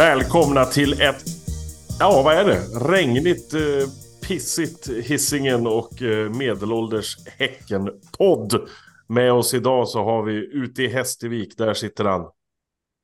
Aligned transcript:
Välkomna 0.00 0.64
till 0.64 1.00
ett, 1.00 1.24
ja 1.98 2.22
vad 2.24 2.34
är 2.34 2.44
det? 2.44 2.60
Regnigt, 2.90 3.54
eh, 3.54 3.60
pissigt 4.28 4.88
hissingen 4.88 5.66
och 5.66 6.02
eh, 6.02 6.30
medelålders 6.30 7.16
Häcken-podd. 7.26 8.68
Med 9.06 9.32
oss 9.32 9.54
idag 9.54 9.88
så 9.88 10.04
har 10.04 10.22
vi 10.22 10.32
ute 10.32 10.82
i 10.82 10.88
Hästervik, 10.88 11.56
där 11.58 11.74
sitter 11.74 12.04
han. 12.04 12.30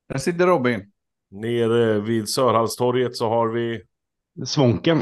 Där 0.09 0.17
sitter 0.17 0.47
Robin. 0.47 0.91
Nere 1.31 1.99
vid 1.99 2.29
Sörhallstorget 2.29 3.15
så 3.15 3.29
har 3.29 3.47
vi... 3.47 3.81
Svånken. 4.45 5.01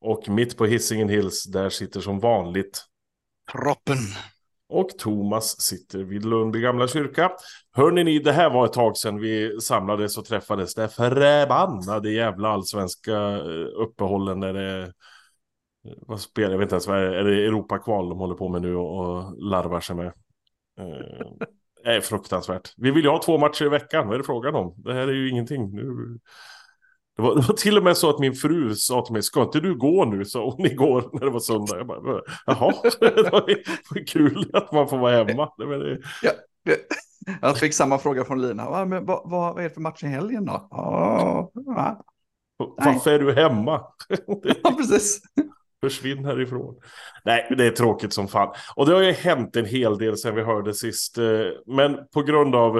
Och 0.00 0.28
mitt 0.28 0.56
på 0.56 0.66
Hisingen 0.66 1.08
Hills, 1.08 1.44
där 1.44 1.70
sitter 1.70 2.00
som 2.00 2.20
vanligt... 2.20 2.84
Proppen. 3.52 3.98
Och 4.68 4.88
Thomas 4.98 5.60
sitter 5.60 5.98
vid 5.98 6.24
Lundby 6.24 6.60
gamla 6.60 6.88
kyrka. 6.88 7.32
Hörni 7.76 8.04
ni, 8.04 8.18
det 8.18 8.32
här 8.32 8.50
var 8.50 8.64
ett 8.64 8.72
tag 8.72 8.96
sedan 8.96 9.20
vi 9.20 9.60
samlades 9.60 10.18
och 10.18 10.24
träffades. 10.24 10.74
Det 10.74 10.88
förbannade 10.88 12.10
jävla 12.10 12.48
allsvenska 12.48 13.16
eh, 13.16 13.66
uppehållen 13.76 14.40
när 14.40 14.52
det... 14.52 14.82
Eh, 14.82 14.88
vad 16.00 16.20
spelar 16.20 16.50
jag 16.50 16.58
vet 16.58 16.66
inte 16.66 16.74
ens, 16.74 16.86
vad 16.86 16.98
är 16.98 17.10
det, 17.10 17.18
är 17.18 17.24
det 17.24 17.46
Europakval 17.46 18.08
de 18.08 18.18
håller 18.18 18.34
på 18.34 18.48
med 18.48 18.62
nu 18.62 18.76
och, 18.76 19.42
larvar 19.42 19.80
sig 19.80 19.96
med? 19.96 20.12
Det 21.84 21.90
är 21.90 22.00
fruktansvärt. 22.00 22.72
Vi 22.76 22.90
vill 22.90 23.04
ju 23.04 23.10
ha 23.10 23.22
två 23.22 23.38
matcher 23.38 23.64
i 23.64 23.68
veckan, 23.68 24.06
vad 24.06 24.14
är 24.14 24.18
det 24.18 24.24
frågan 24.24 24.54
om? 24.54 24.74
Det 24.76 24.94
här 24.94 25.08
är 25.08 25.12
ju 25.12 25.30
ingenting. 25.30 25.70
Nu... 25.74 26.18
Det 27.16 27.22
var, 27.22 27.34
det 27.34 27.40
var 27.40 27.54
till 27.54 27.78
och 27.78 27.84
med 27.84 27.96
så 27.96 28.10
att 28.10 28.18
min 28.18 28.34
fru 28.34 28.74
sa 28.74 29.04
till 29.04 29.12
mig, 29.12 29.22
ska 29.22 29.42
inte 29.42 29.60
du 29.60 29.74
gå 29.78 30.04
nu? 30.04 30.24
sa 30.24 30.50
hon 30.50 30.66
igår 30.72 31.10
när 31.12 31.20
det 31.20 31.30
var 31.30 31.40
söndag. 31.40 31.76
Jag 31.76 31.86
bara, 31.86 32.22
jaha, 32.46 32.72
det 33.00 33.32
var 33.32 34.06
kul 34.06 34.50
att 34.52 34.72
man 34.72 34.88
får 34.88 34.98
vara 34.98 35.24
hemma. 35.24 35.52
Det 35.58 35.66
var 35.66 35.76
det. 35.76 35.98
Ja, 36.22 36.30
jag 37.42 37.58
fick 37.58 37.74
samma 37.74 37.98
fråga 37.98 38.24
från 38.24 38.42
Lina. 38.42 38.70
Va, 38.70 38.84
men, 38.84 39.06
vad, 39.06 39.30
vad 39.30 39.58
är 39.58 39.62
det 39.62 39.70
för 39.70 39.80
match 39.80 40.02
i 40.04 40.06
helgen 40.06 40.44
då? 40.44 40.68
Ja, 40.70 41.50
va? 41.54 42.04
Varför 42.56 43.10
är 43.10 43.18
du 43.18 43.32
hemma? 43.34 43.80
ja 44.62 44.74
precis. 44.78 45.20
Försvinn 45.80 46.24
härifrån. 46.24 46.76
Nej, 47.24 47.54
det 47.56 47.66
är 47.66 47.70
tråkigt 47.70 48.12
som 48.12 48.28
fan. 48.28 48.54
Och 48.76 48.86
det 48.86 48.94
har 48.94 49.02
ju 49.02 49.12
hänt 49.12 49.56
en 49.56 49.66
hel 49.66 49.98
del 49.98 50.16
sedan 50.16 50.34
vi 50.34 50.42
hörde 50.42 50.74
sist. 50.74 51.18
eh, 51.18 51.24
Men 51.66 51.98
på 52.14 52.22
grund 52.22 52.54
av 52.54 52.76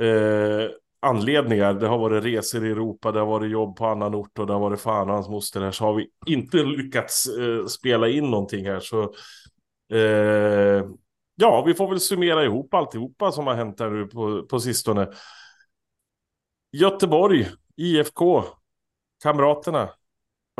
eh, 0.00 0.70
anledningar, 1.02 1.74
det 1.74 1.86
har 1.86 1.98
varit 1.98 2.24
resor 2.24 2.66
i 2.66 2.70
Europa, 2.70 3.12
det 3.12 3.18
har 3.18 3.26
varit 3.26 3.50
jobb 3.50 3.76
på 3.76 3.86
annan 3.86 4.14
ort 4.14 4.38
och 4.38 4.46
det 4.46 4.52
har 4.52 4.60
varit 4.60 4.80
fan 4.80 5.08
och 5.08 5.14
hans 5.14 5.28
moster 5.28 5.60
här, 5.60 5.70
så 5.70 5.84
har 5.84 5.94
vi 5.94 6.08
inte 6.26 6.56
lyckats 6.56 7.26
eh, 7.26 7.66
spela 7.66 8.08
in 8.08 8.30
någonting 8.30 8.66
här. 8.66 8.80
Så 8.80 9.02
eh, 9.96 10.84
ja, 11.40 11.62
vi 11.66 11.74
får 11.74 11.88
väl 11.88 12.00
summera 12.00 12.44
ihop 12.44 12.74
alltihopa 12.74 13.32
som 13.32 13.46
har 13.46 13.54
hänt 13.54 13.80
här 13.80 13.90
nu 13.90 14.06
på, 14.06 14.46
på 14.46 14.60
sistone. 14.60 15.08
Göteborg, 16.72 17.50
IFK, 17.76 18.44
Kamraterna, 19.22 19.90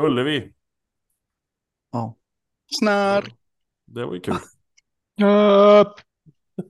Ullevi. 0.01 0.53
Ja. 1.91 2.17
Snarr. 2.79 3.33
Det 3.85 4.05
var 4.05 4.13
ju 4.13 4.19
kul. 4.19 4.35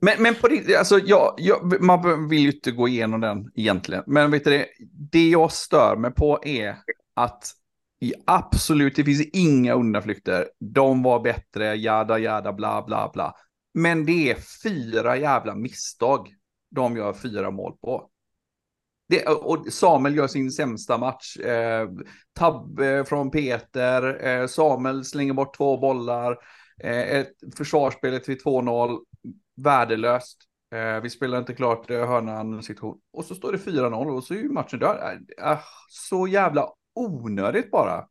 Men, 0.02 0.24
men 0.24 0.36
på 0.36 0.48
riktigt, 0.48 0.78
alltså, 0.78 1.00
jag, 1.00 1.34
jag, 1.38 1.82
man 1.82 2.30
vill 2.30 2.40
ju 2.40 2.52
inte 2.52 2.72
gå 2.72 2.88
igenom 2.88 3.22
den 3.22 3.52
egentligen. 3.56 4.04
Men 4.08 4.32
vet 4.32 4.44
du 4.44 4.50
det, 4.50 4.68
det 5.12 5.30
jag 5.30 5.52
stör 5.52 5.96
mig 5.96 6.12
på 6.12 6.40
är 6.44 6.76
att 7.14 7.52
i 8.00 8.14
absolut, 8.26 8.96
det 8.96 9.04
finns 9.04 9.30
inga 9.34 9.74
undanflykter. 9.74 10.50
De 10.60 11.04
var 11.04 11.20
bättre, 11.20 11.76
jada 11.76 12.20
jada 12.20 12.54
bla 12.54 12.82
bla 12.82 13.12
bla. 13.14 13.36
Men 13.74 14.06
det 14.06 14.32
är 14.32 14.38
fyra 14.64 15.18
jävla 15.18 15.56
misstag 15.56 16.36
de 16.70 16.98
gör 16.98 17.14
fyra 17.14 17.52
mål 17.52 17.78
på. 17.82 18.10
Det, 19.10 19.26
och 19.26 19.74
Samuel 19.74 20.16
gör 20.16 20.28
sin 20.28 20.52
sämsta 20.52 20.98
match. 20.98 21.38
Eh, 21.38 21.90
tabb 22.34 22.80
eh, 22.80 23.04
från 23.04 23.32
Peter. 23.32 24.26
Eh, 24.28 24.48
Samuel 24.48 25.06
slänger 25.06 25.34
bort 25.34 25.58
två 25.58 25.78
bollar. 25.78 26.38
Eh, 26.84 27.00
ett 27.00 27.34
försvarsspelet 27.58 28.30
vid 28.30 28.42
2-0. 28.42 29.00
Värdelöst. 29.56 30.38
Eh, 30.76 31.02
vi 31.02 31.10
spelar 31.10 31.38
inte 31.38 31.54
klart 31.54 31.90
eh, 31.90 32.08
hörnan 32.08 32.64
situation. 32.64 33.00
Och 33.14 33.26
så 33.26 33.36
står 33.36 33.52
det 33.52 33.58
4-0 33.58 34.16
och 34.16 34.24
så 34.24 34.34
är 34.34 34.38
ju 34.38 34.50
matchen 34.50 34.80
död. 34.80 34.98
Eh, 35.38 35.52
ah, 35.52 35.60
så 35.90 36.28
jävla 36.28 36.68
onödigt 36.96 37.72
bara. 37.72 38.08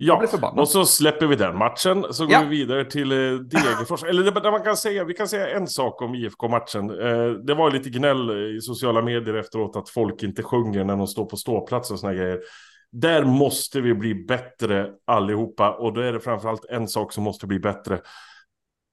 Ja, 0.00 0.26
och 0.56 0.68
så 0.68 0.84
släpper 0.84 1.26
vi 1.26 1.36
den 1.36 1.56
matchen. 1.58 2.04
Så 2.10 2.24
går 2.24 2.32
Ja. 2.32 2.40
vi 2.42 2.48
vidare 2.48 2.84
till 2.84 3.12
eh, 3.12 3.16
Degerfors. 3.38 4.04
Eller 4.04 4.30
det, 4.30 4.50
man 4.50 4.62
kan 4.62 4.76
säga, 4.76 5.04
vi 5.04 5.14
kan 5.14 5.28
säga 5.28 5.50
en 5.56 5.66
sak 5.66 6.02
om 6.02 6.14
IFK-matchen. 6.14 6.90
Eh, 6.90 7.30
det 7.30 7.54
var 7.54 7.70
lite 7.70 7.90
gnäll 7.90 8.30
i 8.56 8.60
sociala 8.60 9.02
medier 9.02 9.34
efteråt 9.34 9.76
att 9.76 9.88
folk 9.88 10.22
inte 10.22 10.42
sjunger 10.42 10.84
när 10.84 10.96
de 10.96 11.06
står 11.06 11.24
på 11.24 11.36
ståplats 11.36 11.90
och 11.90 11.98
såna 11.98 12.14
grejer. 12.14 12.40
Där 12.92 13.24
måste 13.24 13.80
vi 13.80 13.94
bli 13.94 14.14
bättre 14.14 14.90
allihopa. 15.06 15.70
Och 15.70 15.92
då 15.92 16.00
är 16.00 16.12
det 16.12 16.20
framförallt 16.20 16.64
en 16.64 16.88
sak 16.88 17.12
som 17.12 17.24
måste 17.24 17.46
bli 17.46 17.58
bättre. 17.58 18.00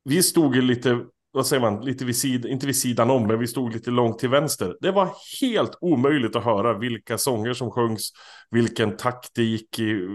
Vi 0.03 0.23
stod 0.23 0.55
ju 0.55 0.61
lite, 0.61 0.99
vad 1.35 1.47
säger 1.47 1.61
man, 1.61 1.85
lite 1.85 2.05
vid 2.05 2.17
sidan, 2.17 2.51
inte 2.51 2.65
vid 2.65 2.75
sidan 2.75 3.09
om, 3.09 3.27
men 3.27 3.39
vi 3.39 3.47
stod 3.47 3.73
lite 3.73 3.91
långt 3.91 4.19
till 4.19 4.29
vänster. 4.29 4.77
Det 4.81 4.91
var 4.91 5.09
helt 5.41 5.77
omöjligt 5.81 6.35
att 6.35 6.43
höra 6.43 6.77
vilka 6.77 7.17
sånger 7.17 7.53
som 7.53 7.71
sjöngs, 7.71 8.11
vilken 8.51 8.97
takt 8.97 9.29
det 9.35 9.43
gick 9.43 9.79
i 9.79 10.07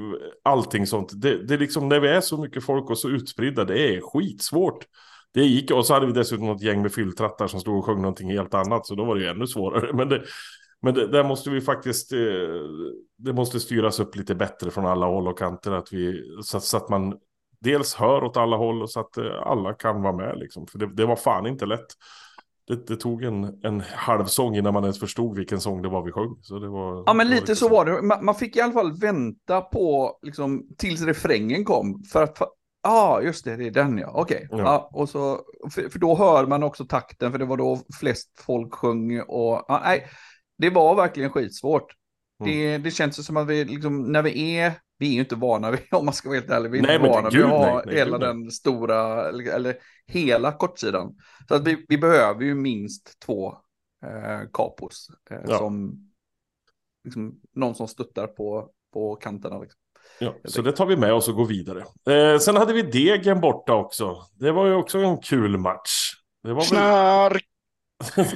allting 0.45 0.87
sånt. 0.87 1.11
Det, 1.15 1.47
det 1.47 1.55
är 1.55 1.59
liksom 1.59 1.89
när 1.89 2.01
vi 2.01 2.09
är 2.09 2.21
så 2.21 2.39
mycket 2.39 2.65
folk 2.65 2.91
och 2.91 2.99
så 2.99 3.09
utspridda, 3.09 3.65
det 3.65 3.95
är 3.95 4.01
skitsvårt. 4.01 4.85
Det 5.35 5.45
gick, 5.45 5.71
och 5.71 5.87
så 5.87 5.95
hade 5.95 6.07
vi 6.07 6.13
dessutom 6.13 6.47
något 6.47 6.63
gäng 6.63 6.83
med 6.83 6.93
fylltrattar 6.93 7.47
som 7.47 7.61
stod 7.61 7.79
och 7.79 7.85
sjöng 7.85 8.03
någonting 8.03 8.31
helt 8.31 8.55
annat, 8.55 8.87
så 8.87 8.95
då 8.95 9.05
var 9.05 9.15
det 9.15 9.23
ju 9.23 9.29
ännu 9.29 9.47
svårare. 9.47 9.93
Men 9.93 10.09
det, 10.09 10.23
men 10.83 10.95
det, 10.95 11.07
där 11.07 11.25
måste 11.25 11.51
vi 11.51 11.61
faktiskt, 11.61 12.13
eh, 12.13 12.19
det 13.19 13.33
måste 13.33 13.61
styras 13.61 14.01
upp 14.01 14.17
lite 14.17 14.35
bättre 14.35 14.71
från 14.71 14.87
alla 14.87 15.07
håll 15.07 15.29
och 15.29 15.39
kanter, 15.39 15.73
att 15.73 15.93
vi, 15.93 16.23
så, 16.43 16.61
så 16.61 16.77
att 16.77 16.89
man 16.89 17.15
dels 17.61 17.95
hör 17.95 18.25
åt 18.25 18.37
alla 18.37 18.57
håll 18.57 18.83
och 18.83 18.91
så 18.91 19.01
att 19.01 19.17
eh, 19.17 19.43
alla 19.47 19.75
kan 19.75 20.03
vara 20.03 20.17
med 20.17 20.39
liksom. 20.39 20.67
För 20.67 20.79
det, 20.79 20.95
det 20.95 21.07
var 21.07 21.17
fan 21.17 21.47
inte 21.47 21.67
lätt. 21.67 21.87
Det, 22.67 22.87
det 22.87 22.97
tog 22.97 23.25
en, 23.25 23.61
en 23.63 23.81
halv 23.81 24.25
sång 24.25 24.57
innan 24.57 24.75
man 24.75 24.85
ens 24.85 25.01
förstod 25.01 25.37
vilken 25.37 25.61
sång 25.61 25.83
det 25.83 25.89
var 25.89 26.03
vi 26.03 26.13
sjöng. 26.13 26.39
Så 26.43 26.59
det 26.59 26.69
var, 26.69 27.03
Ja, 27.07 27.15
men 27.15 27.31
lite 27.31 27.57
så 27.57 27.69
var 27.69 27.85
det. 27.85 28.03
Man, 28.03 28.25
man 28.25 28.35
fick 28.35 28.57
i 28.57 28.61
alla 28.61 28.73
fall 28.73 29.01
vänta 29.01 29.61
på, 29.61 30.19
liksom, 30.23 30.67
tills 30.79 31.03
refrängen 31.03 31.65
kom. 31.65 32.03
För 32.13 32.23
att, 32.23 32.39
ja, 32.39 32.49
ah, 32.83 33.21
just 33.21 33.45
det, 33.45 33.57
det 33.57 33.67
är 33.67 33.71
den 33.71 33.99
ja, 33.99 34.11
okej. 34.15 34.49
Ja. 34.51 34.59
Ja. 34.59 34.91
och 34.93 35.09
så, 35.09 35.41
för, 35.75 35.89
för 35.89 35.99
då 35.99 36.17
hör 36.17 36.47
man 36.47 36.63
också 36.63 36.85
takten, 36.85 37.33
för 37.33 37.39
det 37.39 37.45
var 37.45 37.57
då 37.57 37.81
flest 38.01 38.41
folk 38.41 38.75
sjöng 38.75 39.21
och, 39.21 39.65
ja, 39.69 39.81
nej, 39.85 40.07
det 40.59 40.71
var 40.71 40.95
verkligen 40.95 41.31
skitsvårt. 41.31 41.95
Mm. 42.41 42.53
Det, 42.53 42.79
det 42.79 42.91
känns 42.91 43.27
som 43.27 43.37
att 43.37 43.47
vi, 43.47 43.65
liksom, 43.65 44.13
när 44.13 44.23
vi 44.23 44.57
är, 44.57 44.73
vi 45.01 45.09
är 45.09 45.13
ju 45.13 45.21
inte 45.21 45.37
vana 45.37 45.71
vid, 45.71 45.81
om 45.91 46.05
man 46.05 46.15
ska 46.15 46.29
vara 46.29 46.39
helt 46.39 46.51
ärlig, 46.51 46.71
vi 46.71 46.79
är 46.79 46.83
Nej, 46.83 46.97
inte 46.97 47.09
vana 47.09 47.31
vid 47.31 47.45
att 47.45 47.51
ha 47.51 47.91
hela 47.91 48.19
nej. 48.19 48.29
den 48.29 48.51
stora, 48.51 49.29
eller, 49.29 49.77
hela 50.07 50.53
kortsidan. 50.53 51.15
Så 51.49 51.55
att 51.55 51.67
vi, 51.67 51.85
vi 51.89 51.99
behöver 51.99 52.45
ju 52.45 52.55
minst 52.55 53.21
två 53.21 53.49
eh, 54.07 54.41
kapos 54.53 55.09
eh, 55.31 55.39
Ja. 55.49 55.59
som 55.59 55.99
liksom, 57.05 57.41
någon 57.55 57.75
som 57.75 57.89
stöttar 57.89 58.27
på, 58.27 58.71
på 58.93 59.17
kanterna. 59.17 59.59
Liksom. 59.59 59.81
Ja, 60.19 60.35
så 60.45 60.63
det 60.63 60.73
tar 60.73 60.87
vi 60.87 60.97
med 60.97 61.13
oss 61.13 61.29
och 61.29 61.35
går 61.35 61.47
vidare. 61.47 61.85
Eh, 62.11 62.39
sen 62.39 62.57
hade 62.57 62.73
vi 62.73 62.83
Degen 62.83 63.41
borta 63.41 63.75
också. 63.75 64.17
Det 64.35 64.53
var 64.53 64.67
ju 64.67 64.75
också 64.75 64.99
en 64.99 65.19
kul 65.19 65.59
match. 65.59 66.13
Det 66.43 66.49
var 66.49 66.57
väl... 66.57 66.65
Snark. 66.65 67.45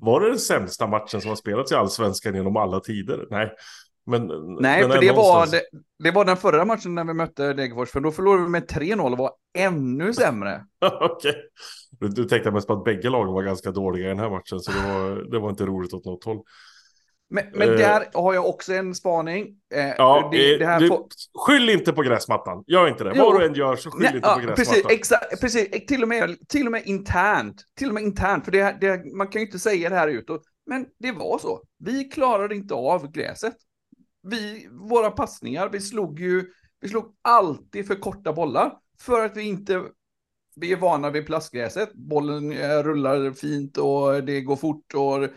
var 0.00 0.20
det 0.20 0.28
den 0.28 0.38
sämsta 0.38 0.86
matchen 0.86 1.20
som 1.20 1.28
har 1.28 1.36
spelats 1.36 1.72
i 1.72 1.74
Allsvenskan 1.74 2.34
genom 2.34 2.56
alla 2.56 2.80
tider? 2.80 3.26
Nej. 3.30 3.52
Men, 4.06 4.26
Nej, 4.60 4.82
för 4.82 5.00
det 5.00 5.12
var, 5.12 5.34
någonstans- 5.34 5.50
det, 5.50 6.04
det 6.04 6.10
var 6.10 6.24
den 6.24 6.36
förra 6.36 6.64
matchen 6.64 6.94
när 6.94 7.04
vi 7.04 7.14
mötte 7.14 7.52
Degerfors, 7.52 7.90
för 7.90 8.00
då 8.00 8.10
förlorade 8.10 8.42
vi 8.42 8.48
med 8.48 8.64
3-0 8.70 9.12
och 9.12 9.18
var 9.18 9.32
ännu 9.58 10.12
sämre. 10.12 10.64
Okej. 11.00 11.34
Du, 12.00 12.08
du 12.08 12.24
tänkte 12.24 12.50
mest 12.50 12.66
på 12.66 12.72
att 12.72 12.84
bägge 12.84 13.10
lagen 13.10 13.32
var 13.34 13.42
ganska 13.42 13.70
dåliga 13.70 14.04
i 14.06 14.08
den 14.08 14.18
här 14.18 14.30
matchen, 14.30 14.60
så 14.60 14.72
det 14.72 14.92
var, 14.92 15.30
det 15.30 15.38
var 15.38 15.50
inte 15.50 15.64
roligt 15.66 15.94
åt 15.94 16.04
något 16.04 16.24
håll. 16.24 16.42
Men, 17.30 17.44
men 17.54 17.68
Eh. 17.68 17.74
där 17.78 18.04
har 18.14 18.34
jag 18.34 18.46
också 18.48 18.72
en 18.74 18.94
spaning. 18.94 19.46
Eh, 19.74 19.88
Ja, 19.98 20.28
det, 20.32 20.52
eh, 20.52 20.58
det 20.58 20.66
här 20.66 20.80
du, 20.80 20.88
får... 20.88 21.06
skyll 21.38 21.70
inte 21.70 21.92
på 21.92 22.02
gräsmattan. 22.02 22.64
Gör 22.66 22.88
inte 22.88 23.04
det. 23.04 23.12
Jo. 23.16 23.24
Vad 23.24 23.40
du 23.40 23.46
än 23.46 23.54
gör 23.54 23.76
så 23.76 23.90
skyll 23.90 24.02
Nej, 24.02 24.16
inte 24.16 24.28
ja, 24.28 24.34
på 24.34 24.54
precis, 24.54 24.74
gräsmattan. 24.74 24.96
exakt, 24.96 25.40
precis, 25.40 25.86
till 25.86 26.02
och, 26.02 26.08
med, 26.08 26.36
till 26.48 26.66
och 26.66 26.72
med 26.72 26.82
internt. 26.86 27.62
Till 27.78 27.88
och 27.88 27.94
med 27.94 28.02
internt, 28.02 28.44
för 28.44 28.52
det, 28.52 28.76
det, 28.80 29.16
man 29.16 29.28
kan 29.28 29.40
ju 29.40 29.46
inte 29.46 29.58
säga 29.58 29.88
det 29.90 29.96
här 29.96 30.08
utåt. 30.08 30.42
Men 30.66 30.86
det 30.98 31.12
var 31.12 31.38
så. 31.38 31.60
Vi 31.78 32.04
klarade 32.04 32.54
inte 32.54 32.74
av 32.74 33.10
gräset. 33.10 33.54
Vi, 34.24 34.68
våra 34.70 35.10
passningar, 35.10 35.68
vi 35.68 35.80
slog 35.80 36.20
ju, 36.20 36.52
vi 36.80 36.88
slog 36.88 37.14
alltid 37.22 37.86
för 37.86 37.94
korta 37.94 38.32
bollar. 38.32 38.78
För 39.00 39.24
att 39.24 39.36
vi 39.36 39.42
inte, 39.42 39.82
vi 40.56 40.72
är 40.72 40.76
vana 40.76 41.10
vid 41.10 41.26
plastgräset. 41.26 41.92
Bollen 41.94 42.52
rullar 42.82 43.32
fint 43.32 43.78
och 43.78 44.24
det 44.24 44.40
går 44.40 44.56
fort 44.56 44.94
och 44.94 45.28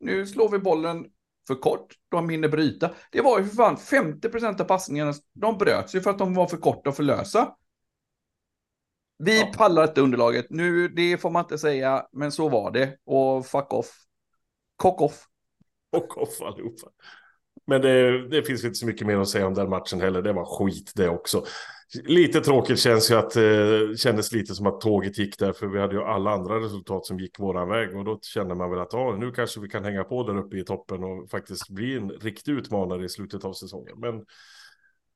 nu 0.00 0.26
slår 0.26 0.48
vi 0.48 0.58
bollen 0.58 1.06
för 1.46 1.54
kort, 1.54 1.94
de 2.08 2.28
hinner 2.28 2.48
bryta. 2.48 2.90
Det 3.12 3.20
var 3.20 3.38
ju 3.38 3.44
för 3.44 3.56
fan 3.56 3.76
50% 3.76 4.60
av 4.60 4.64
passningarna, 4.64 5.14
de 5.32 5.58
bröts 5.58 5.94
ju 5.94 6.00
för 6.00 6.10
att 6.10 6.18
de 6.18 6.34
var 6.34 6.46
för 6.46 6.56
korta 6.56 6.90
och 6.90 6.96
för 6.96 7.02
lösa. 7.02 7.54
Vi 9.18 9.40
Ja. 9.40 9.52
pallar 9.56 9.88
inte 9.88 10.00
underlaget. 10.00 10.46
Nu, 10.50 10.88
det 10.88 11.18
får 11.18 11.30
man 11.30 11.44
inte 11.44 11.58
säga, 11.58 12.06
men 12.12 12.32
så 12.32 12.48
var 12.48 12.70
det. 12.70 12.98
Och 13.04 13.46
fuck 13.46 13.72
off. 13.72 13.92
Cock 14.76 15.00
off. 15.00 15.26
och 15.92 16.22
off 16.22 16.42
allihopa. 16.42 16.88
Men 17.68 17.80
det, 17.80 18.28
det 18.28 18.42
finns 18.42 18.64
inte 18.64 18.74
så 18.74 18.86
mycket 18.86 19.06
mer 19.06 19.16
att 19.16 19.28
säga 19.28 19.46
om 19.46 19.54
den 19.54 19.70
matchen 19.70 20.00
heller. 20.00 20.22
Det 20.22 20.32
var 20.32 20.44
skit 20.44 20.92
det 20.94 21.08
också. 21.08 21.44
Lite 22.04 22.40
tråkigt 22.40 22.78
känns 22.78 23.10
ju 23.10 23.14
att 23.14 23.36
eh, 23.36 23.96
kändes 23.96 24.32
lite 24.32 24.54
som 24.54 24.66
att 24.66 24.80
tåget 24.80 25.18
gick 25.18 25.38
där 25.38 25.52
för 25.52 25.66
vi 25.66 25.80
hade 25.80 25.94
ju 25.94 26.02
alla 26.02 26.30
andra 26.30 26.60
resultat 26.60 27.06
som 27.06 27.18
gick 27.18 27.38
våran 27.38 27.68
väg 27.68 27.96
och 27.96 28.04
då 28.04 28.18
känner 28.22 28.54
man 28.54 28.70
väl 28.70 28.78
att 28.78 28.94
ah, 28.94 29.16
nu 29.16 29.32
kanske 29.32 29.60
vi 29.60 29.68
kan 29.68 29.84
hänga 29.84 30.04
på 30.04 30.22
där 30.22 30.38
uppe 30.38 30.56
i 30.56 30.64
toppen 30.64 31.04
och 31.04 31.30
faktiskt 31.30 31.68
bli 31.68 31.96
en 31.96 32.10
riktig 32.10 32.52
utmanare 32.52 33.04
i 33.04 33.08
slutet 33.08 33.44
av 33.44 33.52
säsongen. 33.52 34.00
Men 34.00 34.24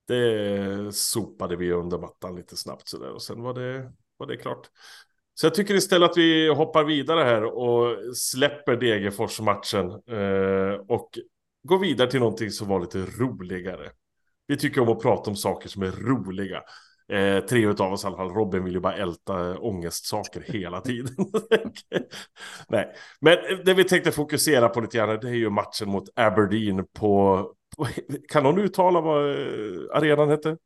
det 0.09 0.95
sopade 0.95 1.57
vi 1.57 1.73
under 1.73 1.99
mattan 1.99 2.37
lite 2.37 2.57
snabbt 2.57 2.89
så 2.89 2.99
där 2.99 3.11
och 3.11 3.23
sen 3.23 3.43
var 3.43 3.55
det, 3.55 3.93
var 4.17 4.27
det 4.27 4.37
klart. 4.37 4.69
Så 5.35 5.47
jag 5.47 5.55
tycker 5.55 5.75
istället 5.75 6.11
att 6.11 6.17
vi 6.17 6.49
hoppar 6.49 6.85
vidare 6.85 7.25
här 7.25 7.45
och 7.45 8.17
släpper 8.17 8.77
Degerfors-matchen 8.77 9.91
eh, 9.91 10.81
och 10.89 11.19
Gå 11.62 11.76
vidare 11.79 12.11
till 12.11 12.20
någonting 12.20 12.50
som 12.50 12.69
var 12.69 12.81
lite 12.81 12.99
roligare. 12.99 13.91
Vi 14.47 14.56
tycker 14.56 14.81
om 14.81 14.88
att 14.88 15.03
prata 15.03 15.31
om 15.31 15.37
saker 15.37 15.69
som 15.69 15.82
är 15.82 15.91
roliga. 15.91 16.62
Eh, 17.09 17.41
tre 17.41 17.67
av 17.67 17.93
oss 17.93 18.05
i 18.05 18.06
alla 18.06 18.17
fall. 18.17 18.31
Robin 18.31 18.64
vill 18.64 18.75
ju 18.75 18.81
bara 18.81 18.97
älta 18.97 19.50
eh, 19.50 19.64
ångestsaker 19.64 20.41
hela 20.41 20.81
tiden. 20.81 21.14
Nej, 22.69 22.94
men 23.20 23.37
det 23.64 23.75
vi 23.75 23.85
tänkte 23.85 24.12
fokusera 24.12 24.69
på 24.69 24.81
lite 24.81 24.97
grann 24.97 25.19
det 25.20 25.29
är 25.29 25.35
ju 25.35 25.50
matchen 25.50 25.88
mot 25.88 26.09
Aberdeen 26.14 26.87
på... 26.87 27.47
på 27.76 27.87
kan 28.29 28.43
någon 28.43 28.58
uttala 28.58 29.00
vad 29.00 29.31
eh, 29.31 29.97
arenan 29.97 30.29
hette? 30.29 30.56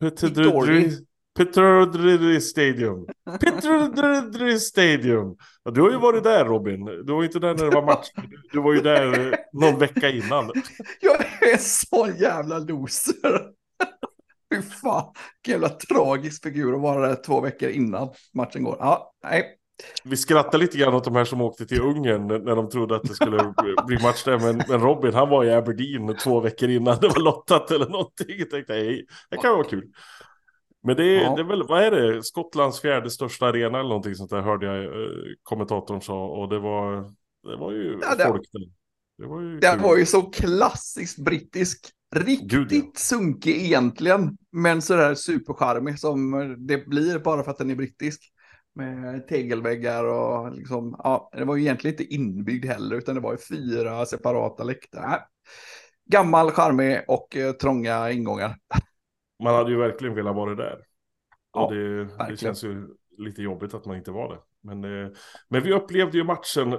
Victoria. 0.00 0.90
Petrodry 1.36 2.40
Stadium. 2.40 3.06
Petrodry 3.40 4.58
Stadium. 4.58 5.36
Ja, 5.64 5.70
du 5.70 5.80
har 5.80 5.90
ju 5.90 5.98
varit 5.98 6.24
där 6.24 6.44
Robin. 6.44 6.84
Du 6.84 7.12
var 7.12 7.24
inte 7.24 7.38
där 7.38 7.54
när 7.54 7.64
det 7.64 7.70
var 7.70 7.82
match. 7.82 8.08
Du 8.52 8.60
var 8.60 8.72
ju 8.72 8.80
där 8.80 9.36
någon 9.52 9.78
vecka 9.78 10.10
innan. 10.10 10.52
Jag 11.00 11.20
är 11.52 11.56
så 11.56 12.08
jävla 12.18 12.58
loser. 12.58 13.50
Fy 14.54 14.62
fan, 14.62 15.12
vilken 15.36 15.60
jävla 15.60 15.68
tragisk 15.68 16.42
figur 16.42 16.74
att 16.74 16.80
vara 16.80 17.08
där 17.08 17.22
två 17.26 17.40
veckor 17.40 17.68
innan 17.68 18.08
matchen 18.34 18.64
går. 18.64 18.76
Ja, 18.80 19.12
nej. 19.24 19.58
Vi 20.04 20.16
skrattar 20.16 20.58
lite 20.58 20.78
grann 20.78 20.94
åt 20.94 21.04
de 21.04 21.16
här 21.16 21.24
som 21.24 21.40
åkte 21.40 21.66
till 21.66 21.80
Ungern 21.80 22.26
när 22.26 22.56
de 22.56 22.70
trodde 22.70 22.96
att 22.96 23.02
det 23.02 23.14
skulle 23.14 23.54
bli 23.86 24.02
match 24.02 24.24
där. 24.24 24.38
Men, 24.38 24.62
men 24.68 24.80
Robin, 24.80 25.14
han 25.14 25.28
var 25.28 25.44
i 25.44 25.52
Aberdeen 25.52 26.16
två 26.16 26.40
veckor 26.40 26.68
innan 26.68 26.98
det 27.00 27.08
var 27.08 27.20
lottat 27.20 27.70
eller 27.70 27.88
någonting. 27.88 28.38
Jag 28.38 28.50
tänkte, 28.50 28.72
hej, 28.72 29.06
det 29.30 29.36
kan 29.36 29.52
vara 29.52 29.64
kul. 29.64 29.84
Men 30.84 30.96
det 30.96 31.04
är, 31.04 31.22
Ja. 31.22 31.34
det 31.34 31.42
är 31.42 31.46
väl, 31.46 31.66
vad 31.68 31.82
är 31.82 31.90
det, 31.90 32.22
Skottlands 32.22 32.80
fjärde 32.80 33.10
största 33.10 33.46
arena 33.46 33.78
eller 33.78 33.88
någonting 33.88 34.14
sånt 34.14 34.30
där 34.30 34.40
hörde 34.42 34.66
jag 34.66 34.84
eh, 34.84 35.10
kommentatorn 35.42 36.00
sa. 36.00 36.26
Och 36.26 36.48
det 36.48 36.58
var, 36.58 36.96
det 37.50 37.56
var 37.56 37.72
ju 37.72 37.98
Ja, 38.02 38.14
det- 38.16 38.24
folk 38.24 38.42
där. 38.52 38.70
Det 39.18 39.26
var 39.26 39.40
ju 39.40 39.60
kul. 39.60 39.80
var 39.80 39.96
ju 39.96 40.06
så 40.06 40.22
klassiskt 40.22 41.18
brittisk. 41.18 41.90
Riktigt 42.16 42.50
Gud, 42.50 42.72
ja. 42.72 42.82
sunkig 42.96 43.56
egentligen, 43.56 44.36
men 44.52 44.82
sådär 44.82 45.14
supercharmig 45.14 45.98
som 45.98 46.30
det 46.66 46.86
blir 46.86 47.18
bara 47.18 47.42
för 47.42 47.50
att 47.50 47.58
den 47.58 47.70
är 47.70 47.74
brittisk. 47.74 48.30
Med 48.76 49.28
tegelväggar 49.28 50.04
och 50.04 50.52
liksom, 50.54 50.96
ja, 50.98 51.30
det 51.36 51.44
var 51.44 51.56
ju 51.56 51.62
egentligen 51.62 51.94
inte 52.00 52.14
inbyggd 52.14 52.64
heller, 52.64 52.96
utan 52.96 53.14
det 53.14 53.20
var 53.20 53.32
ju 53.32 53.38
fyra 53.38 54.06
separata 54.06 54.64
läktare. 54.64 55.06
Nej. 55.08 55.20
Gammal, 56.10 56.50
charmig 56.50 57.00
och 57.08 57.36
eh, 57.36 57.52
trånga 57.52 58.10
ingångar. 58.10 58.56
Man 59.42 59.54
hade 59.54 59.70
ju 59.70 59.76
verkligen 59.76 60.14
velat 60.14 60.36
vara 60.36 60.54
där. 60.54 60.84
Ja, 61.52 61.64
Och 61.66 61.74
det, 61.74 62.04
det 62.28 62.36
känns 62.36 62.64
ju 62.64 62.88
lite 63.18 63.42
jobbigt 63.42 63.74
att 63.74 63.84
man 63.84 63.96
inte 63.96 64.10
var 64.10 64.28
det. 64.34 64.40
Men, 64.60 64.84
eh, 64.84 65.10
men 65.48 65.62
vi 65.62 65.72
upplevde 65.72 66.18
ju 66.18 66.24
matchen 66.24 66.78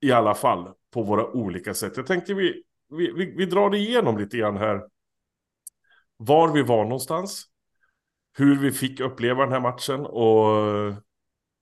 i 0.00 0.12
alla 0.12 0.34
fall 0.34 0.72
på 0.90 1.02
våra 1.02 1.26
olika 1.26 1.74
sätt. 1.74 1.96
Jag 1.96 2.06
tänkte 2.06 2.34
vi, 2.34 2.62
vi, 2.88 3.12
vi, 3.12 3.34
vi 3.36 3.46
drar 3.46 3.74
igenom 3.74 4.18
lite 4.18 4.36
grann 4.36 4.56
här. 4.56 4.82
Var 6.16 6.48
vi 6.52 6.62
var 6.62 6.84
någonstans. 6.84 7.44
Hur 8.36 8.58
vi 8.58 8.72
fick 8.72 9.00
uppleva 9.00 9.42
den 9.44 9.52
här 9.52 9.60
matchen 9.60 10.06
och 10.06 10.46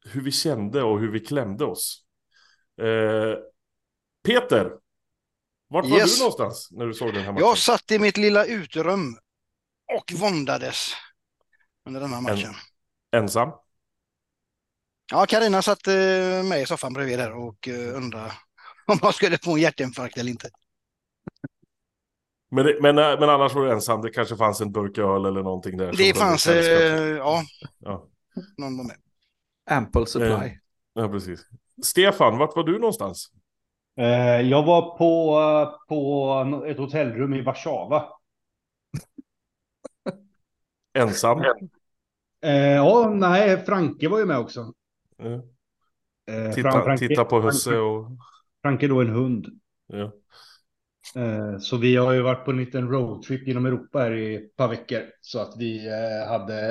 hur 0.06 0.20
vi 0.22 0.32
kände 0.32 0.82
och 0.82 1.00
hur 1.00 1.10
vi 1.10 1.20
klämde 1.20 1.64
oss. 1.64 2.04
Eh, 2.80 3.38
Peter, 4.24 4.72
vart 5.68 5.84
var 5.84 5.98
Yes. 5.98 6.18
du 6.18 6.22
någonstans 6.24 6.68
när 6.72 6.86
du 6.86 6.94
såg 6.94 7.14
den 7.14 7.22
här 7.22 7.32
matchen? 7.32 7.46
Jag 7.46 7.58
satt 7.58 7.90
i 7.90 7.98
mitt 7.98 8.16
lilla 8.16 8.44
uterum 8.44 9.16
och 9.94 10.12
våndades 10.20 10.92
under 11.86 12.00
den 12.00 12.12
här 12.12 12.20
matchen. 12.20 12.54
Ensam? 13.16 13.50
Ja, 15.12 15.26
Karina 15.26 15.62
satt 15.62 15.86
eh, 15.86 15.94
med 16.44 16.62
i 16.62 16.66
soffan 16.66 16.92
bredvid 16.92 17.18
där 17.18 17.32
och 17.36 17.68
eh, 17.68 17.96
undrade 17.96 18.32
om 18.86 18.98
jag 19.02 19.14
skulle 19.14 19.38
få 19.38 19.54
en 19.54 19.60
hjärtinfarkt 19.60 20.18
eller 20.18 20.30
inte. 20.30 20.50
Men, 22.50 22.66
det, 22.66 22.78
men, 22.82 22.98
eh, 22.98 23.20
men 23.20 23.30
annars 23.30 23.54
var 23.54 23.64
du 23.64 23.72
ensam, 23.72 24.02
det 24.02 24.10
kanske 24.10 24.36
fanns 24.36 24.60
en 24.60 24.72
burk 24.72 24.98
öl 24.98 25.24
eller 25.24 25.42
någonting 25.42 25.76
där. 25.76 25.92
Det 25.96 26.16
fanns, 26.16 26.46
eh, 26.46 27.16
ja, 27.16 27.42
Ja, 27.78 28.06
någon 28.58 28.76
var 28.76 28.84
med. 28.84 28.96
Ample 29.70 30.06
supply. 30.06 30.28
Eh. 30.28 30.52
ja, 30.94 31.08
precis. 31.08 31.40
Stefan, 31.82 32.38
vart 32.38 32.56
var 32.56 32.64
du 32.64 32.78
någonstans? 32.78 33.30
Eh, 34.00 34.40
jag 34.40 34.62
var 34.62 34.98
på, 34.98 35.38
på 35.88 36.64
ett 36.68 36.78
hotellrum 36.78 37.34
i 37.34 37.42
Warszawa. 37.42 38.08
Ensam? 40.96 41.40
Eh, 42.44 42.52
ja, 42.74 43.10
nej, 43.14 43.64
Franke 43.64 44.08
var 44.08 44.18
ju 44.18 44.24
med 44.24 44.38
också. 44.38 44.72
Eh, 46.30 46.52
Titta, 46.54 46.70
Franke- 46.70 47.08
titta 47.08 47.24
på 47.24 47.40
husse 47.40 47.76
och... 47.78 48.10
Franke 48.62 48.88
då 48.88 49.00
en 49.00 49.08
hund. 49.08 49.46
Ja. 49.86 50.12
Eh, 51.16 51.58
Så 51.58 51.76
vi 51.76 51.96
har 51.96 52.12
ju 52.12 52.22
varit 52.22 52.44
på 52.44 52.50
en 52.50 52.56
liten 52.56 52.88
roadtrip 52.88 53.48
genom 53.48 53.66
Europa 53.66 53.98
här 53.98 54.12
i 54.12 54.34
ett 54.36 54.56
par 54.56 54.68
veckor. 54.68 55.00
Så 55.20 55.38
att 55.40 55.54
vi 55.58 55.86
eh, 55.88 56.28
hade 56.28 56.70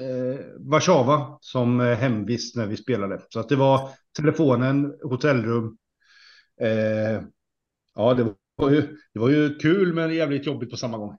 eh, 0.00 0.40
Warszawa 0.58 1.38
som 1.40 1.80
eh, 1.80 1.96
hemvist 1.96 2.56
när 2.56 2.66
vi 2.66 2.76
spelade. 2.76 3.20
Så 3.28 3.40
att 3.40 3.48
det 3.48 3.56
var 3.56 3.90
telefonen, 4.16 4.94
hotellrum. 5.02 5.76
Ja, 7.94 8.14
det 8.14 8.34
var, 8.56 8.70
ju, 8.70 8.80
det 9.14 9.20
var 9.20 9.28
ju 9.28 9.54
kul 9.54 9.92
men 9.94 10.14
jävligt 10.14 10.46
jobbigt 10.46 10.70
på 10.70 10.76
samma 10.76 10.98
gång. 10.98 11.16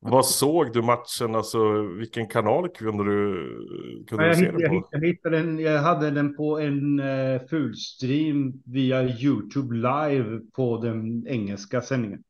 Vad 0.00 0.26
såg 0.26 0.72
du 0.72 0.82
matchen? 0.82 1.34
Alltså, 1.34 1.82
vilken 1.82 2.26
kanal 2.28 2.68
kunde 2.68 3.04
du, 3.04 3.34
kunde 4.08 4.24
Nej, 4.26 4.26
du 4.26 4.28
jag, 4.28 4.36
se 4.36 4.44
hittade, 4.44 4.62
den 4.64 4.74
jag, 4.74 4.82
på? 4.82 4.88
jag, 4.90 5.06
hittade 5.06 5.36
den, 5.36 5.58
jag 5.58 5.78
hade 5.78 6.10
den 6.10 6.36
på 6.36 6.58
en 6.60 7.00
eh, 7.00 7.40
fulstream 7.50 8.62
via 8.64 9.02
YouTube 9.18 9.74
live 9.74 10.40
på 10.56 10.78
den 10.82 11.26
engelska 11.26 11.80
sändningen. 11.80 12.22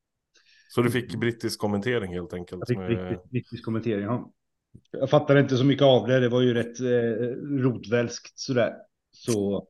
Så 0.68 0.82
du 0.82 0.90
fick 0.90 1.14
brittisk 1.16 1.60
kommentering 1.60 2.12
helt 2.14 2.32
enkelt? 2.32 2.58
Jag 2.60 2.68
fick 2.68 2.78
med- 2.78 3.10
riktigt, 3.10 3.32
riktigt 3.32 3.64
kommentering. 3.64 4.04
Ja. 4.04 4.32
Jag 4.90 5.10
fattade 5.10 5.40
inte 5.40 5.56
så 5.56 5.64
mycket 5.64 5.84
av 5.84 6.06
det. 6.08 6.20
Det 6.20 6.28
var 6.28 6.40
ju 6.40 6.54
rätt 6.54 6.80
eh, 6.80 7.26
rotvälskt 7.62 8.38
sådär. 8.38 8.72
Så. 9.10 9.66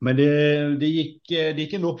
Men 0.00 0.16
det, 0.16 0.76
det, 0.76 0.86
gick, 0.86 1.30
eh, 1.30 1.54
det 1.56 1.60
gick 1.62 1.72
ändå. 1.72 1.98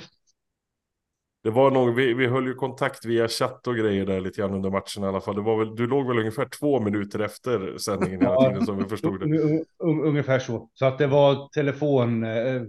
Det 1.46 1.52
var 1.52 1.70
nog, 1.70 1.94
vi, 1.94 2.14
vi 2.14 2.26
höll 2.26 2.46
ju 2.46 2.54
kontakt 2.54 3.04
via 3.04 3.28
chatt 3.28 3.66
och 3.66 3.76
grejer 3.76 4.06
där 4.06 4.20
lite 4.20 4.40
grann 4.40 4.54
under 4.54 4.70
matchen 4.70 5.04
i 5.04 5.06
alla 5.06 5.20
fall. 5.20 5.34
Det 5.34 5.42
var 5.42 5.58
väl, 5.58 5.76
du 5.76 5.86
låg 5.86 6.08
väl 6.08 6.18
ungefär 6.18 6.48
två 6.60 6.80
minuter 6.80 7.18
efter 7.18 7.78
sändningen 7.78 8.20
hela 8.20 8.48
tiden 8.48 8.66
som 8.66 8.78
vi 8.78 8.84
förstod 8.84 9.20
det. 9.20 9.38
Un, 9.38 9.64
un, 9.78 10.00
ungefär 10.00 10.38
så. 10.38 10.70
Så 10.74 10.86
att 10.86 10.98
det 10.98 11.06
var 11.06 11.48
telefon, 11.48 12.24
eh, 12.24 12.62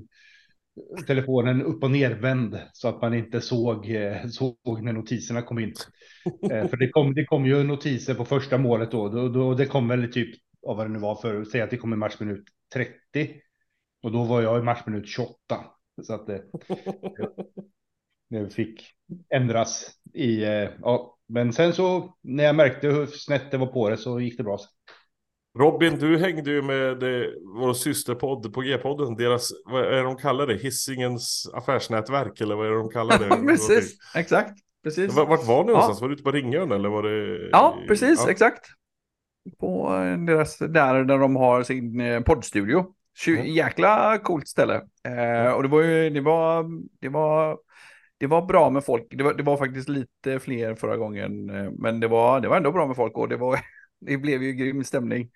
telefonen 1.08 1.62
upp 1.62 1.84
och 1.84 1.92
nervänd 1.92 2.60
så 2.74 2.88
att 2.88 3.02
man 3.02 3.14
inte 3.14 3.42
såg, 3.42 3.90
eh, 3.90 4.26
såg 4.28 4.82
när 4.82 4.94
notiserna 4.94 5.42
kom 5.42 5.60
in. 5.60 5.74
Eh, 6.52 6.68
för 6.68 6.78
det 6.78 6.90
kom, 6.90 7.14
det 7.14 7.26
kom 7.26 7.46
ju 7.46 7.64
notiser 7.64 8.14
på 8.14 8.26
första 8.26 8.58
målet 8.58 8.92
då. 8.92 9.10
då, 9.10 9.30
då 9.30 9.54
det 9.54 9.66
kom 9.66 9.88
väl 9.88 10.14
typ, 10.14 10.36
av 10.68 10.78
vad 10.78 10.86
det 10.86 10.94
nu 10.94 11.00
var 11.00 11.16
för, 11.16 11.44
säg 11.44 11.62
att 11.62 11.70
det 11.70 11.78
kom 11.78 11.94
i 11.94 11.98
matchminut 11.98 12.44
30. 12.74 12.94
Och 14.04 14.12
då 14.12 14.24
var 14.24 14.42
jag 14.42 14.60
i 14.60 14.64
matchminut 14.64 15.08
28. 15.08 15.36
Så 16.04 16.14
att 16.14 16.28
det 16.28 16.44
fick 18.52 18.86
ändras 19.34 19.92
i, 20.14 20.44
eh, 20.44 20.70
ja. 20.82 21.14
Men 21.30 21.54
sen 21.54 21.74
så 21.74 22.16
när 22.24 22.44
jag 22.44 22.56
märkte 22.56 22.88
hur 22.88 23.06
snett 23.06 23.52
det 23.52 23.58
var 23.58 23.68
på 23.68 23.90
det 23.90 23.98
så 23.98 24.20
gick 24.20 24.38
det 24.38 24.44
bra. 24.44 24.58
Robin, 25.60 26.00
du 26.00 26.18
hängde 26.18 26.52
ju 26.52 26.62
med 26.62 27.00
det, 27.00 27.34
vår 27.60 27.74
systerpodd 27.74 28.54
på 28.54 28.62
G-podden. 28.62 29.16
Deras, 29.16 29.50
vad 29.66 29.86
är 29.86 29.92
det 29.92 30.02
de 30.02 30.16
kallar 30.18 30.48
det? 30.48 30.54
Hissingens 30.58 31.52
affärsnätverk 31.54 32.42
eller 32.42 32.56
vad 32.56 32.68
är 32.68 32.72
det 32.72 32.78
de 32.78 32.90
kallar 32.90 33.20
det? 33.20 33.48
precis, 33.48 33.98
exakt. 34.16 34.60
Precis. 34.84 35.14
Vart 35.14 35.30
vart 35.30 35.48
var 35.48 35.64
ni 35.64 35.72
Ja. 35.72 35.74
någonstans? 35.74 36.02
Var 36.02 36.08
du 36.08 36.14
ute 36.14 36.24
på 36.24 36.32
Ringön 36.32 36.72
eller 36.72 36.90
var 36.90 37.04
det? 37.04 37.50
Ja, 37.52 37.78
precis, 37.88 38.24
Ja. 38.26 38.32
exakt. 38.32 38.66
På 39.60 39.96
eh, 39.96 40.18
deras, 40.18 40.58
där, 40.58 41.04
där 41.04 41.18
de 41.18 41.36
har 41.36 41.64
sin 41.64 42.00
eh, 42.00 42.22
poddstudio. 42.22 42.86
Mm. 43.28 43.46
Jäkla 43.46 44.18
coolt 44.18 44.48
ställe. 44.48 44.76
Eh, 45.08 45.52
och 45.52 45.64
det 45.64 45.70
var 45.70 45.82
ju, 45.82 46.10
det 46.10 46.22
var, 46.22 46.66
det 47.02 47.10
var, 47.10 47.58
det 48.18 48.28
var 48.28 48.42
bra 48.42 48.70
med 48.70 48.86
folk. 48.86 49.08
Det 49.10 49.24
var, 49.24 49.34
det 49.34 49.44
var 49.44 49.58
faktiskt 49.58 49.90
lite 49.90 50.40
fler 50.40 50.76
förra 50.76 50.98
gången, 50.98 51.50
eh, 51.50 51.72
men 51.72 52.00
det 52.00 52.08
var, 52.08 52.40
det 52.40 52.48
var 52.48 52.58
ändå 52.58 52.72
bra 52.72 52.88
med 52.88 52.96
folk 52.96 53.18
och 53.18 53.30
det 53.30 53.38
var, 53.38 53.60
det 54.00 54.18
blev 54.18 54.44
ju 54.44 54.54
grym 54.54 54.84
stämning. 54.84 55.30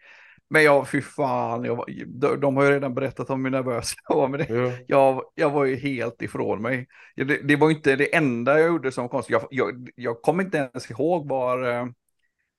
Men 0.50 0.64
jag, 0.64 0.90
fy 0.90 1.02
fan, 1.02 1.64
jag 1.64 1.86
de, 2.08 2.40
de 2.40 2.58
har 2.58 2.64
ju 2.64 2.72
redan 2.72 2.94
berättat 2.94 3.30
om 3.30 3.46
hur 3.46 3.52
nervös 3.52 3.94
jag 4.10 4.16
var 4.16 4.28
med 4.28 4.40
det. 4.40 4.54
Ja. 4.54 4.72
Jag, 4.88 5.24
jag 5.36 5.50
var 5.50 5.66
ju 5.66 5.76
helt 5.76 6.22
ifrån 6.22 6.62
mig. 6.62 6.88
Det, 7.16 7.24
det 7.48 7.56
var 7.56 7.72
inte 7.72 7.96
det 7.96 8.16
enda 8.16 8.60
jag 8.60 8.68
gjorde 8.68 8.92
som 8.92 9.10
konstigt. 9.10 9.34
Jag, 9.34 9.48
jag, 9.52 9.90
jag 9.96 10.22
kommer 10.22 10.44
inte 10.44 10.58
ens 10.58 10.92
ihåg 10.92 11.30
var, 11.30 11.72
eh, 11.72 11.86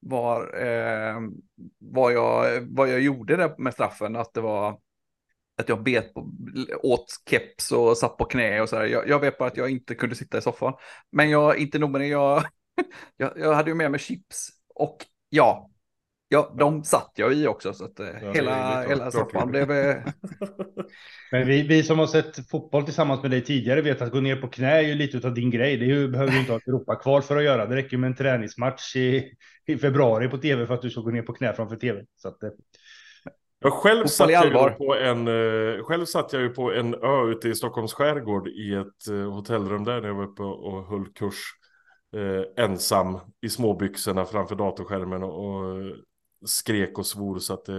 var, 0.00 0.64
eh, 0.66 1.20
vad, 1.78 2.12
jag, 2.12 2.60
vad 2.60 2.88
jag 2.88 3.00
gjorde 3.00 3.36
där 3.36 3.54
med 3.58 3.72
straffen. 3.72 4.16
Att 4.16 4.34
det 4.34 4.40
var 4.40 4.78
att 5.58 5.68
jag 5.68 5.82
bet 5.82 6.14
på, 6.14 6.30
åt 6.82 7.06
keps 7.30 7.72
och 7.72 7.96
satt 7.98 8.16
på 8.16 8.24
knä 8.24 8.60
och 8.60 8.68
så 8.68 8.76
där. 8.76 8.84
Jag, 8.84 9.08
jag 9.08 9.20
vet 9.20 9.38
bara 9.38 9.48
att 9.48 9.56
jag 9.56 9.70
inte 9.70 9.94
kunde 9.94 10.16
sitta 10.16 10.38
i 10.38 10.42
soffan. 10.42 10.74
Men 11.12 11.30
jag, 11.30 11.58
inte 11.58 11.78
nog 11.78 11.90
med 11.90 12.00
det, 12.00 12.06
jag, 12.06 12.44
jag, 13.16 13.32
jag 13.36 13.54
hade 13.54 13.70
ju 13.70 13.74
med 13.74 13.90
mig 13.90 14.00
chips. 14.00 14.48
Och 14.74 14.96
ja, 15.28 15.70
ja 16.28 16.54
de 16.58 16.84
satt 16.84 17.12
jag 17.14 17.34
i 17.34 17.46
också. 17.46 17.72
Så 17.72 17.84
att 17.84 18.00
eh, 18.00 18.06
är 18.06 18.34
hela, 18.34 18.82
hela 18.88 19.10
soffan 19.10 19.50
blev... 19.50 19.70
eh, 19.70 19.96
Men 21.32 21.46
vi, 21.46 21.62
vi 21.62 21.82
som 21.82 21.98
har 21.98 22.06
sett 22.06 22.50
fotboll 22.50 22.84
tillsammans 22.84 23.22
med 23.22 23.30
dig 23.30 23.44
tidigare 23.44 23.80
vet 23.82 24.02
att 24.02 24.12
gå 24.12 24.20
ner 24.20 24.36
på 24.36 24.48
knä 24.48 24.70
är 24.70 24.80
ju 24.80 24.94
lite 24.94 25.28
av 25.28 25.34
din 25.34 25.50
grej. 25.50 25.76
Det 25.76 25.84
ju, 25.84 26.08
behöver 26.08 26.32
du 26.32 26.38
inte 26.38 26.52
ha 26.52 26.58
ett 26.58 26.68
Europakval 26.68 27.22
för 27.22 27.36
att 27.36 27.44
göra. 27.44 27.66
Det 27.66 27.76
räcker 27.76 27.96
med 27.96 28.08
en 28.08 28.16
träningsmatch 28.16 28.96
i, 28.96 29.32
i 29.66 29.78
februari 29.78 30.28
på 30.28 30.38
tv 30.38 30.66
för 30.66 30.74
att 30.74 30.82
du 30.82 30.90
ska 30.90 31.00
gå 31.00 31.10
ner 31.10 31.22
på 31.22 31.32
knä 31.32 31.52
framför 31.52 31.76
tv. 31.76 32.04
Så 32.16 32.28
att, 32.28 32.42
eh, 32.42 32.50
Jag 33.62 33.72
själv 33.72 34.06
satt 34.06 34.30
jag, 34.30 34.78
på 34.78 34.96
en, 34.96 35.28
eh, 35.28 35.84
själv 35.84 36.04
satt 36.04 36.32
jag 36.32 36.42
ju 36.42 36.48
på 36.48 36.72
en 36.72 36.94
ö 36.94 37.30
ute 37.30 37.48
i 37.48 37.54
Stockholms 37.54 37.92
skärgård 37.92 38.48
i 38.48 38.74
ett 38.74 39.08
eh, 39.10 39.32
hotellrum 39.32 39.84
där 39.84 40.00
när 40.00 40.08
jag 40.08 40.14
var 40.14 40.24
uppe 40.24 40.42
och 40.42 40.86
höll 40.86 41.12
kurs. 41.12 41.36
Eh, 42.16 42.64
ensam 42.64 43.18
i 43.40 43.48
småbyxorna 43.48 44.24
framför 44.24 44.54
datorskärmen 44.54 45.22
och, 45.22 45.44
och 45.44 45.94
skrek 46.44 46.98
och 46.98 47.06
svor 47.06 47.38
så 47.38 47.54
att 47.54 47.68
eh, 47.68 47.74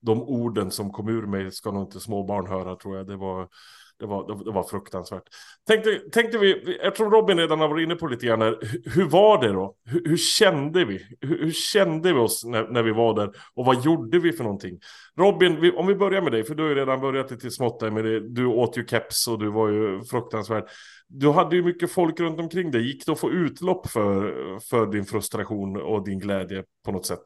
de 0.00 0.22
orden 0.22 0.70
som 0.70 0.92
kom 0.92 1.08
ur 1.08 1.26
mig 1.26 1.52
ska 1.52 1.70
nog 1.70 1.82
inte 1.82 2.00
små 2.00 2.24
barn 2.24 2.46
höra 2.46 2.76
tror 2.76 2.96
jag. 2.96 3.06
Det 3.06 3.16
var, 3.16 3.48
det 3.98 4.06
var, 4.06 4.44
det 4.44 4.50
var 4.50 4.62
fruktansvärt. 4.62 5.22
Tänkte, 5.66 5.98
tänkte 6.12 6.38
vi, 6.38 6.78
eftersom 6.82 7.10
Robin 7.10 7.38
redan 7.38 7.60
har 7.60 7.68
varit 7.68 7.84
inne 7.84 7.94
på 7.94 8.06
lite 8.06 8.26
grann 8.26 8.42
här, 8.42 8.58
hur, 8.60 8.90
hur 8.90 9.08
var 9.08 9.42
det 9.42 9.52
då? 9.52 9.76
Hur, 9.84 10.08
hur 10.08 10.16
kände 10.16 10.84
vi? 10.84 11.06
Hur, 11.20 11.38
hur 11.44 11.52
kände 11.52 12.12
vi 12.12 12.18
oss 12.18 12.44
när, 12.44 12.68
när 12.68 12.82
vi 12.82 12.92
var 12.92 13.14
där? 13.14 13.32
Och 13.54 13.64
vad 13.64 13.84
gjorde 13.84 14.18
vi 14.18 14.32
för 14.32 14.44
någonting? 14.44 14.78
Robin, 15.18 15.60
vi, 15.60 15.72
om 15.72 15.86
vi 15.86 15.94
börjar 15.94 16.22
med 16.22 16.32
dig, 16.32 16.44
för 16.44 16.54
du 16.54 16.62
har 16.62 16.70
ju 16.70 16.74
redan 16.74 17.00
börjat 17.00 17.30
lite 17.30 17.50
smått 17.50 17.80
där 17.80 17.90
med 17.90 18.04
det. 18.04 18.28
Du 18.28 18.46
åt 18.46 18.78
ju 18.78 18.86
keps 18.86 19.28
och 19.28 19.38
du 19.38 19.50
var 19.50 19.68
ju 19.68 20.04
fruktansvärd. 20.04 20.64
Du 21.08 21.30
hade 21.30 21.56
ju 21.56 21.62
mycket 21.62 21.92
folk 21.92 22.20
runt 22.20 22.40
omkring 22.40 22.70
dig. 22.70 22.86
Gick 22.86 23.06
det 23.06 23.12
att 23.12 23.20
få 23.20 23.30
utlopp 23.30 23.86
för, 23.86 24.32
för 24.58 24.86
din 24.86 25.04
frustration 25.04 25.76
och 25.76 26.04
din 26.04 26.18
glädje 26.18 26.64
på 26.84 26.92
något 26.92 27.06
sätt? 27.06 27.22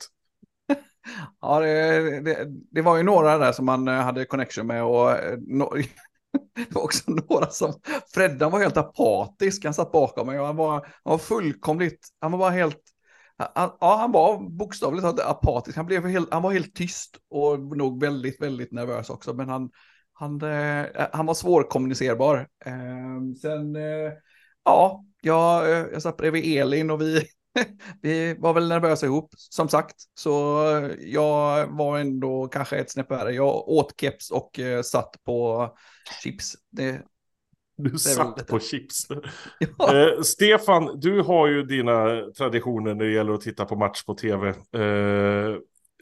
Ja, 1.41 1.61
det, 1.61 2.21
det, 2.21 2.47
det 2.71 2.83
var 2.83 2.97
ju 2.97 3.03
några 3.03 3.39
där 3.39 3.53
som 3.53 3.67
man 3.67 3.89
eh, 3.89 3.95
hade 3.95 4.25
connection 4.25 4.67
med 4.67 4.85
och 4.85 5.11
eh, 5.11 5.39
no, 5.39 5.73
det 6.55 6.75
var 6.75 6.83
också 6.83 7.11
några 7.11 7.47
som, 7.47 7.73
Freddan 8.15 8.51
var 8.51 8.61
helt 8.61 8.77
apatisk, 8.77 9.65
han 9.65 9.75
satt 9.75 9.93
bakom 9.93 10.27
mig 10.27 10.41
och 10.41 10.47
han 10.47 10.57
var, 10.57 10.73
han 10.73 11.11
var 11.11 11.19
fullkomligt, 11.19 12.09
han 12.21 12.33
var 12.33 12.39
bara 12.39 12.51
helt, 12.51 12.81
han, 13.37 13.71
ja 13.81 13.97
han 13.97 14.13
var 14.13 14.51
bokstavligt 14.51 15.03
talat 15.03 15.21
apatisk, 15.21 15.77
han, 15.77 15.87
blev 15.87 16.07
helt, 16.07 16.33
han 16.33 16.43
var 16.43 16.53
helt 16.53 16.75
tyst 16.75 17.17
och 17.31 17.77
nog 17.77 18.01
väldigt, 18.01 18.43
väldigt 18.43 18.73
nervös 18.73 19.11
också, 19.11 19.35
men 19.35 19.49
han, 19.49 19.71
han, 20.13 20.43
eh, 20.43 20.87
han 21.13 21.27
var 21.27 21.35
svårkommunicerbar. 21.35 22.49
Eh, 22.65 23.35
sen, 23.43 23.77
eh, 23.77 24.13
ja, 24.65 25.05
jag, 25.21 25.71
eh, 25.71 25.87
jag 25.93 26.03
satt 26.03 26.17
bredvid 26.17 26.59
Elin 26.59 26.91
och 26.91 27.01
vi, 27.01 27.27
vi 28.03 28.35
var 28.39 28.55
väl 28.55 28.69
nervösa 28.69 29.07
ihop, 29.07 29.31
som 29.37 29.69
sagt. 29.69 29.97
Så 30.15 30.31
jag 31.01 31.67
var 31.67 31.99
ändå 31.99 32.49
kanske 32.49 32.77
ett 32.77 32.91
snäpp 32.91 33.11
värre. 33.11 33.33
Jag 33.33 33.69
åt 33.69 34.01
keps 34.01 34.31
och 34.31 34.59
eh, 34.59 34.83
satt 34.83 35.17
på 35.25 35.69
chips. 36.23 36.57
Det, 36.71 37.03
Du 37.77 37.99
satt 37.99 38.47
på 38.47 38.61
chips. 38.61 39.07
ja. 39.79 39.97
Eh, 39.97 40.23
Stefan, 40.23 41.01
du 41.01 41.23
har 41.23 41.47
ju 41.47 41.63
dina 41.63 42.23
traditioner 42.39 42.95
när 42.95 43.05
det 43.05 43.13
gäller 43.13 43.33
att 43.33 43.41
titta 43.41 43.65
på 43.65 43.77
match 43.77 44.05
på 44.05 44.15
tv. 44.15 44.49
Eh, 44.49 45.57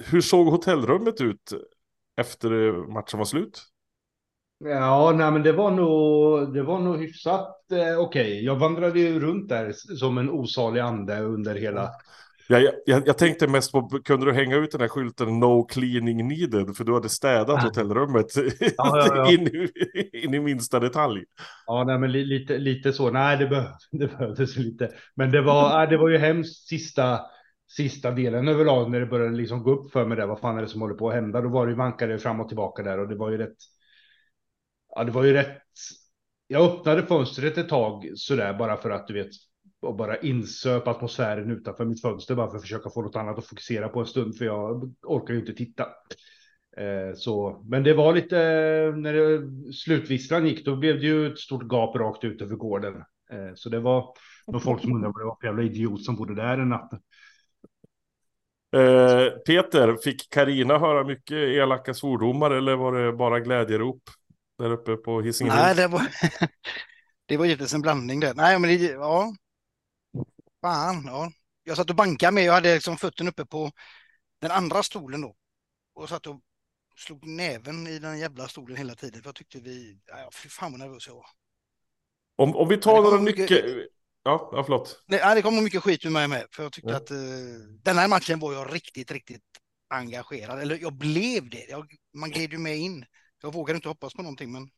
hur 0.05 0.21
såg 0.21 0.47
hotellrummet 0.47 1.21
ut 1.21 1.52
efter 2.21 2.73
matchen 2.93 3.19
var 3.19 3.25
slut? 3.25 3.62
Ja, 4.58 5.14
nej, 5.16 5.30
men 5.30 5.42
det 5.42 5.52
var 5.52 5.70
nog, 5.70 6.54
det 6.54 6.62
var 6.62 6.78
nog 6.78 6.98
hyfsat 6.98 7.72
eh, 7.72 7.98
okej. 7.98 8.44
Jag 8.44 8.56
vandrade 8.56 9.00
ju 9.00 9.20
runt 9.20 9.48
där 9.48 9.72
som 9.72 10.18
en 10.18 10.30
osalig 10.30 10.80
ande 10.80 11.20
under 11.20 11.54
hela. 11.54 11.90
Jag, 12.48 12.62
jag, 12.86 13.02
jag 13.06 13.18
tänkte 13.18 13.46
mest 13.46 13.72
på, 13.72 13.88
kunde 14.04 14.26
du 14.26 14.32
hänga 14.32 14.56
ut 14.56 14.72
den 14.72 14.80
här 14.80 14.88
skylten 14.88 15.40
No 15.40 15.64
cleaning 15.64 16.28
needed? 16.28 16.76
För 16.76 16.84
du 16.84 16.94
hade 16.94 17.08
städat 17.08 17.62
hotellrummet 17.62 18.26
ja, 18.60 19.06
ja. 19.16 19.30
in, 19.32 19.46
i, 19.46 19.70
in 20.24 20.34
i 20.34 20.40
minsta 20.40 20.80
detalj. 20.80 21.24
Ja, 21.66 21.84
nej, 21.84 21.98
men 21.98 22.12
li, 22.12 22.24
lite, 22.24 22.58
lite 22.58 22.92
så. 22.92 23.10
Nej, 23.10 23.36
det, 23.36 23.46
behöv, 23.46 23.66
det 23.90 24.06
behövdes 24.06 24.56
lite. 24.56 24.90
Men 25.14 25.30
det 25.30 25.42
var, 25.42 25.78
nej, 25.78 25.86
det 25.86 25.96
var 25.96 26.08
ju 26.08 26.18
hemskt 26.18 26.68
sista, 26.68 27.20
sista 27.70 28.10
delen 28.10 28.48
överlag 28.48 28.90
när 28.90 29.00
det 29.00 29.06
började 29.06 29.36
liksom 29.36 29.62
gå 29.62 29.70
upp 29.70 29.92
för 29.92 30.04
mig 30.04 30.16
där. 30.16 30.26
Vad 30.26 30.40
fan 30.40 30.58
är 30.58 30.62
det 30.62 30.68
som 30.68 30.80
håller 30.80 30.94
på 30.94 31.08
att 31.08 31.14
hända? 31.14 31.40
Då 31.40 31.48
var 31.48 31.66
det 31.66 31.70
ju 31.70 31.76
vankade 31.78 32.18
fram 32.18 32.40
och 32.40 32.48
tillbaka 32.48 32.82
där 32.82 32.98
och 32.98 33.08
det 33.08 33.16
var 33.16 33.30
ju 33.30 33.38
rätt. 33.38 33.56
Ja, 34.95 35.04
det 35.04 35.12
var 35.12 35.25
ju 35.25 35.33
rätt. 35.33 35.62
Jag 36.47 36.71
öppnade 36.71 37.07
fönstret 37.07 37.59
ett 37.59 37.68
tag 37.68 38.11
sådär 38.14 38.54
bara 38.54 38.76
för 38.76 38.90
att 38.90 39.07
du 39.07 39.14
vet 39.14 39.30
och 39.80 39.97
bara 39.97 40.16
insöp 40.16 40.88
atmosfären 40.88 41.50
utanför 41.50 41.85
mitt 41.85 42.02
fönster 42.02 42.35
bara 42.35 42.50
för 42.50 42.57
att 42.57 42.62
försöka 42.62 42.90
få 42.90 43.02
något 43.02 43.16
annat 43.16 43.38
att 43.38 43.47
fokusera 43.47 43.88
på 43.88 44.00
en 44.00 44.07
stund 44.07 44.37
för 44.37 44.45
jag 44.45 44.95
orkar 45.02 45.35
ju 45.35 45.40
inte 45.40 45.54
titta. 45.54 45.87
Eh, 46.76 47.14
så, 47.16 47.64
men 47.68 47.83
det 47.83 47.95
var 47.95 48.14
lite 48.14 48.38
eh, 48.38 48.97
när 48.97 49.12
det, 49.12 49.73
slutvisslan 49.73 50.47
gick, 50.47 50.64
då 50.64 50.76
blev 50.76 51.00
det 51.00 51.07
ju 51.07 51.33
ett 51.33 51.38
stort 51.38 51.73
gap 51.73 51.97
rakt 51.97 52.25
ut 52.25 52.42
över 52.42 52.57
gården. 52.57 52.95
Eh, 53.30 53.54
så 53.54 53.68
det 53.68 53.80
var 53.80 54.14
nog 54.47 54.62
folk 54.62 54.83
som 54.83 54.92
undrade 54.92 55.12
vad 55.12 55.23
det 55.23 55.26
var 55.26 55.37
för 55.40 55.47
jävla 55.47 55.62
idiot 55.62 56.04
som 56.04 56.16
bodde 56.16 56.35
där 56.35 56.59
en 56.59 56.68
natt. 56.68 56.90
Eh, 58.76 59.38
Peter, 59.47 59.97
fick 60.04 60.30
Karina 60.30 60.78
höra 60.78 61.04
mycket 61.04 61.37
elaka 61.37 61.95
svordomar 61.95 62.50
eller 62.50 62.76
var 62.76 62.92
det 62.92 63.12
bara 63.12 63.40
glädjerop 63.40 64.02
där 64.58 64.70
uppe 64.70 64.96
på 64.96 65.20
Hisingen? 65.22 65.56
Nej, 65.56 65.74
det 65.74 65.86
var, 65.86 66.06
det 67.26 67.36
var 67.36 67.44
givetvis 67.44 67.74
en 67.74 67.82
blandning 67.82 68.20
där. 68.20 68.34
Nej, 68.34 68.58
men 68.58 68.70
det, 68.70 68.76
ja. 68.84 69.34
Fan, 70.60 71.02
ja. 71.06 71.32
Jag 71.64 71.76
satt 71.76 71.90
och 71.90 71.96
bankade 71.96 72.32
med, 72.32 72.44
jag 72.44 72.52
hade 72.52 72.74
liksom 72.74 72.96
fötterna 72.96 73.30
uppe 73.30 73.46
på 73.46 73.70
den 74.40 74.50
andra 74.50 74.82
stolen 74.82 75.20
då. 75.20 75.36
Och 75.94 76.08
satt 76.08 76.26
och 76.26 76.40
slog 76.96 77.26
näven 77.26 77.86
i 77.86 77.98
den 77.98 78.18
jävla 78.18 78.48
stolen 78.48 78.76
hela 78.76 78.94
tiden. 78.94 79.22
För 79.22 79.28
jag 79.28 79.34
tyckte 79.34 79.60
vi, 79.60 79.98
ja, 80.06 80.30
fy 80.32 80.48
fan 80.48 80.72
vad 80.72 80.80
nervös 80.80 81.06
jag 81.06 81.14
var. 81.14 81.26
Om, 82.36 82.56
om 82.56 82.68
vi 82.68 82.76
tar 82.76 83.02
några 83.02 83.20
mycket- 83.20 83.50
nyckel... 83.50 83.86
Ja, 84.22 84.50
ja, 84.52 84.62
förlåt. 84.64 85.02
Nej, 85.06 85.34
det 85.34 85.42
kom 85.42 85.64
mycket 85.64 85.82
skit 85.82 86.04
ur 86.04 86.10
mig 86.10 86.28
med. 86.28 86.46
För 86.50 86.62
jag 86.62 86.72
tyckte 86.72 86.90
Ja. 86.90 86.96
att 86.96 87.10
eh, 87.10 87.16
den 87.82 87.98
här 87.98 88.08
matchen 88.08 88.38
var 88.38 88.52
jag 88.52 88.74
riktigt, 88.74 89.10
riktigt 89.10 89.42
engagerad. 89.88 90.60
Eller 90.60 90.78
jag 90.78 90.92
blev 90.92 91.50
det. 91.50 91.66
Jag, 91.68 91.94
man 92.14 92.30
gled 92.30 92.52
ju 92.52 92.58
med 92.58 92.76
in. 92.76 93.04
Jag 93.42 93.52
vågade 93.52 93.76
inte 93.76 93.88
hoppas 93.88 94.14
på 94.14 94.23
någonting, 94.23 94.52
men 94.52 94.68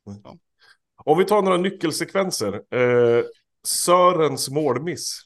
Om 1.05 1.19
vi 1.19 1.25
tar 1.25 1.43
några 1.43 1.57
nyckelsekvenser. 1.57 2.55
Eh, 2.75 3.25
Sörens 3.67 4.50
målmiss. 4.50 5.21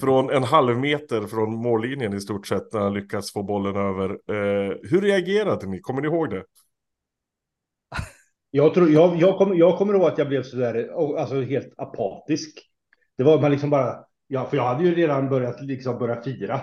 Från 0.00 0.30
en 0.30 0.42
halv 0.42 0.78
meter 0.78 1.26
från 1.26 1.54
mållinjen 1.54 2.14
i 2.14 2.20
stort 2.20 2.46
sett 2.46 2.72
när 2.72 2.80
han 2.80 2.94
lyckas 2.94 3.32
få 3.32 3.42
bollen 3.42 3.76
över. 3.76 4.10
Eh, 4.10 4.76
hur 4.82 5.00
reagerade 5.02 5.66
ni? 5.66 5.80
Kommer 5.80 6.02
ni 6.02 6.08
ihåg 6.08 6.30
det? 6.30 6.44
Jag, 8.50 8.74
tror, 8.74 8.90
jag, 8.90 9.16
jag, 9.16 9.38
kommer, 9.38 9.54
jag 9.54 9.78
kommer 9.78 9.94
ihåg 9.94 10.04
att 10.04 10.18
jag 10.18 10.28
blev 10.28 10.42
sådär, 10.42 10.90
alltså 11.18 11.40
helt 11.40 11.74
apatisk. 11.76 12.58
Det 13.16 13.24
var 13.24 13.40
man 13.40 13.50
liksom 13.50 13.70
bara, 13.70 14.04
ja, 14.26 14.46
för 14.46 14.56
jag 14.56 14.64
hade 14.64 14.84
ju 14.84 14.94
redan 14.94 15.28
börjat 15.28 15.60
liksom 15.60 15.98
börja 15.98 16.22
fira. 16.22 16.60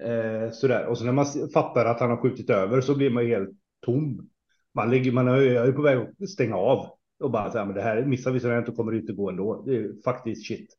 Eh, 0.00 0.50
sådär. 0.52 0.86
Och 0.86 0.98
så 0.98 1.04
när 1.04 1.12
man 1.12 1.26
fattar 1.54 1.84
att 1.84 2.00
han 2.00 2.10
har 2.10 2.16
skjutit 2.16 2.50
över 2.50 2.80
så 2.80 2.94
blir 2.94 3.10
man 3.10 3.24
ju 3.24 3.30
helt 3.30 3.50
tom. 3.86 4.28
Man, 4.74 4.90
ligger, 4.90 5.12
man 5.12 5.28
är, 5.28 5.40
jag 5.40 5.68
är 5.68 5.72
på 5.72 5.82
väg 5.82 5.98
att 5.98 6.28
stänga 6.28 6.56
av 6.56 6.86
och 7.20 7.30
bara 7.30 7.52
säga, 7.52 7.64
men 7.64 7.74
det 7.74 7.82
här 7.82 8.04
missar 8.04 8.30
vi 8.30 8.40
så 8.40 8.48
det 8.48 8.58
inte 8.58 8.72
kommer 8.72 8.92
det 8.92 8.98
inte 8.98 9.12
gå 9.12 9.30
ändå. 9.30 9.62
Det 9.66 9.76
är 9.76 10.02
faktiskt 10.04 10.46
shit. 10.46 10.76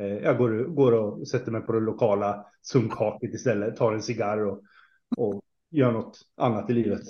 Eh, 0.00 0.06
jag 0.06 0.38
går, 0.38 0.64
går 0.64 0.92
och 0.92 1.28
sätter 1.28 1.52
mig 1.52 1.60
på 1.60 1.72
det 1.72 1.80
lokala 1.80 2.46
sunkhaket 2.62 3.34
istället, 3.34 3.76
tar 3.76 3.92
en 3.92 4.02
cigarr 4.02 4.46
och, 4.46 4.62
och 5.16 5.42
gör 5.70 5.92
något 5.92 6.20
annat 6.36 6.70
i 6.70 6.72
livet. 6.72 7.02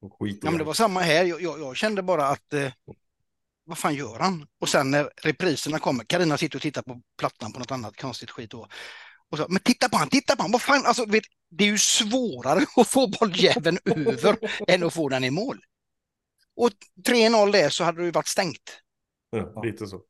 Ja, 0.00 0.50
men 0.50 0.58
det 0.58 0.64
var 0.64 0.72
samma 0.72 1.00
här. 1.00 1.24
Jag, 1.24 1.40
jag, 1.42 1.60
jag 1.60 1.76
kände 1.76 2.02
bara 2.02 2.26
att 2.26 2.52
eh, 2.52 2.72
vad 3.64 3.78
fan 3.78 3.94
gör 3.94 4.18
han? 4.18 4.46
Och 4.60 4.68
sen 4.68 4.90
när 4.90 5.10
repriserna 5.22 5.78
kommer, 5.78 6.04
Karina 6.04 6.38
sitter 6.38 6.58
och 6.58 6.62
tittar 6.62 6.82
på 6.82 7.00
plattan 7.18 7.52
på 7.52 7.58
något 7.58 7.70
annat 7.70 7.96
konstigt 7.96 8.30
skit 8.30 8.50
då. 8.50 8.66
Och 9.30 9.38
så, 9.38 9.46
men 9.48 9.60
titta 9.60 9.88
på 9.88 9.96
han, 9.96 10.08
titta 10.08 10.36
på 10.36 10.42
han, 10.42 10.52
vad 10.52 10.62
fan, 10.62 10.86
alltså, 10.86 11.06
vet, 11.06 11.24
det 11.50 11.64
är 11.64 11.68
ju 11.68 11.78
svårare 11.78 12.66
att 12.76 12.88
få 12.88 13.08
bolljäveln 13.20 13.78
över 13.84 14.38
än 14.68 14.82
att 14.82 14.94
få 14.94 15.08
den 15.08 15.24
i 15.24 15.30
mål. 15.30 15.58
Och 16.56 16.70
3-0 17.08 17.52
där 17.52 17.68
så 17.68 17.84
hade 17.84 17.98
det 17.98 18.04
ju 18.04 18.10
varit 18.10 18.28
stängt. 18.28 18.80
Ja, 19.30 19.62
lite 19.62 19.86
så. 19.86 20.00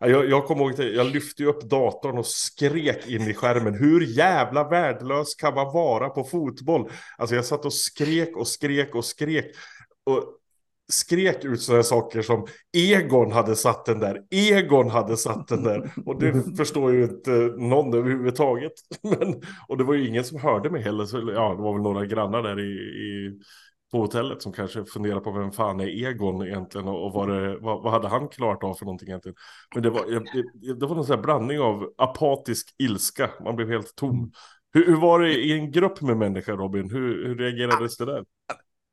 Ja, 0.00 0.08
Jag, 0.08 0.30
jag 0.30 0.46
kommer 0.46 0.62
ihåg 0.62 0.80
jag 0.80 1.06
lyfte 1.06 1.44
upp 1.44 1.62
datorn 1.62 2.18
och 2.18 2.26
skrek 2.26 3.06
in 3.06 3.22
i 3.22 3.34
skärmen. 3.34 3.74
Hur 3.74 4.06
jävla 4.06 4.68
värdelös 4.68 5.34
kan 5.34 5.54
man 5.54 5.72
vara 5.72 6.08
på 6.08 6.24
fotboll? 6.24 6.90
Alltså 7.18 7.36
jag 7.36 7.44
satt 7.44 7.64
och 7.64 7.74
skrek 7.74 8.36
och 8.36 8.48
skrek 8.48 8.94
och 8.94 9.04
skrek. 9.04 9.56
Och 10.04 10.38
skrek 10.92 11.44
ut 11.44 11.60
sådana 11.60 11.82
saker 11.82 12.22
som 12.22 12.46
Egon 12.76 13.32
hade 13.32 13.56
satt 13.56 13.84
den 13.84 13.98
där. 13.98 14.22
Egon 14.30 14.90
hade 14.90 15.16
satt 15.16 15.48
den 15.48 15.62
där. 15.62 15.92
Och 16.06 16.20
det 16.20 16.56
förstår 16.56 16.92
ju 16.92 17.02
inte 17.04 17.30
någon 17.58 17.94
överhuvudtaget. 17.94 18.72
Men, 19.02 19.42
och 19.68 19.78
det 19.78 19.84
var 19.84 19.94
ju 19.94 20.08
ingen 20.08 20.24
som 20.24 20.40
hörde 20.40 20.70
mig 20.70 20.82
heller. 20.82 21.04
Så, 21.04 21.16
ja, 21.16 21.54
det 21.54 21.62
var 21.62 21.72
väl 21.72 21.82
några 21.82 22.06
grannar 22.06 22.42
där 22.42 22.60
i, 22.60 22.72
i 22.72 23.38
på 23.92 23.98
hotellet 23.98 24.42
som 24.42 24.52
kanske 24.52 24.84
funderar 24.84 25.20
på 25.20 25.32
vem 25.32 25.52
fan 25.52 25.80
är 25.80 26.06
Egon 26.06 26.46
egentligen 26.46 26.88
och, 26.88 27.06
och 27.06 27.12
vad, 27.12 27.28
det, 27.28 27.58
vad, 27.58 27.82
vad 27.82 27.92
hade 27.92 28.08
han 28.08 28.28
klarat 28.28 28.64
av 28.64 28.74
för 28.74 28.84
någonting 28.84 29.08
egentligen. 29.08 29.36
Men 29.74 29.82
det 29.82 29.90
var, 29.90 30.04
det, 30.04 30.74
det 30.74 30.86
var 30.86 30.94
någon 30.94 31.04
sån 31.04 31.16
här 31.16 31.22
blandning 31.22 31.60
av 31.60 31.92
apatisk 31.98 32.74
ilska, 32.78 33.30
man 33.44 33.56
blev 33.56 33.68
helt 33.68 33.96
tom. 33.96 34.32
Hur, 34.72 34.86
hur 34.86 34.96
var 34.96 35.20
det 35.20 35.34
i 35.34 35.52
en 35.52 35.70
grupp 35.70 36.00
med 36.00 36.16
människor 36.16 36.56
Robin? 36.56 36.90
Hur, 36.90 37.26
hur 37.26 37.36
reagerades 37.36 37.96
det 37.96 38.04
där? 38.04 38.24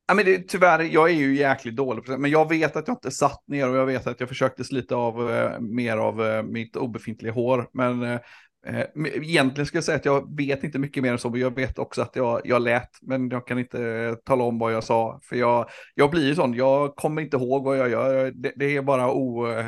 Ja, 0.10 0.16
men 0.16 0.26
det, 0.26 0.48
tyvärr, 0.48 0.80
jag 0.80 1.10
är 1.10 1.14
ju 1.14 1.36
jäkligt 1.36 1.76
dålig 1.76 2.06
på 2.06 2.12
det, 2.12 2.18
men 2.18 2.32
jag 2.32 2.50
vet 2.50 2.76
att 2.76 2.88
jag 2.88 2.96
inte 2.96 3.12
satt 3.12 3.44
ner 3.48 3.70
och 3.70 3.76
jag 3.76 3.86
vet 3.86 4.08
att 4.08 4.20
jag 4.20 4.30
försökte 4.30 4.64
slita 4.64 4.96
av 4.96 5.32
eh, 5.32 5.60
mer 5.60 5.98
av 5.98 6.26
eh, 6.26 6.44
mitt 6.44 6.76
obefintliga 6.76 7.34
hår. 7.34 7.70
Men 7.74 8.04
eh, 8.04 8.20
eh 8.68 8.86
egentligen 9.16 9.66
ska 9.66 9.78
jag 9.78 9.84
säga 9.84 9.96
att 9.96 10.06
jag 10.06 10.38
vet 10.38 10.64
inte 10.64 10.80
mycket 10.80 11.04
mer 11.04 11.12
än 11.12 11.20
så, 11.20 11.30
men 11.30 11.42
jag 11.42 11.56
vet 11.56 11.80
också 11.80 12.02
att 12.02 12.16
jag, 12.16 12.42
jag 12.44 12.62
lät, 12.62 12.90
men 13.02 13.30
jag 13.30 13.48
kan 13.48 13.60
inte 13.60 13.84
eh, 13.84 14.16
tala 14.16 14.44
om 14.44 14.60
vad 14.60 14.74
jag 14.74 14.84
sa, 14.84 15.20
för 15.24 15.36
jag, 15.36 15.70
jag 15.96 16.12
blir 16.12 16.28
ju 16.28 16.36
sån, 16.36 16.54
jag 16.54 16.96
kommer 16.96 17.22
inte 17.22 17.38
ihåg 17.38 17.64
vad 17.64 17.78
jag 17.78 17.90
gör, 17.90 18.32
det, 18.32 18.54
det 18.56 18.78
är 18.78 18.82
bara 18.82 19.12
o, 19.12 19.48
eh, 19.48 19.66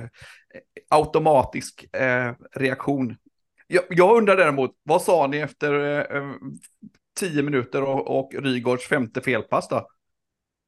automatisk 0.90 1.96
eh, 1.96 2.34
reaktion. 2.56 3.16
Jag, 3.68 3.84
jag 3.90 4.18
undrar 4.18 4.38
däremot, 4.38 4.72
vad 4.84 5.02
sa 5.02 5.28
ni 5.28 5.38
efter 5.38 5.74
eh, 5.74 6.18
eh 6.18 6.32
tio 7.20 7.44
minuter 7.44 7.84
och, 7.84 8.20
och 8.20 8.44
Rygårds 8.44 8.88
femte 8.88 9.22
felpass 9.22 9.68
då? 9.68 9.88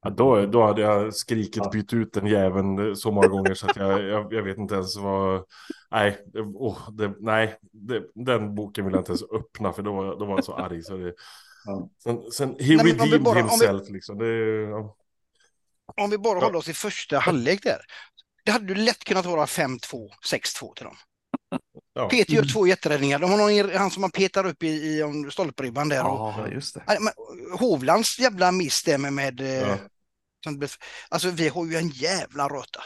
Ja, 0.04 0.10
då, 0.10 0.46
då 0.46 0.66
hade 0.66 0.82
jag 0.82 1.14
skrikit 1.14 1.70
byt 1.70 1.92
ut 1.92 2.12
den 2.12 2.26
jäveln 2.26 2.96
så 2.96 3.10
många 3.12 3.28
gånger 3.28 3.54
så 3.54 3.66
att 3.70 3.76
jag, 3.76 4.02
jag, 4.04 4.32
jag 4.32 4.42
vet 4.42 4.58
inte 4.58 4.74
ens 4.74 4.96
vad... 4.96 5.44
Nej, 5.90 6.18
oh, 6.54 6.90
det, 6.92 7.12
nej 7.20 7.58
det, 7.72 8.02
den 8.14 8.54
boken 8.54 8.84
vill 8.84 8.94
jag 8.94 9.00
inte 9.00 9.10
ens 9.12 9.22
öppna 9.22 9.72
för 9.72 9.82
då, 9.82 10.14
då 10.14 10.24
var 10.24 10.34
jag 10.34 10.44
så 10.44 10.54
arg. 10.54 10.82
Så 10.82 10.96
det, 10.96 11.14
Ja. 11.66 11.88
sen, 12.02 12.18
sen, 12.32 12.48
he 12.48 12.54
Nej, 12.58 12.76
men 12.76 12.80
om 12.80 12.86
vi 12.86 12.92
redeemed 12.92 13.22
bara- 13.22 13.38
om 13.40 13.44
vi- 13.46 13.50
himself 13.50 13.90
liksom. 13.90 14.18
Det, 14.18 14.26
ja. 14.70 14.96
Om 15.96 16.10
vi 16.10 16.18
bara 16.18 16.38
Ja. 16.38 16.44
håller 16.44 16.58
oss 16.58 16.68
i 16.68 16.74
första 16.74 17.18
halvlek 17.18 17.62
där. 17.62 17.78
Det 18.44 18.50
hade 18.52 18.66
ju 18.72 18.74
lätt 18.74 19.04
kunnat 19.04 19.26
vara 19.26 19.44
5-2, 19.46 20.08
6-2 20.32 20.74
till 20.74 20.84
dem. 20.84 20.96
Ja. 21.94 22.08
Peter 22.08 22.32
gör 22.32 22.52
två 22.52 22.66
jätteräddningar. 22.66 23.18
De 23.18 23.30
har 23.30 23.38
någon, 23.38 23.50
i- 23.50 23.76
han 23.76 23.90
som 23.90 24.00
man 24.00 24.10
petar 24.10 24.46
upp 24.46 24.62
i, 24.62 24.66
i 24.68 25.02
stolpribban 25.30 25.88
där. 25.88 26.06
Och, 26.06 26.18
Ja, 26.18 26.48
just 26.48 26.74
det. 26.74 26.82
Hovlands 27.58 28.18
jävla 28.18 28.52
miss 28.52 28.82
där 28.84 28.98
med... 28.98 29.12
med 29.12 29.40
eh, 29.40 29.46
Ja. 29.68 29.76
Som 30.44 30.58
blev- 30.58 30.70
Alltså 31.08 31.30
vi 31.30 31.48
har 31.48 31.66
ju 31.66 31.74
en 31.76 31.88
jävla 31.88 32.48
röta. 32.48 32.80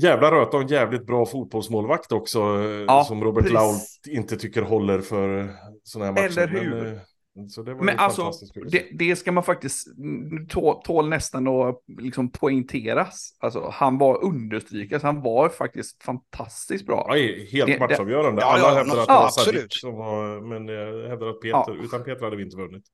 Jävla 0.00 0.30
röta 0.30 0.56
och 0.56 0.62
en 0.62 0.68
jävligt 0.68 1.06
bra 1.06 1.26
fotbollsmålvakt 1.26 2.12
också. 2.12 2.38
eh, 2.38 2.64
Ja, 2.70 3.04
som 3.04 3.24
Robert 3.24 3.42
precis. 3.42 3.54
Laul 3.54 3.76
inte 4.08 4.36
tycker 4.36 4.62
håller 4.62 5.00
för 5.00 5.50
sådana 5.84 6.06
här 6.06 6.12
matcher. 6.28 6.38
Eller 6.38 6.46
hur? 6.60 6.70
Men, 6.82 6.94
eh, 6.96 7.00
så 7.48 7.62
det 7.62 7.74
var 7.74 7.84
Men 7.84 7.94
ju 7.94 8.00
alltså, 8.00 8.32
det, 8.70 8.86
det 8.98 9.16
ska 9.16 9.32
man 9.32 9.42
faktiskt 9.44 9.86
mm, 9.98 10.46
tå, 10.48 10.82
tål 10.84 11.08
nästan 11.08 11.48
att 11.48 11.82
liksom 12.00 12.30
poängteras. 12.32 13.36
Alltså, 13.38 13.70
han 13.74 13.98
var 13.98 14.24
understrykas, 14.24 15.02
han 15.02 15.22
var 15.22 15.48
faktiskt 15.48 16.02
fantastiskt 16.02 16.86
bra. 16.86 17.06
Ja, 17.08 17.14
helt 17.52 17.66
Det- 17.66 17.72
det- 17.72 17.78
matchavgörande. 17.78 18.42
Ja, 18.42 18.46
Alla 18.52 18.62
ja, 18.68 18.74
hävdar 18.74 18.98
att 18.98 19.06
det 19.08 19.12
var. 19.14 19.28
Sadik 19.28 19.66
som 19.68 19.94
var... 19.94 20.40
Men 20.40 20.68
jag 20.68 21.08
hävdar 21.08 21.26
att 21.28 21.40
Peter, 21.40 21.74
Ja. 21.78 21.84
utan 21.84 22.04
Peter 22.04 22.24
hade 22.24 22.36
vi 22.36 22.42
inte 22.42 22.56
vunnit. 22.56 22.84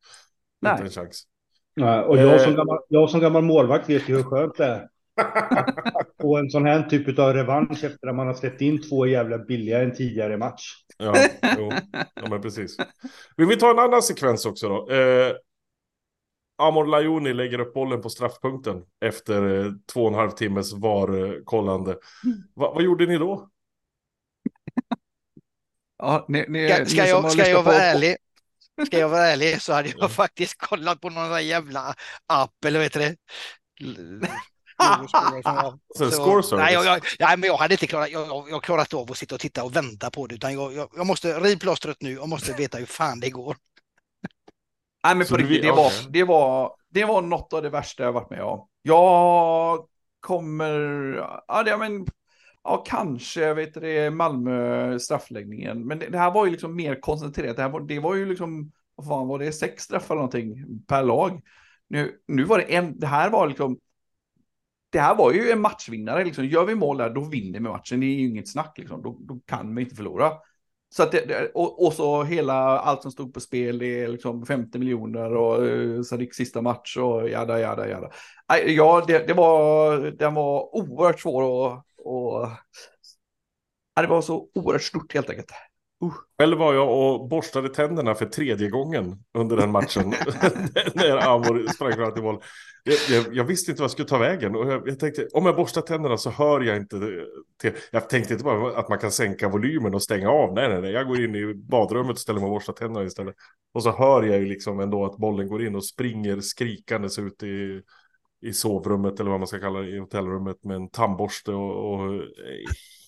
Nej. 0.60 0.72
Inte 0.72 0.84
en 0.84 0.90
chans. 0.90 1.24
Ja, 1.80 2.02
och 2.04 2.16
jag 2.18 2.40
som, 2.40 2.50
Eh. 2.52 2.56
gammal, 2.56 2.78
jag 2.88 3.10
som 3.10 3.20
gammal 3.20 3.42
målvakt 3.42 3.88
vet 3.90 4.08
ju 4.08 4.16
hur 4.16 4.22
skönt 4.22 4.56
det 4.56 4.64
är. 4.64 4.88
Och 6.22 6.38
en 6.38 6.50
sån 6.50 6.66
här 6.66 6.82
typ 6.82 7.18
av 7.18 7.32
revansch 7.34 7.84
efter 7.84 8.08
att 8.08 8.14
man 8.16 8.26
har 8.26 8.34
släppt 8.34 8.60
in 8.60 8.82
två 8.82 9.06
jävla 9.06 9.38
billiga 9.38 9.82
en 9.82 9.94
tidigare 9.94 10.36
match. 10.36 10.62
Ja, 10.98 11.14
jo. 11.58 11.72
ja, 12.14 12.28
men 12.30 12.42
precis. 12.42 12.76
Vill 13.36 13.46
vi 13.46 13.56
ta 13.56 13.70
en 13.70 13.78
annan 13.78 14.02
sekvens 14.02 14.46
också 14.46 14.68
då? 14.68 14.90
Eh, 14.94 15.32
Amor 16.58 16.86
Lajoni 16.86 17.32
lägger 17.32 17.58
upp 17.60 17.74
bollen 17.74 18.00
på 18.02 18.08
straffpunkten 18.10 18.82
efter 19.04 19.64
eh, 19.64 19.72
två 19.92 20.00
och 20.02 20.08
en 20.08 20.14
halv 20.14 20.30
timmes 20.30 20.72
VAR-kollande. 20.72 21.90
Va, 22.54 22.72
vad 22.74 22.82
gjorde 22.84 23.06
ni 23.06 23.18
då? 23.18 23.48
Ja, 25.98 26.24
ni, 26.28 26.44
ni, 26.48 26.68
Ska, 26.68 26.78
ni 26.78 26.86
ska, 26.86 27.06
jag, 27.06 27.32
ska 27.32 27.48
jag 27.48 27.62
vara 27.62 27.74
på- 27.74 27.80
ärlig? 27.80 28.16
Ska 28.84 28.98
jag 28.98 29.08
vara 29.08 29.26
ärlig 29.26 29.62
så 29.62 29.72
hade 29.72 29.92
jag 29.96 30.10
faktiskt 30.10 30.58
kollat 30.58 31.00
på 31.00 31.10
någon 31.10 31.24
sån 31.24 31.32
här 31.32 31.40
jävla 31.40 31.94
app 32.26 32.64
eller 32.64 32.78
vad 32.78 32.84
heter 32.84 33.00
det? 33.00 33.16
Score 36.10 36.42
service? 36.42 36.52
nej, 36.52 36.74
jag, 36.74 36.84
jag, 36.84 37.02
nej, 37.18 37.36
men 37.36 37.46
jag 37.46 37.56
hade 37.56 37.74
inte 37.74 37.86
klarat, 37.86 38.10
jag, 38.10 38.50
jag, 38.50 38.62
klarat 38.62 38.94
av 38.94 39.10
att 39.10 39.16
sitta 39.16 39.34
och 39.34 39.40
titta 39.40 39.64
och 39.64 39.76
vänta 39.76 40.10
på 40.10 40.26
det, 40.26 40.34
utan 40.34 40.54
jag, 40.54 40.72
jag, 40.72 40.88
jag 40.96 41.06
måste 41.06 41.40
riv 41.40 41.56
plåstret 41.56 41.96
nu 42.00 42.18
och 42.18 42.28
måste 42.28 42.52
veta 42.52 42.78
hur 42.78 42.86
fan 42.86 43.20
det 43.20 43.30
går. 43.30 43.56
Nej, 45.04 45.14
men 45.14 45.26
på 45.26 45.36
riktigt, 45.36 45.62
det 45.62 45.72
var, 45.72 45.92
det, 46.08 46.24
var, 46.24 46.72
det 46.90 47.04
var 47.04 47.22
något 47.22 47.52
av 47.52 47.62
det 47.62 47.70
värsta 47.70 48.02
jag 48.02 48.12
varit 48.12 48.30
med 48.30 48.42
om. 48.42 48.68
Jag 48.82 49.86
kommer, 50.20 50.74
ja, 51.48 51.62
det, 51.62 51.76
men, 51.76 52.06
ja 52.66 52.84
kanske, 52.86 53.54
vet 53.54 53.74
du 53.74 54.10
Malmö 54.10 54.98
straffläggningen. 54.98 55.86
Men 55.86 55.98
det, 55.98 56.06
det 56.06 56.18
här 56.18 56.30
var 56.30 56.44
ju 56.44 56.50
liksom 56.50 56.76
mer 56.76 57.00
koncentrerat. 57.00 57.56
Det, 57.56 57.62
här 57.62 57.70
var, 57.70 57.80
det 57.80 58.00
var 58.00 58.14
ju 58.14 58.26
liksom, 58.26 58.72
vad 58.94 59.06
fan 59.06 59.28
var 59.28 59.38
det, 59.38 59.52
sex 59.52 59.82
straffar 59.82 60.14
eller 60.14 60.22
någonting 60.22 60.80
per 60.86 61.02
lag. 61.02 61.42
Nu, 61.88 62.20
nu 62.26 62.44
var 62.44 62.58
det 62.58 62.64
en, 62.64 62.98
det 62.98 63.06
här 63.06 63.30
var 63.30 63.48
liksom, 63.48 63.78
det 64.90 65.00
här 65.00 65.14
var 65.14 65.32
ju 65.32 65.50
en 65.50 65.60
matchvinnare. 65.60 66.24
Liksom. 66.24 66.44
Gör 66.46 66.64
vi 66.64 66.74
mål 66.74 66.96
där, 66.96 67.10
då 67.10 67.20
vinner 67.20 67.60
vi 67.60 67.68
matchen. 67.68 68.00
Det 68.00 68.06
är 68.06 68.14
ju 68.16 68.28
inget 68.28 68.48
snack, 68.48 68.78
liksom. 68.78 69.02
då, 69.02 69.16
då 69.20 69.40
kan 69.46 69.74
vi 69.74 69.82
inte 69.82 69.96
förlora. 69.96 70.32
Så 70.88 71.02
att 71.02 71.12
det, 71.12 71.50
och, 71.54 71.86
och 71.86 71.92
så 71.92 72.22
hela, 72.22 72.78
allt 72.78 73.02
som 73.02 73.10
stod 73.10 73.34
på 73.34 73.40
spel, 73.40 73.78
det 73.78 74.02
är 74.02 74.08
liksom 74.08 74.46
50 74.46 74.78
miljoner 74.78 75.36
och 75.36 75.66
eh, 75.66 75.72
uh, 75.72 76.02
Sadiks 76.02 76.36
sista 76.36 76.62
match 76.62 76.96
och 76.96 77.28
jada, 77.28 77.60
jada, 77.60 77.88
jada. 77.88 78.10
Ja, 78.66 79.04
det, 79.06 79.26
det 79.26 79.34
var, 79.34 79.98
den 80.10 80.34
var 80.34 80.76
oerhört 80.76 81.20
svår 81.20 81.66
att 81.66 81.85
och 82.06 82.48
det 83.96 84.06
var 84.06 84.22
så 84.22 84.48
oerhört 84.54 84.82
stort 84.82 85.14
helt 85.14 85.30
enkelt. 85.30 85.50
Själv 86.38 86.58
var 86.58 86.74
jag 86.74 86.98
och 86.98 87.28
borstade 87.28 87.68
tänderna 87.68 88.14
för 88.14 88.26
tredje 88.26 88.70
gången 88.70 89.24
under 89.38 89.56
den 89.56 89.70
matchen. 89.70 90.10
när 90.94 91.28
Amor 91.28 91.72
sprang 91.72 91.92
fram 91.92 92.14
till 92.14 92.22
mål. 92.22 92.42
Jag, 92.84 92.96
jag, 93.16 93.36
jag 93.36 93.44
visste 93.44 93.70
inte 93.70 93.82
vad 93.82 93.84
jag 93.84 93.90
skulle 93.90 94.08
ta 94.08 94.18
vägen. 94.18 94.56
Och 94.56 94.72
jag, 94.72 94.88
jag 94.88 94.98
tänkte, 94.98 95.28
om 95.32 95.46
jag 95.46 95.56
borstar 95.56 95.82
tänderna 95.82 96.16
så 96.16 96.30
hör 96.30 96.60
jag 96.60 96.76
inte 96.76 96.96
till. 97.60 97.72
Jag 97.90 98.08
tänkte 98.08 98.32
inte 98.32 98.44
bara 98.44 98.78
att 98.78 98.88
man 98.88 98.98
kan 98.98 99.12
sänka 99.12 99.48
volymen 99.48 99.94
och 99.94 100.02
stänga 100.02 100.30
av. 100.30 100.54
Nej, 100.54 100.68
nej, 100.68 100.80
nej. 100.80 100.92
Jag 100.92 101.06
går 101.06 101.24
in 101.24 101.34
i 101.34 101.54
badrummet 101.54 102.12
och 102.12 102.18
ställer 102.18 102.40
mig 102.40 102.46
och 102.46 102.54
borstar 102.54 102.72
tänderna 102.72 103.06
istället. 103.06 103.34
Och 103.74 103.82
så 103.82 103.90
hör 103.90 104.22
jag 104.22 104.38
ju 104.38 104.46
liksom 104.46 104.80
ändå 104.80 105.04
att 105.04 105.16
bollen 105.16 105.48
går 105.48 105.66
in 105.66 105.76
och 105.76 105.84
springer 105.84 106.40
skrikandes 106.40 107.18
ut 107.18 107.42
i, 107.42 107.82
i 108.40 108.52
sovrummet 108.52 109.20
eller 109.20 109.30
vad 109.30 109.40
man 109.40 109.46
ska 109.46 109.58
kalla 109.60 109.78
det, 109.80 109.88
i 109.88 109.98
hotellrummet 109.98 110.64
med 110.64 110.76
en 110.76 110.88
tandborste 110.90 111.50
och, 111.52 111.92
och 111.94 112.22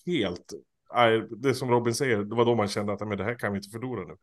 helt 0.05 0.53
Nej, 0.93 1.27
det 1.37 1.55
som 1.55 1.69
Robin 1.69 1.95
säger, 1.95 2.17
det 2.17 2.35
var 2.35 2.45
då 2.45 2.55
man 2.55 2.67
kände 2.67 2.93
att 2.93 2.99
men 3.07 3.17
det 3.17 3.23
här 3.23 3.39
kan 3.39 3.51
vi 3.53 3.57
inte 3.57 3.69
förlora 3.69 4.07
nu. 4.07 4.17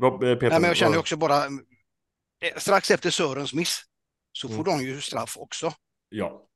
Rob, 0.00 0.22
eh, 0.24 0.34
Peter, 0.34 0.50
Nej, 0.50 0.60
men 0.60 0.68
jag 0.68 0.76
känner 0.76 0.90
vad- 0.90 0.98
också 1.00 1.16
bara, 1.16 1.44
eh, 1.46 2.56
strax 2.58 2.90
efter 2.90 3.10
Sörens 3.10 3.54
miss 3.54 3.82
så 4.32 4.48
får 4.48 4.54
Mm. 4.54 4.64
de 4.64 4.84
ju 4.84 5.00
straff 5.00 5.36
också 5.38 5.72
Ja, 6.08 6.46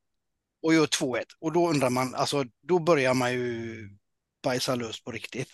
och 0.62 0.74
gör 0.74 0.86
2-1. 0.86 1.24
Och 1.40 1.52
då 1.52 1.68
undrar 1.70 1.90
man, 1.90 2.14
alltså 2.14 2.44
då 2.62 2.78
börjar 2.78 3.14
man 3.14 3.32
ju 3.32 3.76
bajsa 4.42 4.74
löst 4.74 5.04
på 5.04 5.10
riktigt. 5.10 5.48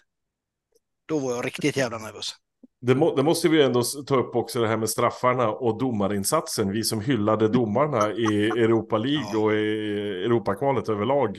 Då 1.06 1.18
var 1.18 1.32
jag 1.32 1.46
riktigt 1.46 1.76
jävla 1.76 1.98
nervös. 1.98 2.34
Det, 2.82 2.94
må, 2.94 3.14
det 3.14 3.22
måste 3.22 3.48
vi 3.48 3.62
ändå 3.62 3.82
ta 4.06 4.16
upp 4.16 4.36
också 4.36 4.60
det 4.60 4.68
här 4.68 4.76
med 4.76 4.90
straffarna 4.90 5.48
och 5.48 5.78
domarinsatsen. 5.78 6.72
Vi 6.72 6.82
som 6.82 7.00
hyllade 7.00 7.48
domarna 7.48 8.12
i 8.12 8.48
Europa 8.48 8.98
League 8.98 9.40
och 9.40 9.52
i 9.52 10.24
Europakvalet 10.24 10.88
överlag 10.88 11.36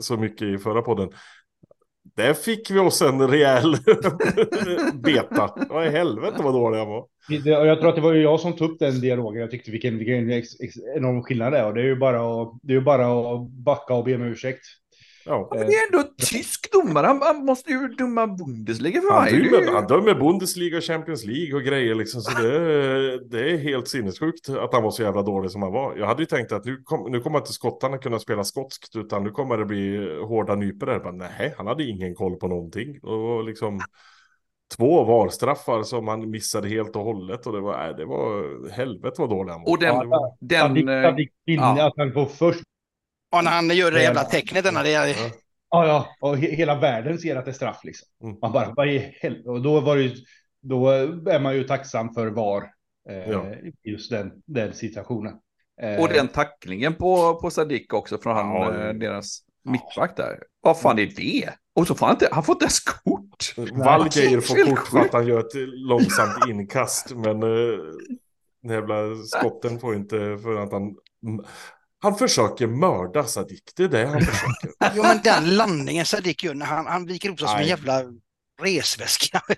så 0.00 0.16
mycket 0.16 0.42
i 0.42 0.58
förra 0.58 0.82
podden. 0.82 1.08
Där 2.16 2.34
fick 2.34 2.70
vi 2.70 2.78
oss 2.78 3.02
en 3.02 3.28
rejäl 3.28 3.76
beta. 4.94 5.54
Vad 5.68 5.86
i 5.86 5.90
helvete 5.90 6.42
vad 6.42 6.54
dålig 6.54 6.78
jag 6.78 6.86
var. 6.86 7.06
Jag 7.44 7.78
tror 7.78 7.88
att 7.88 7.94
det 7.94 8.00
var 8.00 8.12
ju 8.12 8.22
jag 8.22 8.40
som 8.40 8.52
tog 8.52 8.70
upp 8.70 8.78
den 8.78 9.00
dialogen. 9.00 9.40
Jag 9.40 9.50
tyckte 9.50 9.70
vilken, 9.70 9.98
vilken 9.98 10.30
enorm 10.96 11.22
skillnad 11.22 11.52
det 11.52 11.58
är. 11.58 11.66
Och 11.66 11.74
det 11.74 11.80
är 11.80 11.84
ju 11.84 11.96
bara 11.96 12.42
att, 12.42 12.52
det 12.62 12.74
är 12.74 12.80
bara 12.80 13.34
att 13.34 13.50
backa 13.50 13.94
och 13.94 14.04
be 14.04 14.14
om 14.14 14.22
ursäkt. 14.22 14.64
Ja. 15.26 15.48
Men 15.54 15.66
det 15.66 15.72
är 15.72 15.86
ändå 15.92 16.08
tysk 16.18 16.72
domare. 16.72 17.06
Han, 17.06 17.22
han 17.22 17.44
måste 17.44 17.70
ju 17.70 17.88
döma 17.88 18.26
Bundesliga 18.26 19.00
för 19.00 19.12
Han, 19.14 19.26
dömer, 19.28 19.60
ju- 19.62 19.70
han 19.72 19.86
dömer 19.86 20.14
Bundesliga 20.14 20.76
och 20.76 20.82
Champions 20.84 21.24
League 21.24 21.54
och 21.54 21.62
grejer 21.62 21.94
liksom. 21.94 22.20
Så 22.20 22.42
det, 22.42 23.28
det 23.28 23.50
är 23.52 23.56
helt 23.58 23.88
sinnessjukt 23.88 24.48
att 24.48 24.72
han 24.74 24.82
var 24.82 24.90
så 24.90 25.02
jävla 25.02 25.22
dålig 25.22 25.50
som 25.50 25.62
han 25.62 25.72
var. 25.72 25.96
Jag 25.96 26.06
hade 26.06 26.22
ju 26.22 26.26
tänkt 26.26 26.52
att 26.52 26.64
nu, 26.64 26.82
kom, 26.84 27.12
nu 27.12 27.20
kommer 27.20 27.38
inte 27.38 27.52
skottarna 27.52 27.98
kunna 27.98 28.18
spela 28.18 28.44
skotskt 28.44 28.96
utan 28.96 29.24
nu 29.24 29.30
kommer 29.30 29.58
det 29.58 29.64
bli 29.64 29.96
hårda 30.28 30.54
nypor 30.54 30.86
där. 30.86 31.00
Men 31.04 31.16
nej, 31.16 31.54
han 31.56 31.66
hade 31.66 31.84
ingen 31.84 32.14
koll 32.14 32.36
på 32.36 32.48
någonting. 32.48 33.00
Och 33.02 33.44
liksom 33.44 33.80
två 34.76 35.04
VAR-straffar 35.04 35.82
som 35.82 36.08
han 36.08 36.30
missade 36.30 36.68
helt 36.68 36.96
och 36.96 37.02
hållet. 37.04 37.46
Och 37.46 37.52
det 37.52 37.60
var, 37.60 37.76
nej, 37.78 37.94
det 37.96 38.04
var 38.04 38.70
helvete 38.70 39.14
vad 39.18 39.30
dålig 39.30 39.52
han 39.52 39.62
var. 39.62 39.70
Och 39.70 39.78
den, 39.78 39.94
Ja, 39.94 40.04
var- 40.04 40.36
den, 40.40 40.60
Sadik, 40.68 40.88
eh, 40.88 41.02
Sadik 41.02 41.30
vinner, 41.46 41.76
ja. 41.76 41.86
att 41.86 41.94
han 41.96 42.12
får 42.12 42.26
först. 42.26 42.62
Ja, 43.36 43.42
när 43.42 43.50
han 43.50 43.70
gör 43.70 43.90
det 43.90 44.02
jävla 44.02 44.24
tecknet 44.24 44.64
denna, 44.64 44.82
det 44.82 44.94
är... 44.94 45.08
Ja. 45.08 45.30
Ja, 45.86 46.06
och 46.20 46.38
he 46.38 46.56
hela 46.56 46.74
världen 46.74 47.18
ser 47.18 47.36
att 47.36 47.44
det 47.44 47.50
är 47.50 47.52
straff 47.52 47.80
liksom. 47.84 48.08
Mm. 48.22 48.36
Man 48.42 48.52
bara, 48.52 48.72
vad 48.76 48.88
i 48.88 48.98
helvete? 49.20 49.48
Och 49.48 49.62
då 49.62 49.80
var 49.80 49.96
det 49.96 50.02
ju, 50.02 50.14
då 50.62 50.88
är 51.30 51.40
man 51.40 51.56
ju 51.56 51.64
tacksam 51.64 52.14
för 52.14 52.26
VAR. 52.26 52.62
Eh, 53.10 53.30
Ja. 53.30 53.46
Just 53.84 54.10
den, 54.10 54.32
den 54.46 54.74
situationen. 54.74 55.34
Eh, 55.82 56.00
och 56.00 56.08
den 56.08 56.28
tacklingen 56.28 56.94
på, 56.94 57.34
på 57.34 57.50
Sadik 57.50 57.92
också 57.92 58.18
från 58.18 58.36
han, 58.36 58.46
Ja, 58.46 58.88
eh, 58.88 58.94
deras 58.94 59.40
mittback 59.64 60.16
där. 60.16 60.38
Vad 60.60 60.80
fan 60.80 60.98
är 60.98 61.06
det? 61.06 61.50
Och 61.74 61.86
så 61.86 61.94
får 61.94 62.06
han 62.06 62.14
inte, 62.14 62.28
han 62.32 62.42
får 62.42 62.52
inte 62.52 62.64
ens 62.64 62.80
kort. 62.80 63.54
Wallgeier 63.72 64.40
får 64.40 64.70
kort 64.70 64.88
för 64.88 64.98
att 64.98 65.12
han 65.12 65.26
gör 65.26 65.40
ett 65.40 65.54
långsamt 65.74 66.48
inkast. 66.48 67.14
Men 67.14 67.42
uh, 67.42 67.78
den 68.62 68.72
jävla 68.72 69.16
skotten 69.24 69.78
får 69.78 69.94
inte 69.94 70.16
för 70.42 70.56
att 70.56 70.72
han... 70.72 70.96
Han 72.06 72.14
försöker 72.14 72.66
mörda 72.66 73.24
Sadik. 73.24 73.62
Det 73.76 73.84
är 73.84 73.88
det 73.88 74.06
han 74.06 74.20
försöker. 74.20 74.70
Jo, 74.96 75.02
men 75.02 75.20
den 75.24 75.56
landningen 75.56 76.06
Sadik 76.06 76.44
gör 76.44 76.54
när 76.54 76.66
han, 76.66 76.86
han 76.86 77.06
viker 77.06 77.28
ihop 77.28 77.38
sig 77.38 77.48
som 77.48 77.58
en 77.58 77.66
jävla 77.66 78.02
resväska. 78.62 79.40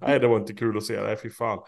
Nej, 0.00 0.20
det 0.20 0.28
var 0.28 0.40
inte 0.40 0.52
kul 0.52 0.76
att 0.76 0.84
se. 0.84 1.00
Nej, 1.00 1.16
fy 1.22 1.30
fan. 1.30 1.58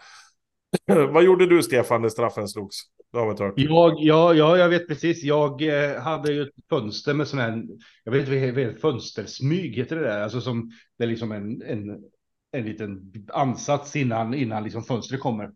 Vad 1.11 1.23
gjorde 1.23 1.45
du, 1.45 1.63
Stefan, 1.63 2.01
när 2.01 2.09
straffen 2.09 2.47
slogs? 2.47 2.75
Det 3.11 3.17
har 3.17 3.25
vi 3.25 3.31
inte 3.31 3.43
hört. 3.43 3.53
Jag, 3.57 3.93
ja, 3.99 4.33
ja, 4.33 4.57
jag 4.57 4.69
vet 4.69 4.87
precis. 4.87 5.23
Jag 5.23 5.61
eh, 5.61 6.01
hade 6.01 6.33
ju 6.33 6.41
ett 6.41 6.53
fönster 6.69 7.13
med 7.13 7.27
sån 7.27 7.39
här, 7.39 7.63
jag 8.03 8.11
vet 8.11 8.19
inte 8.19 8.31
vad 8.31 8.41
heter 8.41 8.79
fönstersmyg 8.79 9.75
heter 9.75 9.95
det 9.95 10.03
där, 10.03 10.21
alltså 10.21 10.41
som 10.41 10.71
det 10.97 11.03
är 11.03 11.07
liksom 11.07 11.31
en, 11.31 11.61
en, 11.61 12.03
en 12.51 12.65
liten 12.65 13.13
ansats 13.33 13.95
innan, 13.95 14.33
innan 14.33 14.63
liksom 14.63 14.83
fönstret 14.83 15.21
kommer. 15.21 15.51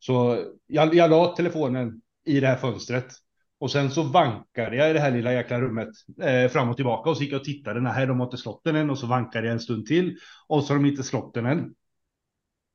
Så 0.00 0.44
jag, 0.66 0.94
jag 0.94 1.10
la 1.10 1.36
telefonen 1.36 2.00
i 2.24 2.40
det 2.40 2.46
här 2.46 2.56
fönstret 2.56 3.06
och 3.60 3.70
sen 3.70 3.90
så 3.90 4.02
vankade 4.02 4.76
jag 4.76 4.90
i 4.90 4.92
det 4.92 5.00
här 5.00 5.10
lilla 5.10 5.32
jäkla 5.32 5.60
rummet 5.60 5.88
eh, 6.22 6.50
fram 6.50 6.68
och 6.68 6.76
tillbaka 6.76 7.10
och 7.10 7.16
så 7.16 7.22
gick 7.22 7.32
jag 7.32 7.38
och 7.38 7.44
tittade. 7.44 7.80
Nej, 7.80 8.06
de 8.06 8.20
har 8.20 8.26
inte 8.26 8.36
slått 8.36 8.64
den 8.64 8.76
än 8.76 8.90
och 8.90 8.98
så 8.98 9.06
vankade 9.06 9.46
jag 9.46 9.52
en 9.52 9.60
stund 9.60 9.86
till 9.86 10.16
och 10.48 10.64
så 10.64 10.72
har 10.72 10.78
de 10.78 10.88
inte 10.88 11.02
slått 11.02 11.34
den 11.34 11.46
än. 11.46 11.74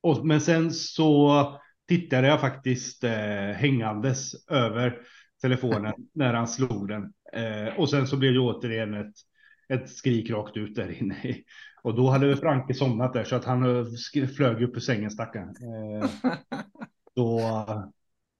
Och, 0.01 0.25
men 0.25 0.41
sen 0.41 0.71
så 0.71 1.59
tittade 1.87 2.27
jag 2.27 2.41
faktiskt 2.41 3.03
eh, 3.03 3.51
hängandes 3.55 4.49
över 4.49 4.99
telefonen 5.41 5.93
när 6.13 6.33
han 6.33 6.47
slog 6.47 6.87
den. 6.87 7.13
Eh, 7.33 7.79
och 7.79 7.89
sen 7.89 8.07
så 8.07 8.17
blev 8.17 8.33
det 8.33 8.39
återigen 8.39 8.93
ett, 8.93 9.15
ett 9.69 9.89
skrik 9.89 10.29
rakt 10.29 10.57
ut 10.57 10.75
där 10.75 11.01
inne. 11.01 11.15
Och 11.83 11.95
då 11.95 12.09
hade 12.09 12.37
Franke 12.37 12.73
somnat 12.73 13.13
där 13.13 13.23
så 13.23 13.35
att 13.35 13.45
han 13.45 13.77
eh, 13.77 14.27
flög 14.27 14.63
upp 14.63 14.75
ur 14.75 14.79
sängen 14.79 15.11
stackaren. 15.11 15.49
Eh, 15.49 16.09
då, 17.15 17.41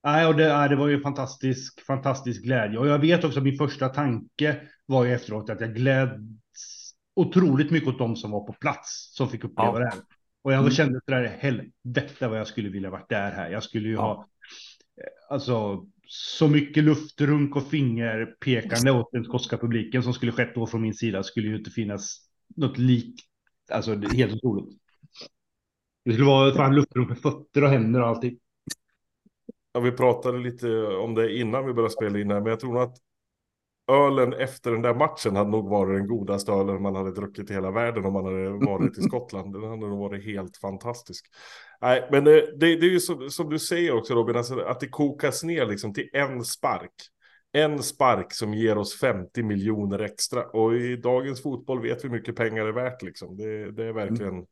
nej, 0.04 0.26
och 0.28 0.36
det, 0.36 0.68
det 0.68 0.76
var 0.76 0.88
ju 0.88 1.02
fantastisk, 1.02 1.86
fantastisk 1.86 2.44
glädje. 2.44 2.80
Och 2.80 2.88
jag 2.88 3.00
vet 3.00 3.24
också 3.24 3.40
att 3.40 3.44
min 3.46 3.58
första 3.58 3.90
tanke 3.90 4.62
var 4.86 5.04
ju 5.06 5.14
efteråt 5.14 5.50
att 5.50 5.62
jag 5.62 5.76
gläds 5.76 6.94
otroligt 7.16 7.72
mycket 7.72 7.90
åt 7.90 7.98
de 7.98 8.16
som 8.16 8.32
var 8.32 8.48
på 8.48 8.54
plats 8.54 9.10
som 9.16 9.30
fick 9.30 9.44
uppleva 9.44 9.74
Ja. 9.74 9.80
det 9.80 9.86
här. 9.86 10.00
Och 10.42 10.54
jag 10.54 10.60
Mm. 10.60 10.72
kände 10.72 10.98
att 10.98 11.04
det 11.06 11.14
där 11.16 11.28
helvete 11.28 12.28
vad 12.28 12.40
jag 12.40 12.48
skulle 12.48 12.70
vilja 12.70 12.90
varit 12.90 13.10
där 13.10 13.32
här. 13.32 13.50
Jag 13.50 13.64
skulle 13.64 13.88
ju 13.88 13.94
Ja. 13.94 14.02
ha 14.02 14.28
alltså 15.30 15.86
så 16.08 16.48
mycket 16.48 16.84
luftrunk 16.84 17.56
och 17.56 17.68
fingerpekande 17.68 18.92
åt 18.92 19.12
den 19.12 19.24
skotska 19.24 19.58
publiken 19.58 20.04
som 20.04 20.14
skulle 20.14 20.32
skett 20.32 20.56
då 20.56 20.68
från 20.68 20.82
min 20.82 20.94
sida 20.94 21.24
skulle 21.24 21.48
ju 21.48 21.58
inte 21.58 21.72
finnas 21.72 22.18
något 22.56 22.78
lik. 22.78 23.22
Alltså 23.72 23.96
det 23.96 24.16
helt 24.18 24.34
otroligt. 24.34 24.80
Det 26.06 26.12
skulle 26.14 26.28
vara 26.28 26.54
fan 26.56 26.76
luftrunk 26.76 27.10
med 27.10 27.18
fötter 27.20 27.64
och 27.64 27.70
händer 27.70 28.02
och 28.02 28.08
allting. 28.08 28.38
Ja, 29.74 29.80
vi 29.80 29.92
pratade 29.92 30.38
lite 30.38 30.86
om 30.86 31.16
det 31.16 31.36
innan 31.36 31.66
vi 31.66 31.74
började 31.74 31.94
spela 31.94 32.20
in 32.20 32.32
här, 32.32 32.40
men 32.42 32.50
jag 32.50 32.60
tror 32.60 32.74
nog 32.74 32.82
att 32.82 32.98
ölen 33.92 34.34
efter 34.34 34.72
den 34.72 34.82
där 34.82 34.94
matchen 34.94 35.36
hade 35.36 35.50
nog 35.50 35.70
varit 35.70 36.00
den 36.00 36.08
godaste 36.08 36.52
ölen 36.52 36.82
man 36.82 36.96
hade 36.96 37.12
druckit 37.12 37.50
i 37.50 37.54
hela 37.54 37.72
världen 37.72 38.06
om 38.06 38.14
man 38.14 38.26
hade 38.26 38.50
varit 38.50 38.98
i 38.98 39.02
Skottland. 39.02 39.54
Den 39.54 39.64
hade 39.64 39.88
nog 39.88 40.00
varit 40.00 40.26
helt 40.26 40.58
fantastisk. 40.58 41.26
Nej, 41.82 42.08
men 42.12 42.24
det, 42.24 42.42
det, 42.60 42.76
det 42.76 42.86
är 42.86 42.92
ju 42.92 43.00
som, 43.00 43.30
som 43.30 43.50
du 43.50 43.60
säger 43.60 43.94
också 43.94 44.14
Robin, 44.14 44.36
alltså, 44.36 44.60
att 44.60 44.80
det 44.80 44.88
kokas 44.88 45.44
ner 45.44 45.66
liksom 45.66 45.94
till 45.94 46.10
en 46.14 46.44
spark. 46.44 46.94
En 47.52 47.84
spark 47.84 48.34
som 48.34 48.54
ger 48.54 48.78
oss 48.78 49.00
50 49.00 49.44
miljoner 49.44 50.00
extra. 50.00 50.46
Och 50.46 50.76
i 50.76 50.96
dagens 50.96 51.44
fotboll 51.44 51.82
vet 51.82 52.04
vi 52.04 52.08
hur 52.08 52.16
mycket 52.16 52.36
pengar 52.36 52.66
är 52.66 52.72
värt 52.72 53.02
liksom. 53.02 53.38
Det, 53.38 53.72
det 53.72 53.84
är 53.84 53.94
verkligen 53.94 54.46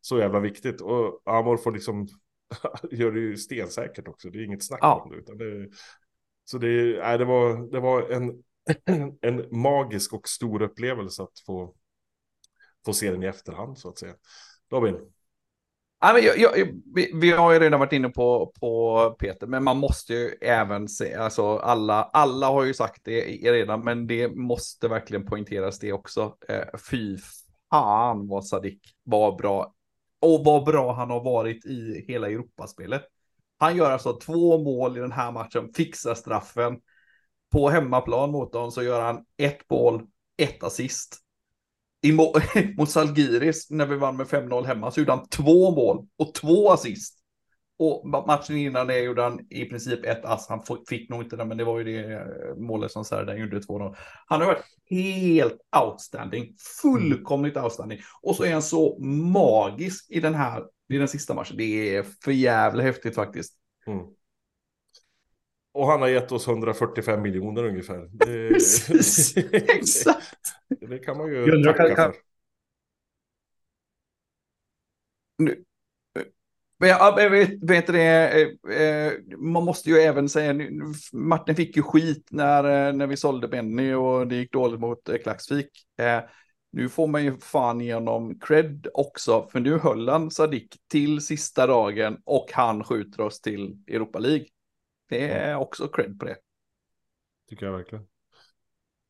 så 0.00 0.18
jävla 0.18 0.40
viktigt. 0.40 0.80
Och 0.80 1.22
Amor 1.24 1.56
får 1.56 1.72
liksom 1.72 2.08
gör 2.90 3.12
det 3.12 3.20
ju 3.20 3.36
stensäkert 3.36 4.08
också. 4.08 4.30
Det 4.30 4.38
är 4.38 4.44
inget 4.44 4.64
snack 4.64 4.80
Ja. 4.82 5.02
om 5.04 5.10
det. 5.10 5.16
Utan 5.16 5.38
det 5.38 5.68
så 6.44 6.58
det, 6.58 6.98
nej, 7.02 7.18
det 7.18 7.24
var, 7.24 7.72
det 7.72 7.80
var 7.80 8.10
en, 8.10 8.42
en 9.20 9.58
magisk 9.60 10.12
och 10.12 10.28
stor 10.28 10.62
upplevelse 10.62 11.22
att 11.22 11.38
få, 11.46 11.74
få 12.84 12.92
se 12.92 13.10
den 13.10 13.22
i 13.22 13.26
efterhand 13.26 13.78
så 13.78 13.88
att 13.88 13.98
säga. 13.98 14.14
Robin, 14.70 14.96
Ja, 16.00 16.12
men 16.12 16.22
jag, 16.22 16.38
jag, 16.38 16.68
vi, 16.94 17.10
vi 17.14 17.30
har 17.30 17.52
ju 17.52 17.58
redan 17.58 17.80
varit 17.80 17.92
inne 17.92 18.08
på, 18.08 18.52
på 18.60 19.10
Peter, 19.18 19.46
men 19.46 19.64
man 19.64 19.76
måste 19.76 20.14
ju 20.14 20.28
även 20.40 20.88
se, 20.88 21.14
alltså 21.14 21.56
alla, 21.58 22.02
alla 22.02 22.46
har 22.46 22.64
ju 22.64 22.74
sagt 22.74 23.00
det 23.04 23.20
redan, 23.52 23.84
men 23.84 24.06
det 24.06 24.28
måste 24.28 24.88
verkligen 24.88 25.26
poängteras 25.26 25.78
det 25.78 25.92
också. 25.92 26.36
Eh, 26.48 26.78
fy 26.90 27.18
fan 27.70 28.28
vad 28.28 28.46
Sadik 28.46 28.80
var 29.02 29.36
bra. 29.38 29.74
Och 30.20 30.44
vad 30.44 30.64
bra 30.64 30.92
han 30.92 31.10
har 31.10 31.24
varit 31.24 31.66
i 31.66 32.04
hela 32.08 32.30
Europaspelet. 32.30 33.02
Han 33.58 33.76
gör 33.76 33.90
alltså 33.90 34.12
två 34.12 34.58
mål 34.58 34.96
i 34.96 35.00
den 35.00 35.12
här 35.12 35.32
matchen, 35.32 35.72
fixar 35.76 36.14
straffen. 36.14 36.80
På 37.52 37.68
hemmaplan 37.68 38.30
mot 38.30 38.52
dem 38.52 38.70
så 38.70 38.82
gör 38.82 39.00
han 39.00 39.24
ett 39.36 39.70
mål, 39.70 40.06
ett 40.36 40.62
assist. 40.62 41.16
I 42.02 42.12
mot 42.76 42.90
Salgiris 42.90 43.70
när 43.70 43.86
vi 43.86 43.96
vann 43.96 44.16
med 44.16 44.26
5-0 44.26 44.64
hemma 44.64 44.90
så 44.90 45.00
gjorde 45.00 45.12
han 45.12 45.28
två 45.28 45.70
mål 45.70 46.06
och 46.16 46.34
två 46.34 46.70
assist. 46.70 47.17
Och 47.78 48.04
ma- 48.04 48.26
matchen 48.26 48.56
innan 48.56 48.86
det 48.86 49.00
gjorde 49.00 49.22
han 49.22 49.46
i 49.50 49.64
princip 49.64 50.04
ett 50.04 50.24
ass. 50.24 50.46
Han 50.48 50.62
fick 50.88 51.10
nog 51.10 51.22
inte 51.22 51.36
det, 51.36 51.44
men 51.44 51.56
det 51.56 51.64
var 51.64 51.78
ju 51.78 51.84
det 51.84 52.12
eh, 52.12 52.54
målet 52.56 52.92
som 52.92 53.04
Serdar 53.04 53.36
gjorde 53.36 53.60
2-0. 53.60 53.96
Han 54.26 54.40
har 54.40 54.46
varit 54.46 54.64
helt 54.90 55.58
outstanding, 55.84 56.54
fullkomligt 56.82 57.56
outstanding. 57.56 58.00
Och 58.22 58.36
så 58.36 58.44
är 58.44 58.52
han 58.52 58.62
så 58.62 58.98
magisk 59.32 60.10
i 60.10 60.20
den 60.20 60.34
här, 60.34 60.64
i 60.88 60.96
den 60.98 61.08
sista 61.08 61.34
matchen. 61.34 61.56
Det 61.56 61.96
är 61.96 62.02
för 62.24 62.32
jävla 62.32 62.82
häftigt 62.82 63.14
faktiskt. 63.14 63.54
mm. 63.86 64.06
Och 65.72 65.86
han 65.86 66.00
har 66.00 66.08
gett 66.08 66.32
oss 66.32 66.48
145 66.48 67.22
miljoner 67.22 67.64
ungefär. 67.64 68.08
Det, 68.12 68.48
Precis, 68.52 69.36
exakt. 69.52 70.38
det 70.88 70.98
kan 70.98 71.18
man 71.18 71.28
ju 71.32 71.62
tacka 71.62 71.96
för. 71.96 72.14
Men 76.80 76.88
jag, 76.88 77.30
vet, 77.30 77.50
vet 77.62 77.86
det, 77.86 78.02
eh, 78.02 78.76
eh, 78.82 79.12
man 79.38 79.64
måste 79.64 79.90
ju 79.90 79.96
även 79.96 80.28
säga, 80.28 80.54
Martin 81.12 81.56
fick 81.56 81.76
ju 81.76 81.82
skit 81.82 82.28
när, 82.30 82.88
eh, 82.88 82.92
när 82.94 83.06
vi 83.06 83.16
sålde 83.16 83.48
Benny 83.48 83.92
och 83.92 84.26
det 84.26 84.36
gick 84.36 84.52
dåligt 84.52 84.80
mot 84.80 85.22
Klaxvik. 85.22 85.70
Nu 86.72 86.88
får 86.88 87.06
man 87.06 87.24
ju 87.24 87.38
fan 87.38 87.80
igenom 87.80 88.38
cred 88.40 88.86
också, 88.94 89.48
för 89.52 89.60
nu 89.60 89.78
höll 89.78 90.08
han 90.08 90.30
Sadik 90.30 90.76
till 90.90 91.20
sista 91.20 91.66
dagen 91.66 92.18
och 92.24 92.50
han 92.52 92.84
skjuter 92.84 93.20
oss 93.20 93.40
till 93.40 93.76
Europa 93.86 94.18
League. 94.18 94.46
Det 95.08 95.30
är 95.30 95.56
också 95.56 95.88
cred 95.88 96.18
på 96.18 96.24
det. 96.24 96.36
Tycker 97.48 97.66
jag 97.66 97.72
verkligen. 97.72 98.04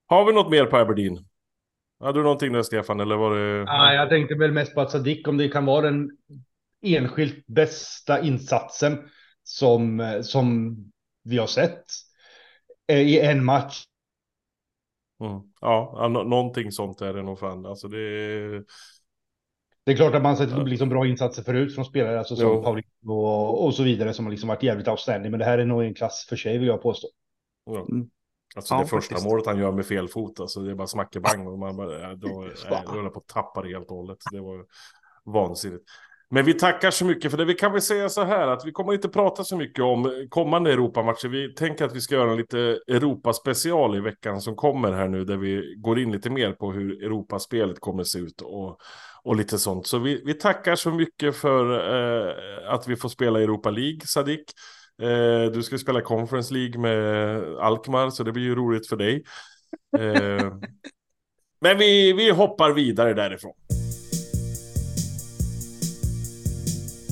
Har 0.06 0.24
vi 0.24 0.32
något 0.32 0.50
mer 0.50 0.66
på 0.66 0.76
Aberdeen? 0.76 1.24
Hade 2.00 2.18
du 2.18 2.22
någonting 2.22 2.52
där 2.52 2.62
Stefan 2.62 3.00
eller 3.00 3.16
var 3.16 3.36
det? 3.36 3.64
Nej, 3.64 3.96
jag 3.96 4.08
tänkte 4.08 4.34
väl 4.34 4.52
mest 4.52 4.74
på 4.74 4.80
att 4.80 4.90
Sadik, 4.90 5.28
om 5.28 5.36
det 5.36 5.48
kan 5.48 5.66
vara 5.66 5.80
den 5.80 6.10
enskilt 6.82 7.46
bästa 7.46 8.20
insatsen 8.22 8.98
som, 9.42 10.00
eh, 10.00 10.20
som 10.20 10.76
vi 11.22 11.38
har 11.38 11.46
sett 11.46 11.84
eh, 12.86 13.00
i 13.00 13.20
en 13.20 13.44
match. 13.44 13.84
Mm. 15.20 15.32
Ja, 15.60 15.92
ja, 15.96 16.08
nå- 16.08 16.22
någonting 16.22 16.72
sånt 16.72 17.00
är 17.00 17.14
det 17.14 17.22
nog 17.22 17.38
fan. 17.38 17.66
Alltså 17.66 17.88
det 17.88 17.98
är... 17.98 18.64
Det 19.84 19.92
är 19.92 19.96
klart 19.96 20.14
att 20.14 20.22
man 20.22 20.36
sett 20.36 20.68
liksom 20.68 20.88
bra 20.88 21.06
insatser 21.06 21.42
förut 21.42 21.74
från 21.74 21.84
spelare, 21.84 22.18
alltså 22.18 22.36
som. 22.36 22.62
Paulinho 22.62 23.12
och, 23.12 23.64
och 23.64 23.74
så 23.74 23.82
vidare, 23.82 24.12
som 24.14 24.24
har 24.24 24.30
liksom 24.30 24.48
varit 24.48 24.62
jävligt 24.62 24.88
outstanding. 24.88 25.30
Men 25.30 25.38
det 25.40 25.46
här 25.46 25.58
är 25.58 25.64
nog 25.64 25.84
en 25.84 25.94
klass 25.94 26.26
för 26.28 26.36
sig, 26.36 26.58
vill 26.58 26.68
jag 26.68 26.82
påstå. 26.82 27.08
Ja. 27.64 27.86
Mm. 27.90 28.10
Alltså 28.56 28.74
Ja, 28.74 28.80
det 28.80 28.86
första 28.86 29.14
faktiskt. 29.14 29.28
målet 29.30 29.46
han 29.46 29.58
gör 29.58 29.72
med 29.72 29.86
fel 29.86 30.08
fot, 30.08 30.40
alltså 30.40 30.60
det 30.60 30.70
är 30.70 30.74
bara 30.74 30.86
smackebang 30.86 31.46
och 31.46 31.58
man 31.58 31.76
bara, 31.76 32.14
då, 32.14 32.28
höll 32.86 33.04
jag 33.04 33.12
på 33.12 33.20
att 33.20 33.26
tappa 33.26 33.62
det 33.62 33.68
helt 33.68 33.90
och 33.90 33.96
hållet. 33.96 34.18
Det 34.32 34.40
var 34.40 34.66
vansinnigt. 35.24 35.84
Men 36.30 36.44
vi 36.44 36.54
tackar 36.54 36.90
så 36.90 37.04
mycket 37.04 37.30
för 37.30 37.38
det. 37.38 37.44
Vi 37.44 37.54
kan 37.54 37.72
väl 37.72 37.82
säga 37.82 38.08
så 38.08 38.24
här 38.24 38.48
att 38.48 38.66
vi 38.66 38.72
kommer 38.72 38.92
inte 38.92 39.08
prata 39.08 39.44
så 39.44 39.56
mycket 39.56 39.84
om 39.84 40.26
kommande 40.28 40.72
Europamatcher. 40.72 41.28
Vi 41.28 41.54
tänker 41.54 41.84
att 41.84 41.96
vi 41.96 42.00
ska 42.00 42.14
göra 42.14 42.30
en 42.30 42.36
lite 42.36 42.58
Europaspecial 42.88 43.96
i 43.96 44.00
veckan 44.00 44.40
som 44.40 44.56
kommer 44.56 44.92
här 44.92 45.08
nu 45.08 45.24
där 45.24 45.36
vi 45.36 45.74
går 45.76 45.98
in 45.98 46.12
lite 46.12 46.30
mer 46.30 46.52
på 46.52 46.72
hur 46.72 47.04
Europaspelet 47.04 47.80
kommer 47.80 48.04
se 48.04 48.18
ut 48.18 48.40
och, 48.40 48.78
och 49.22 49.36
lite 49.36 49.58
sånt. 49.58 49.86
Så 49.86 49.98
vi, 49.98 50.22
vi 50.24 50.34
tackar 50.34 50.74
så 50.74 50.90
mycket 50.90 51.36
för 51.36 51.70
eh, 51.72 52.34
att 52.74 52.88
vi 52.88 52.96
får 52.96 53.08
spela 53.08 53.40
Europa 53.40 53.70
League, 53.70 54.00
Sadik. 54.04 54.44
Eh, 55.02 55.52
du 55.52 55.62
ska 55.62 55.78
spela 55.78 56.00
Conference 56.00 56.54
League 56.54 56.80
med 56.80 57.42
Alkmaar, 57.58 58.10
så 58.10 58.22
det 58.22 58.32
blir 58.32 58.44
ju 58.44 58.54
roligt 58.54 58.88
för 58.88 58.96
dig. 58.96 59.24
Eh, 59.98 60.52
men 61.60 61.78
vi, 61.78 62.12
vi 62.12 62.30
hoppar 62.30 62.72
vidare 62.72 63.14
därifrån. 63.14 63.52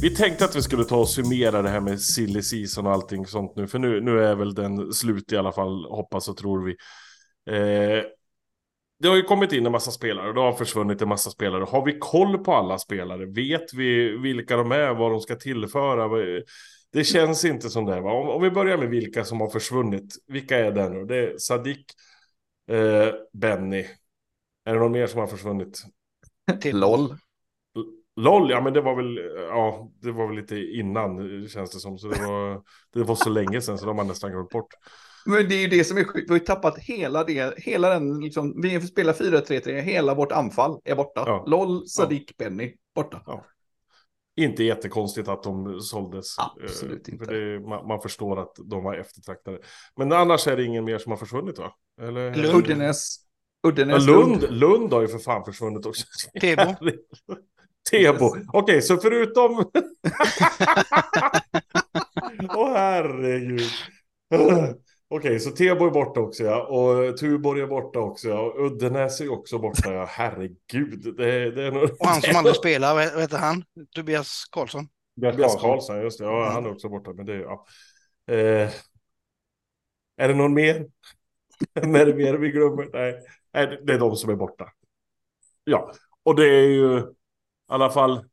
Vi 0.00 0.14
tänkte 0.14 0.44
att 0.44 0.56
vi 0.56 0.62
skulle 0.62 0.84
ta 0.84 0.96
och 0.96 1.08
summera 1.08 1.62
det 1.62 1.68
här 1.68 1.80
med 1.80 2.00
silly 2.00 2.42
season 2.42 2.86
och 2.86 2.92
allting 2.92 3.26
sånt 3.26 3.56
nu, 3.56 3.66
för 3.66 3.78
nu, 3.78 4.00
nu 4.00 4.24
är 4.24 4.34
väl 4.34 4.54
den 4.54 4.92
slut 4.92 5.32
i 5.32 5.36
alla 5.36 5.52
fall, 5.52 5.84
hoppas 5.84 6.28
och 6.28 6.36
tror 6.36 6.64
vi. 6.64 6.76
Eh, 7.50 8.04
det 8.98 9.08
har 9.08 9.16
ju 9.16 9.22
kommit 9.22 9.52
in 9.52 9.66
en 9.66 9.72
massa 9.72 9.90
spelare 9.90 10.28
och 10.28 10.34
det 10.34 10.40
har 10.40 10.52
försvunnit 10.52 11.02
en 11.02 11.08
massa 11.08 11.30
spelare. 11.30 11.64
Har 11.64 11.84
vi 11.84 11.98
koll 11.98 12.38
på 12.38 12.54
alla 12.54 12.78
spelare? 12.78 13.26
Vet 13.26 13.74
vi 13.74 14.16
vilka 14.16 14.56
de 14.56 14.72
är, 14.72 14.94
vad 14.94 15.10
de 15.10 15.20
ska 15.20 15.34
tillföra? 15.34 16.08
Det 16.92 17.04
känns 17.04 17.44
inte 17.44 17.70
som 17.70 17.84
det. 17.84 18.00
Va? 18.00 18.12
Om, 18.12 18.28
om 18.28 18.42
vi 18.42 18.50
börjar 18.50 18.78
med 18.78 18.88
vilka 18.88 19.24
som 19.24 19.40
har 19.40 19.48
försvunnit. 19.48 20.14
Vilka 20.26 20.58
är 20.58 20.72
det 20.72 20.88
nu? 20.88 21.04
Det 21.04 21.16
är 21.16 21.38
Sadik, 21.38 21.84
eh, 22.70 23.14
Benny. 23.32 23.86
Är 24.64 24.74
det 24.74 24.80
någon 24.80 24.92
mer 24.92 25.06
som 25.06 25.20
har 25.20 25.26
försvunnit? 25.26 25.82
Till 26.60 26.78
LOL. 26.78 27.16
LOL, 28.16 28.50
ja 28.50 28.60
men 28.60 28.72
det 28.72 28.80
var 28.80 28.96
väl, 28.96 29.20
ja, 29.48 29.90
det 30.02 30.12
var 30.12 30.26
väl 30.26 30.36
lite 30.36 30.56
innan 30.56 31.48
känns 31.48 31.70
det 31.70 31.78
som. 31.78 31.98
Så 31.98 32.08
det 32.08 32.26
var, 32.26 32.62
det 32.92 33.02
var 33.02 33.14
så 33.14 33.30
länge 33.30 33.60
sedan 33.60 33.78
så 33.78 33.86
de 33.86 33.98
har 33.98 34.04
nästan 34.04 34.30
glömt 34.30 34.50
bort. 34.50 34.74
Men 35.26 35.48
det 35.48 35.54
är 35.54 35.60
ju 35.60 35.68
det 35.68 35.84
som 35.84 35.98
är 35.98 36.04
sjukt. 36.04 36.30
Vi 36.30 36.32
har 36.32 36.38
ju 36.38 36.44
tappat 36.44 36.78
hela 36.78 37.24
det, 37.24 37.58
hela 37.58 37.88
den, 37.88 38.20
liksom, 38.20 38.60
vi 38.62 38.80
spelar 38.80 39.12
4-3-3, 39.12 39.80
hela 39.80 40.14
vårt 40.14 40.32
anfall 40.32 40.80
är 40.84 40.94
borta. 40.94 41.24
Ja. 41.26 41.44
LOL, 41.46 41.88
Sadik, 41.88 42.36
Benny, 42.36 42.74
borta. 42.94 43.22
Ja. 43.26 43.44
Inte 44.36 44.64
jättekonstigt 44.64 45.28
att 45.28 45.42
de 45.42 45.80
såldes. 45.80 46.38
Absolut 46.38 47.08
Eh, 47.08 47.14
inte. 47.14 47.24
För 47.24 47.34
det, 47.34 47.60
man, 47.68 47.86
man 47.86 48.00
förstår 48.00 48.40
att 48.40 48.56
de 48.64 48.84
var 48.84 48.94
eftertraktade. 48.94 49.58
Men 49.96 50.12
annars 50.12 50.46
är 50.46 50.56
det 50.56 50.64
ingen 50.64 50.84
mer 50.84 50.98
som 50.98 51.12
har 51.12 51.16
försvunnit 51.16 51.58
va? 51.58 51.72
Eller? 52.02 52.34
Lund. 52.34 52.56
Uddenäs. 52.56 53.16
Ja, 53.62 53.68
Uddenäs, 53.68 54.06
Lund, 54.06 54.46
Lund 54.50 54.92
har 54.92 55.02
ju 55.02 55.08
för 55.08 55.18
fan 55.18 55.44
försvunnit 55.44 55.86
också. 55.86 56.06
Tebo. 56.40 56.62
Tebo. 57.90 58.36
Okej, 58.52 58.82
så 58.82 58.96
förutom... 58.96 59.52
Åh 62.56 62.72
herregud. 62.72 63.70
Okej, 65.08 65.40
så 65.40 65.50
Tebo 65.50 65.86
är 65.86 65.90
borta 65.90 66.20
också 66.20 66.44
ja. 66.44 66.66
Och 66.66 67.16
Tuborg 67.16 67.60
är 67.60 67.66
borta 67.66 67.98
också 67.98 68.28
ja. 68.28 68.40
Och 68.40 68.66
Uddenäs 68.66 69.20
är 69.20 69.32
också 69.32 69.58
borta 69.58 69.92
ja. 69.92 70.04
Herregud. 70.08 71.16
Det, 71.16 71.50
det 71.50 71.62
är 71.62 71.70
nog... 71.70 71.82
Och 71.82 72.06
han 72.06 72.22
som 72.22 72.36
aldrig 72.36 72.56
spelar, 72.56 72.94
vad 72.94 73.20
heter 73.20 73.38
han? 73.38 73.64
Tobias 73.94 74.44
Karlsson. 74.50 74.88
Tobias 75.20 75.56
Karlsson, 75.60 76.02
just 76.02 76.18
det. 76.18 76.24
Ja, 76.24 76.50
han 76.50 76.66
är 76.66 76.72
också 76.72 76.88
borta. 76.88 77.12
Men 77.12 77.26
det 77.26 77.34
är 77.34 77.40
ja. 77.40 77.66
Eh, 78.30 78.70
är 80.16 80.28
det 80.28 80.34
någon 80.34 80.54
mer? 80.54 80.86
är 81.74 82.06
det 82.06 82.14
mer 82.14 82.34
vi 82.34 82.50
glömmer? 82.50 82.88
Nej. 82.92 83.14
Nej, 83.54 83.80
det 83.86 83.92
är 83.92 83.98
de 83.98 84.16
som 84.16 84.30
är 84.30 84.36
borta. 84.36 84.68
Ja, 85.64 85.92
och 86.22 86.36
det 86.36 86.48
är 86.48 86.68
ju 86.68 87.02
alla 87.66 87.90
fall 87.90 88.24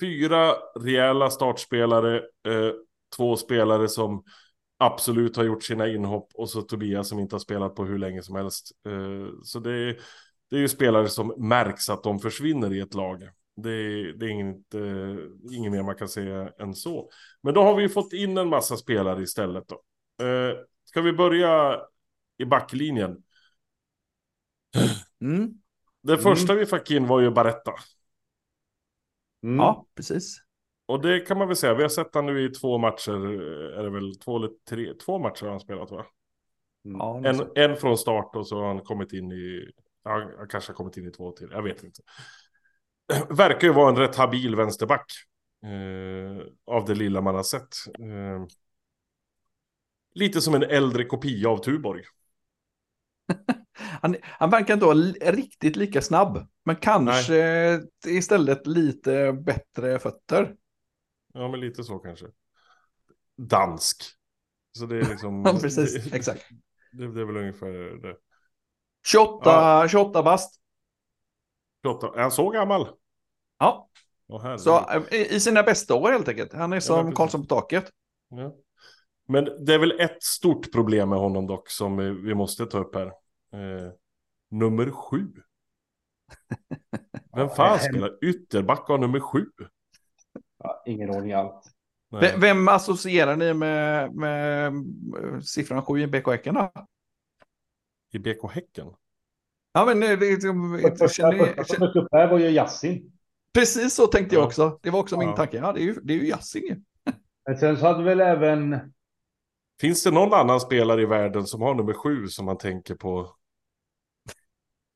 fyra 0.00 0.52
rejäla 0.80 1.30
startspelare. 1.30 2.16
Eh, 2.18 2.72
två 3.16 3.36
spelare 3.36 3.88
som 3.88 4.24
absolut 4.78 5.36
har 5.36 5.44
gjort 5.44 5.62
sina 5.62 5.88
inhopp 5.88 6.30
och 6.34 6.50
så 6.50 6.62
Tobias 6.62 7.08
som 7.08 7.18
inte 7.18 7.34
har 7.34 7.40
spelat 7.40 7.74
på 7.74 7.84
hur 7.84 7.98
länge 7.98 8.22
som 8.22 8.36
helst. 8.36 8.72
Eh, 8.86 9.28
så 9.42 9.58
det 9.58 9.72
är, 9.72 9.96
det 10.50 10.56
är 10.56 10.60
ju 10.60 10.68
spelare 10.68 11.08
som 11.08 11.34
märks 11.48 11.88
att 11.88 12.02
de 12.02 12.18
försvinner 12.18 12.74
i 12.74 12.80
ett 12.80 12.94
lag. 12.94 13.22
Det 13.56 13.70
är, 13.70 14.12
det 14.12 14.26
är 14.26 14.30
inget, 14.30 14.74
eh, 14.74 15.56
inget 15.56 15.72
mer 15.72 15.82
man 15.82 15.96
kan 15.96 16.08
säga 16.08 16.52
än 16.58 16.74
så. 16.74 17.10
Men 17.42 17.54
då 17.54 17.62
har 17.62 17.76
vi 17.76 17.88
fått 17.88 18.12
in 18.12 18.38
en 18.38 18.48
massa 18.48 18.76
spelare 18.76 19.22
istället 19.22 19.64
då. 19.68 19.74
Eh, 20.26 20.56
ska 20.84 21.00
vi 21.00 21.12
börja 21.12 21.80
i 22.38 22.44
backlinjen? 22.44 23.22
Mm. 25.20 25.63
Det 26.04 26.18
första 26.18 26.54
vi 26.54 26.66
fick 26.66 26.90
in 26.90 27.06
var 27.06 27.20
ju 27.20 27.30
Baretta. 27.30 27.72
Mm. 29.42 29.56
Ja, 29.56 29.86
precis. 29.94 30.36
Och 30.86 31.00
det 31.00 31.20
kan 31.20 31.38
man 31.38 31.48
väl 31.48 31.56
säga, 31.56 31.74
vi 31.74 31.82
har 31.82 31.88
sett 31.88 32.14
han 32.14 32.26
nu 32.26 32.44
i 32.44 32.48
två 32.50 32.78
matcher, 32.78 33.12
är 33.78 33.82
det 33.82 33.90
väl 33.90 34.16
två 34.18 34.36
eller 34.36 34.50
tre, 34.68 34.94
två 34.94 35.18
matcher 35.18 35.42
har 35.42 35.50
han 35.50 35.60
spelat 35.60 35.90
va? 35.90 36.06
Mm. 36.84 36.98
Ja, 36.98 37.16
En, 37.24 37.40
en... 37.40 37.70
en 37.70 37.76
från 37.76 37.98
start 37.98 38.36
och 38.36 38.46
så 38.46 38.60
har 38.60 38.66
han 38.66 38.80
kommit 38.80 39.12
in 39.12 39.32
i, 39.32 39.70
ja, 40.04 40.30
han 40.38 40.48
kanske 40.48 40.72
har 40.72 40.76
kommit 40.76 40.96
in 40.96 41.06
i 41.06 41.10
två 41.10 41.32
till, 41.32 41.48
jag 41.50 41.62
vet 41.62 41.84
inte. 41.84 42.02
Verkar 43.28 43.68
ju 43.68 43.74
vara 43.74 43.88
en 43.88 43.96
rätt 43.96 44.16
habil 44.16 44.56
vänsterback. 44.56 45.12
Eh, 45.64 46.46
av 46.64 46.84
det 46.84 46.94
lilla 46.94 47.20
man 47.20 47.34
har 47.34 47.42
sett. 47.42 47.74
Eh, 47.98 48.46
lite 50.14 50.40
som 50.40 50.54
en 50.54 50.62
äldre 50.62 51.04
kopia 51.04 51.48
av 51.48 51.58
Tuborg. 51.58 52.02
han, 54.02 54.16
han 54.22 54.50
verkar 54.50 54.74
inte 54.74 54.86
vara 54.86 54.98
riktigt 55.32 55.76
lika 55.76 56.02
snabb, 56.02 56.48
men 56.64 56.76
kanske 56.76 57.80
istället 58.06 58.66
lite 58.66 59.32
bättre 59.32 59.98
fötter. 59.98 60.54
Ja, 61.32 61.48
men 61.48 61.60
lite 61.60 61.84
så 61.84 61.98
kanske. 61.98 62.26
Dansk. 63.36 64.02
Så 64.78 64.86
det 64.86 64.96
är 64.98 65.04
liksom... 65.10 65.42
Ja, 65.46 65.58
precis, 65.60 66.12
exakt. 66.12 66.46
Det, 66.92 67.14
det 67.14 67.20
är 67.20 67.24
väl 67.24 67.36
ungefär 67.36 68.02
det. 68.02 68.16
28, 69.06 69.50
Ja. 69.50 69.88
28 69.88 70.22
bast. 70.22 70.60
28. 71.82 72.12
Är 72.16 72.22
han 72.22 72.30
så 72.30 72.50
gammal? 72.50 72.88
Ja, 73.58 73.88
Åh, 74.28 74.56
så 74.56 74.90
eh, 74.90 75.02
i 75.10 75.34
i 75.34 75.40
sina 75.40 75.62
bästa 75.62 75.94
år 75.94 76.10
helt 76.10 76.28
enkelt. 76.28 76.52
Han 76.52 76.72
är 76.72 76.80
som 76.80 77.04
precis. 77.04 77.16
Karlsson 77.16 77.40
på 77.42 77.46
taket. 77.46 77.90
Ja. 78.28 78.54
Men 79.28 79.44
det 79.44 79.74
är 79.74 79.78
väl 79.78 80.00
ett 80.00 80.22
stort 80.22 80.72
problem 80.72 81.08
med 81.08 81.18
honom 81.18 81.46
dock 81.46 81.70
som 81.70 81.96
vi 82.24 82.34
måste 82.34 82.66
ta 82.66 82.78
upp 82.78 82.94
här. 82.94 83.12
Eh, 83.54 83.92
nummer 84.50 84.90
sju. 84.90 85.26
Vem 87.36 87.48
fan 87.48 87.78
spelar 87.78 88.24
ytterback 88.24 88.90
av 88.90 89.00
nummer 89.00 89.20
sju? 89.20 89.46
Ja, 90.58 90.82
ingen 90.86 91.10
ordning 91.10 91.32
alls. 91.32 91.64
Vem, 92.20 92.40
vem 92.40 92.68
associerar 92.68 93.36
ni 93.36 93.54
med, 93.54 94.14
med 94.14 94.66
eh, 94.66 94.72
siffran 95.40 95.82
7 95.82 96.00
i 96.00 96.06
BK 96.06 96.26
Häcken 96.26 96.54
då? 96.54 96.72
I 98.12 98.18
BK 98.18 98.50
Häcken? 98.52 98.86
Ja, 99.72 99.84
men 99.84 100.02
eh, 100.02 100.18
det, 100.18 100.36
det, 100.36 100.88
Första, 100.98 101.08
känner, 101.08 101.46
första 101.54 101.64
som 101.64 101.86
dök 101.86 101.96
upp 101.96 102.08
här 102.12 102.30
var 102.30 102.38
ju 102.38 102.48
Yassin. 102.50 103.12
precis 103.54 103.94
så 103.94 104.06
tänkte 104.06 104.34
jag 104.34 104.42
Ja. 104.42 104.46
också. 104.46 104.78
Det 104.82 104.90
var 104.90 105.00
också 105.00 105.18
min 105.18 105.28
Ja. 105.28 105.36
tanke. 105.36 105.56
Ja, 105.56 105.72
det 105.72 105.80
är 105.80 105.84
ju, 105.84 105.94
det 106.02 106.12
är 106.14 106.18
ju 106.18 106.26
Yasin 106.28 106.62
ju. 106.62 106.82
Men 107.46 107.56
sen 107.58 107.76
så 107.76 107.86
hade 107.86 108.04
väl 108.04 108.20
även 108.20 108.92
Finns 109.80 110.04
det 110.04 110.10
någon 110.10 110.34
annan 110.34 110.60
spelare 110.60 111.02
i 111.02 111.06
världen 111.06 111.46
som 111.46 111.62
har 111.62 111.74
nummer 111.74 111.92
sju 111.92 112.28
som 112.28 112.46
man 112.46 112.58
tänker 112.58 112.94
på? 112.94 113.36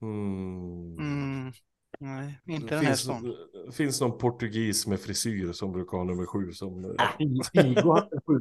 Hmm. 0.01 0.99
Mm. 0.99 1.53
Nej, 2.01 2.41
inte 2.47 2.67
den 2.75 2.79
här 2.79 2.87
finns, 2.87 3.01
stan. 3.01 3.35
finns 3.73 4.01
någon 4.01 4.19
portugis 4.19 4.87
med 4.87 5.01
frisyr 5.01 5.53
som 5.53 5.73
brukar 5.73 5.97
ha 5.99 6.05
nummer 6.05 6.27
sju 6.27 6.53
som... 6.53 6.97
Figo 7.53 7.91
hade 7.93 8.21
sju. 8.27 8.41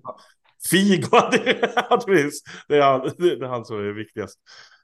Figo, 0.69 1.07
precis. 2.05 2.41
det, 2.67 2.77
är 2.77 2.81
han, 2.81 3.01
det 3.17 3.31
är 3.31 3.47
han 3.47 3.65
som 3.65 3.77
är 3.77 3.93
viktigast. 3.93 4.39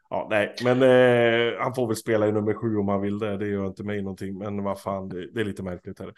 Ja, 0.09 0.27
nej, 0.29 0.55
men 0.63 0.81
eh, 0.81 1.59
han 1.59 1.75
får 1.75 1.87
väl 1.87 1.95
spela 1.95 2.27
i 2.27 2.31
nummer 2.31 2.53
sju 2.53 2.77
om 2.77 2.87
han 2.87 3.01
vill 3.01 3.19
det. 3.19 3.37
Det 3.37 3.47
gör 3.47 3.67
inte 3.67 3.83
mig 3.83 4.01
någonting, 4.01 4.37
men 4.37 4.63
vad 4.63 4.81
fan, 4.81 5.09
det, 5.09 5.31
det 5.31 5.41
är 5.41 5.45
lite 5.45 5.63
märkligt 5.63 5.99
här. 5.99 6.13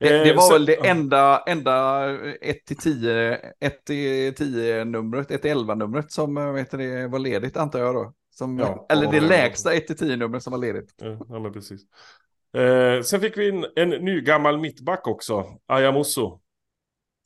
Det, 0.00 0.08
det 0.08 0.30
Eh, 0.30 0.36
var 0.36 0.42
sen- 0.42 0.52
väl 0.52 0.66
det 0.66 0.88
enda, 0.88 1.42
enda 1.46 2.06
1 2.40 2.64
till 2.66 2.76
10, 2.76 3.34
1 3.60 3.84
till 3.84 4.34
10 4.34 4.84
numret, 4.84 5.30
1 5.30 5.42
till 5.42 5.50
11 5.50 5.74
numret 5.74 6.12
som 6.12 6.36
eh, 6.36 6.52
vet 6.52 6.70
det, 6.70 7.08
var 7.08 7.18
ledigt 7.18 7.56
antar 7.56 7.78
jag 7.78 7.94
då. 7.94 8.12
Som, 8.40 8.58
Ja. 8.58 8.86
eller 8.88 9.12
det 9.12 9.20
lägsta 9.20 9.72
1 9.74 9.86
till 9.86 9.96
10 9.96 10.16
numret 10.16 10.42
som 10.42 10.50
var 10.50 10.58
ledigt. 10.58 10.94
Ja, 11.28 11.38
men 11.40 11.52
precis. 11.52 11.80
Eh, 12.56 13.02
sen 13.02 13.20
fick 13.20 13.36
vi 13.38 13.48
in 13.48 13.66
en 13.76 13.88
ny 13.88 14.20
gammal 14.20 14.58
mittback 14.58 15.06
också, 15.06 15.44
Ayamuso. 15.66 16.40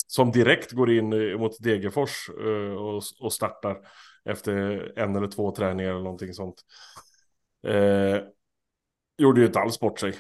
Som 0.07 0.33
direkt 0.33 0.73
går 0.73 0.91
in 0.93 1.13
eh, 1.13 1.39
mot 1.39 1.63
Degerfors 1.63 2.29
eh, 2.29 2.75
och, 2.77 3.03
och 3.21 3.33
startar 3.33 3.79
efter 4.25 4.53
en 4.99 5.17
eller 5.17 5.29
två 5.29 5.55
träningar 5.55 5.91
eller 5.91 6.03
någonting 6.03 6.35
sånt. 6.35 6.63
Eh, 7.67 8.19
gjorde 9.19 9.41
ju 9.41 9.47
inte 9.47 9.61
alls 9.61 9.81
bort 9.81 10.01
sig. 10.01 10.15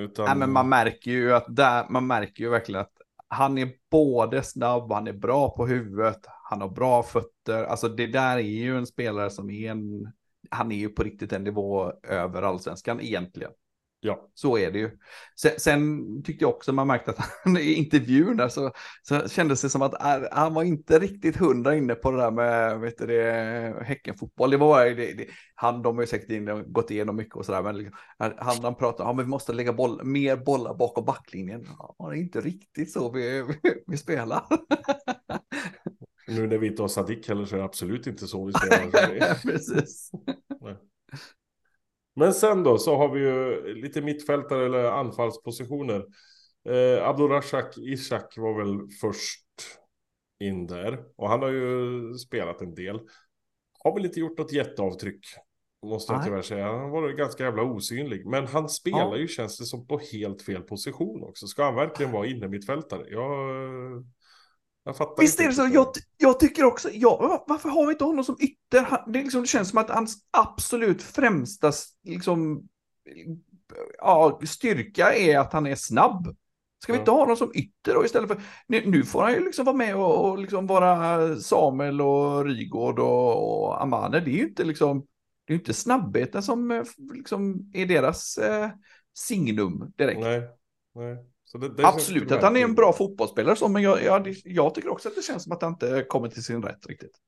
Utan, 0.00 0.24
Nej, 0.24 0.36
men 0.36 0.52
man 0.52 0.68
märker 0.68 1.10
ju 1.10 1.34
att 1.34 1.56
där, 1.56 1.86
man 1.88 2.06
märker 2.06 2.44
ju 2.44 2.50
verkligen 2.50 2.80
att 2.80 2.92
han 3.28 3.58
är 3.58 3.72
både 3.90 4.42
snabb, 4.42 4.92
han 4.92 5.06
är 5.06 5.12
bra 5.12 5.56
på 5.56 5.66
huvudet, 5.66 6.20
han 6.50 6.60
har 6.60 6.68
bra 6.68 7.02
fötter. 7.02 7.64
Alltså 7.64 7.88
det 7.88 8.06
där 8.06 8.36
är 8.36 8.40
ju 8.40 8.78
en 8.78 8.86
spelare 8.86 9.30
som 9.30 9.50
är 9.50 9.70
en, 9.70 10.12
han 10.50 10.72
är 10.72 10.76
ju 10.76 10.88
på 10.88 11.02
riktigt 11.02 11.32
en 11.32 11.44
nivå 11.44 11.92
över 12.02 12.42
allsvenskan 12.42 13.00
egentligen. 13.00 13.50
Ja. 14.00 14.30
Så 14.34 14.58
är 14.58 14.70
det 14.70 14.78
ju. 14.78 14.90
Sen, 15.40 15.52
sen 15.58 16.22
tyckte 16.22 16.44
jag 16.44 16.50
också 16.50 16.72
man 16.72 16.86
märkte 16.86 17.10
att 17.10 17.18
han 17.44 17.56
i 17.58 17.72
intervjun 17.72 18.36
där 18.36 18.48
så, 18.48 18.72
så 19.02 19.28
kändes 19.28 19.62
det 19.62 19.70
som 19.70 19.82
att 19.82 20.02
äh, 20.02 20.28
han 20.32 20.54
var 20.54 20.62
inte 20.62 20.98
riktigt 20.98 21.36
hundra 21.36 21.76
inne 21.76 21.94
på 21.94 22.10
det 22.10 22.16
där 22.16 22.30
med 22.30 22.80
vet 22.80 22.98
du, 22.98 23.06
det, 23.06 23.84
Häckenfotboll. 23.84 24.50
Det 24.50 24.56
var, 24.56 24.84
det, 24.84 24.94
det, 24.94 25.26
han, 25.54 25.82
de 25.82 25.94
har 25.94 26.02
ju 26.02 26.06
säkert 26.06 26.30
in, 26.30 26.72
gått 26.72 26.90
igenom 26.90 27.16
mycket 27.16 27.36
och 27.36 27.46
sådär, 27.46 27.62
men 27.62 27.78
liksom, 27.78 27.98
han, 28.18 28.32
han 28.62 28.74
pratar 28.74 29.04
om 29.04 29.18
att 29.18 29.24
vi 29.24 29.28
måste 29.28 29.52
lägga 29.52 29.72
boll, 29.72 30.04
mer 30.04 30.36
bollar 30.36 30.74
bakom 30.74 31.04
backlinjen. 31.04 31.66
Ja, 31.78 32.08
det 32.10 32.16
är 32.16 32.20
inte 32.20 32.40
riktigt 32.40 32.92
så 32.92 33.12
vi, 33.12 33.42
vi, 33.62 33.82
vi 33.86 33.96
spelar. 33.96 34.42
Nu 36.28 36.46
när 36.46 36.58
vi 36.58 36.66
inte 36.66 36.82
har 36.82 36.88
Sadik 36.88 37.28
heller 37.28 37.44
så 37.44 37.54
är 37.54 37.58
det 37.58 37.64
absolut 37.64 38.06
inte 38.06 38.26
så 38.26 38.44
vi 38.44 38.52
spelar. 38.52 39.42
Precis. 39.42 40.10
Men 42.16 42.34
sen 42.34 42.62
då 42.62 42.78
så 42.78 42.96
har 42.96 43.08
vi 43.08 43.20
ju 43.20 43.62
lite 43.74 44.00
mittfältare 44.02 44.66
eller 44.66 44.84
anfallspositioner. 44.84 46.04
Eh, 46.68 47.08
Abdurashak 47.08 47.78
Ishak 47.78 48.34
var 48.36 48.58
väl 48.64 48.88
först 49.00 49.44
in 50.40 50.66
där. 50.66 50.98
Och 51.16 51.28
han 51.28 51.42
har 51.42 51.48
ju 51.48 52.14
spelat 52.14 52.62
en 52.62 52.74
del. 52.74 53.00
Har 53.84 53.94
väl 53.94 54.04
inte 54.04 54.20
gjort 54.20 54.38
något 54.38 54.52
jätteavtryck. 54.52 55.26
Måste 55.86 56.12
jag 56.12 56.18
Nej. 56.18 56.26
tyvärr 56.28 56.42
säga. 56.42 56.66
Han 56.66 56.90
var 56.90 57.08
ganska 57.08 57.44
jävla 57.44 57.62
osynlig. 57.62 58.26
Men 58.26 58.46
han 58.46 58.68
spelar 58.68 58.98
Ja. 58.98 59.16
ju 59.16 59.28
känns 59.28 59.58
det 59.58 59.64
som 59.64 59.86
på 59.86 59.98
helt 60.12 60.42
fel 60.42 60.62
position 60.62 61.22
också. 61.22 61.46
Ska 61.46 61.64
han 61.64 61.74
verkligen 61.74 62.12
vara 62.12 62.26
inne 62.26 62.48
mittfältare? 62.48 63.06
Jag, 63.10 63.20
fattar 63.20 64.06
Visst 65.18 65.40
är 65.40 65.48
det 65.48 65.54
så, 65.54 65.68
jag, 65.72 65.86
jag 66.16 66.40
tycker 66.40 66.64
också, 66.64 66.90
ja, 66.92 67.44
varför 67.48 67.68
har 67.68 67.86
vi 67.86 67.92
inte 67.92 68.04
honom 68.04 68.24
som 68.24 68.36
ytter? 68.40 69.12
Det, 69.12 69.22
liksom, 69.22 69.40
det 69.40 69.48
känns 69.48 69.68
som 69.68 69.78
att 69.78 69.90
hans 69.90 70.16
absolut 70.30 71.02
främsta 71.02 71.72
liksom, 72.04 72.68
ja, 73.98 74.40
styrka 74.46 75.14
är 75.14 75.38
att 75.38 75.52
han 75.52 75.66
är 75.66 75.74
snabb. 75.74 76.36
Ska 76.82 76.92
vi 76.92 76.98
inte 76.98 77.10
ha 77.10 77.18
honom 77.18 77.36
som 77.36 77.52
ytter 77.54 77.94
då 77.94 78.04
istället 78.04 78.28
för, 78.28 78.40
nu, 78.66 78.82
nu 78.86 79.02
får 79.02 79.22
han 79.22 79.32
ju 79.32 79.44
liksom 79.44 79.64
vara 79.64 79.76
med 79.76 79.96
och, 79.96 80.30
och 80.30 80.38
liksom 80.38 80.66
vara 80.66 81.36
Samuel 81.36 82.00
och 82.00 82.44
Rygård 82.44 82.98
och, 82.98 83.64
och 83.64 83.82
Amane. 83.82 84.20
Det 84.20 84.30
är 84.30 84.36
ju 84.36 84.48
inte 84.48 84.64
liksom, 84.64 85.06
det 85.46 85.52
är 85.52 85.58
inte 85.58 85.74
snabbheten 85.74 86.42
som 86.42 86.70
eh, 86.70 86.82
liksom 87.12 87.70
är 87.74 87.86
deras 87.86 88.38
eh, 88.38 88.70
signum 89.14 89.92
direkt. 89.96 90.20
Nej, 90.20 90.48
nej. 90.94 91.16
Det, 91.52 91.68
det 91.68 91.86
Absolut 91.86 92.32
att 92.32 92.42
han 92.42 92.56
är 92.56 92.60
en 92.60 92.74
bra 92.74 92.92
fotbollsspelare, 92.92 93.56
så, 93.56 93.68
men 93.68 93.82
jag, 93.82 94.02
jag, 94.02 94.34
jag 94.44 94.74
tycker 94.74 94.88
också 94.88 95.08
att 95.08 95.14
det 95.14 95.22
känns 95.22 95.44
som 95.44 95.52
att 95.52 95.62
han 95.62 95.72
inte 95.72 96.04
kommer 96.08 96.28
till 96.28 96.44
sin 96.44 96.62
rätt 96.62 96.86
riktigt. 96.86 97.20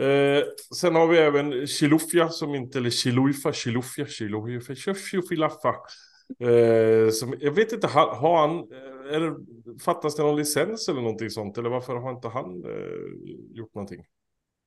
Eh, 0.00 0.44
sen 0.78 0.94
har 0.94 1.06
vi 1.06 1.18
även 1.18 1.66
Chilufya 1.66 2.28
som 2.28 2.54
inte, 2.54 2.78
eller 2.78 2.90
Chiluifa, 2.90 3.52
Chilufya, 3.52 4.06
Chilufya, 4.06 4.74
Chilufya, 4.74 5.50
eh, 6.48 7.10
som, 7.10 7.34
jag 7.40 7.52
vet 7.52 7.72
inte, 7.72 7.86
har, 7.86 8.14
har 8.14 8.48
han, 8.48 8.58
eh, 8.58 9.14
eller 9.14 9.34
fattas 9.80 10.16
det 10.16 10.22
någon 10.22 10.36
licens 10.36 10.88
eller 10.88 11.00
någonting 11.00 11.30
sånt, 11.30 11.58
eller 11.58 11.70
varför 11.70 11.96
har 11.96 12.10
inte 12.10 12.28
han 12.28 12.64
eh, 12.64 13.56
gjort 13.56 13.74
någonting? 13.74 14.04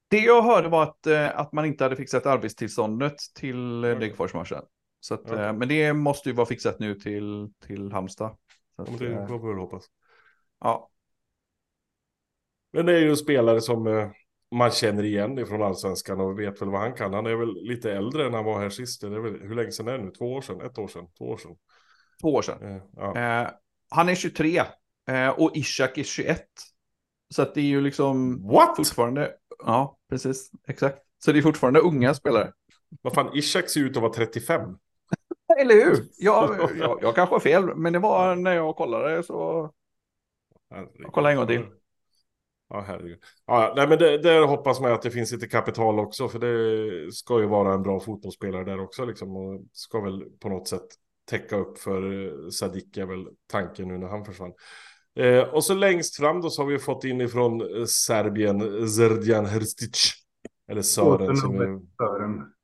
Det 0.08 0.20
jag 0.20 0.42
hörde 0.42 0.70
var 0.70 0.84
att, 0.84 1.08
eh, 1.08 1.40
att 1.40 1.54
man 1.54 1.66
inte 1.66 1.84
hade 1.84 1.96
fixat 1.96 2.26
arbetstillståndet 2.26 3.16
till 3.36 3.86
Okej. 3.86 3.96
Degerfors-matchen. 3.96 4.62
Så 5.06 5.14
att, 5.14 5.22
Okej. 5.22 5.46
eh, 5.46 5.54
Men 5.54 5.68
det 5.68 5.94
måste 5.94 6.30
ju 6.30 6.36
vara 6.36 6.48
fixat 6.48 6.80
nu 6.80 6.96
till, 6.96 7.52
till 7.66 7.92
Halmstad. 7.92 8.38
Så 8.76 8.82
Ja, 8.88 8.94
att, 8.94 9.00
det 9.00 9.14
eh, 9.14 9.28
får 9.28 9.40
vi 9.40 9.48
väl 9.48 9.58
hoppas. 9.58 9.84
ja. 10.60 10.90
Men 12.74 12.86
det 12.86 12.96
är 12.96 13.00
ju 13.00 13.10
en 13.10 13.18
spelare 13.18 13.62
som 13.62 13.88
eh, 13.88 14.10
man 14.56 14.72
känner 14.72 15.04
igen 15.04 15.40
ifrån 15.40 15.62
allsvenskan 15.62 16.20
och 16.22 16.40
vet 16.40 16.62
väl 16.62 16.70
vad 16.70 16.82
han 16.82 16.94
kan. 16.94 17.14
Han 17.14 17.26
är 17.26 17.36
väl 17.36 17.54
lite 17.64 17.92
äldre 17.94 18.26
än 18.26 18.34
han 18.34 18.46
var 18.46 18.60
här 18.60 18.70
sist. 18.70 19.02
Det 19.02 19.08
är 19.08 19.20
väl, 19.20 19.42
hur 19.42 19.56
länge 19.56 19.72
sedan 19.72 19.88
är 19.88 19.98
det 19.98 20.04
nu? 20.04 20.12
Två 20.12 20.34
år 20.34 20.42
sedan? 20.42 20.62
Ett 20.62 20.78
år 20.78 20.88
sedan? 20.88 21.08
Två 21.18 21.26
år 21.26 21.38
sedan? 21.38 21.56
Två 22.22 22.34
år 22.34 22.42
sedan. 22.42 22.76
Eh, 22.76 22.82
ja. 22.96 23.18
Eh, 23.18 23.50
han 23.90 24.10
är 24.10 24.16
23 24.16 24.62
eh, 25.10 25.30
och 25.30 25.52
Ishak 25.56 25.98
är 25.98 26.04
21. 26.04 26.46
Så 27.34 27.42
att 27.42 27.54
det 27.56 27.62
är 27.62 27.66
ju 27.66 27.82
liksom 27.82 28.48
What? 28.48 28.78
fortfarande, 28.78 29.32
ja 29.66 29.98
precis, 30.10 30.52
exakt. 30.68 30.98
Så 31.26 31.32
det 31.32 31.40
är 31.40 31.42
fortfarande 31.42 31.80
unga 31.80 32.14
spelare. 32.14 32.52
Vad 33.02 33.14
fan, 33.14 33.38
Ishak 33.38 33.70
ser 33.70 33.82
ut 33.82 33.98
att 33.98 34.04
vara 34.04 34.14
35. 34.14 34.62
Eller 35.62 35.76
hur? 35.76 36.04
Jag, 36.18 36.72
jag, 36.78 37.00
jag 37.02 37.16
kanske 37.16 37.36
har 37.36 37.40
fel, 37.40 37.76
men 37.76 37.94
det 37.94 38.00
var 38.00 38.36
när 38.36 38.56
jag 38.56 38.76
kollade 38.76 39.24
så... 39.24 39.72
Herregud. 40.70 41.08
Kolla 41.12 41.32
en 41.32 41.38
gång 41.38 41.48
till. 41.48 41.66
Ja, 42.70 42.82
herregud. 42.88 43.20
Ja, 43.46 43.74
nej, 43.76 43.88
men 43.88 43.98
det, 43.98 44.18
där 44.18 44.42
hoppas 44.42 44.82
man 44.82 44.92
att 44.92 45.02
det 45.02 45.12
finns 45.12 45.32
lite 45.32 45.48
kapital 45.48 46.00
också, 46.00 46.30
för 46.30 46.40
det 46.40 47.12
ska 47.12 47.40
ju 47.40 47.46
vara 47.46 47.74
en 47.74 47.84
bra 47.84 48.00
fotbollsspelare 48.00 48.64
där 48.64 48.80
också, 48.80 49.06
liksom, 49.06 49.36
och 49.36 49.62
ska 49.72 50.02
väl 50.02 50.24
på 50.40 50.50
något 50.50 50.68
sätt 50.68 50.88
täcka 51.30 51.58
upp 51.58 51.78
för 51.78 52.26
eh, 52.26 52.50
Sadik 52.50 52.98
är 52.98 53.06
väl 53.06 53.28
tanken 53.48 53.88
nu 53.88 53.98
när 53.98 54.08
han 54.08 54.26
försvann. 54.26 54.54
Eh, 55.16 55.40
och 55.40 55.64
så 55.64 55.74
längst 55.74 56.16
fram 56.16 56.42
då 56.42 56.50
så 56.50 56.62
har 56.62 56.70
vi 56.70 56.80
fått 56.80 57.04
in 57.04 57.22
ifrån 57.22 57.62
eh, 57.62 57.86
Serbien 57.86 58.90
Zerdjan 58.90 59.46
Hrstic. 59.46 60.14
Eller 60.68 60.82
Sören 60.82 61.38
som 61.38 61.52
vi, 61.52 61.88
Sören. 61.98 62.55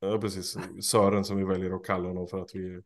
Ja, 0.00 0.18
precis, 0.18 0.56
Sören 0.82 1.24
som 1.24 1.36
vi 1.36 1.44
väljer 1.44 1.70
att 1.70 1.84
kalla 1.84 2.08
honom 2.08 2.28
för 2.28 2.38
att 2.42 2.54
vi 2.54 2.82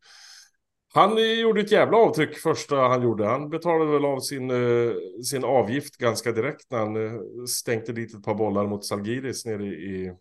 han 0.96 1.38
gjorde 1.40 1.60
ett 1.60 1.72
jävla 1.72 1.96
avtryck 1.96 2.36
första 2.36 2.76
han 2.76 3.02
gjorde. 3.02 3.26
Han 3.26 3.50
betalade 3.50 3.90
väl 3.90 4.04
av 4.04 4.20
sin, 4.20 4.50
eh, 4.50 4.92
sin 5.24 5.44
avgift 5.44 5.96
ganska 5.96 6.32
direkt 6.32 6.70
när 6.70 6.78
han 6.78 7.06
eh, 7.06 7.20
stänkte 7.48 7.92
dit 7.92 8.14
ett 8.14 8.22
par 8.22 8.34
bollar 8.34 8.66
mot 8.66 8.84
Salgiris 8.84 9.46
nere 9.46 9.66
i 9.66 10.16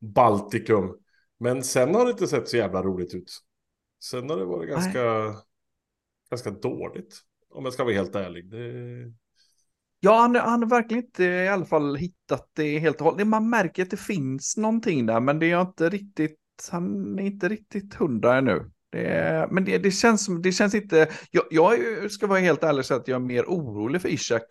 Baltikum. 0.00 0.98
Men 1.38 1.64
sen 1.64 1.94
har 1.94 2.04
det 2.04 2.10
inte 2.10 2.26
sett 2.26 2.48
så 2.48 2.56
jävla 2.56 2.82
roligt 2.82 3.14
ut. 3.14 3.30
Sen 4.04 4.30
har 4.30 4.36
det 4.36 4.44
varit 4.44 4.70
ganska, 4.70 5.34
ganska 6.30 6.50
dåligt. 6.50 7.20
Om 7.50 7.64
jag 7.64 7.74
ska 7.74 7.84
vara 7.84 7.94
helt 7.94 8.14
ärlig. 8.14 8.50
Det... 8.50 9.12
Ja, 10.04 10.20
han, 10.20 10.36
han 10.36 10.62
har 10.62 10.68
verkligen 10.68 11.04
inte 11.04 11.24
i 11.24 11.48
alla 11.48 11.64
fall 11.64 11.96
hittat 11.96 12.50
det 12.52 12.78
helt 12.78 13.00
och 13.00 13.04
hållet. 13.04 13.26
Man 13.26 13.50
märker 13.50 13.82
att 13.82 13.90
det 13.90 13.96
finns 13.96 14.56
någonting 14.56 15.06
där, 15.06 15.20
men 15.20 15.38
det 15.38 15.50
är 15.50 15.60
inte 15.60 15.88
riktigt, 15.88 16.38
han 16.70 17.18
är 17.18 17.22
inte 17.22 17.48
riktigt 17.48 17.94
hundra 17.94 18.36
ännu. 18.36 18.70
Det 18.90 19.48
men 19.50 19.64
det, 19.64 19.78
det, 19.78 19.90
känns 19.90 20.28
det 20.42 20.52
känns 20.52 20.74
inte, 20.74 21.08
jag, 21.30 21.44
jag 21.50 22.10
ska 22.10 22.26
vara 22.26 22.38
helt 22.38 22.64
ärlig 22.64 22.78
och 22.78 22.86
säga 22.86 23.00
att 23.00 23.08
jag 23.08 23.16
är 23.16 23.26
mer 23.26 23.44
orolig 23.44 24.02
för 24.02 24.08
Ishak. 24.08 24.42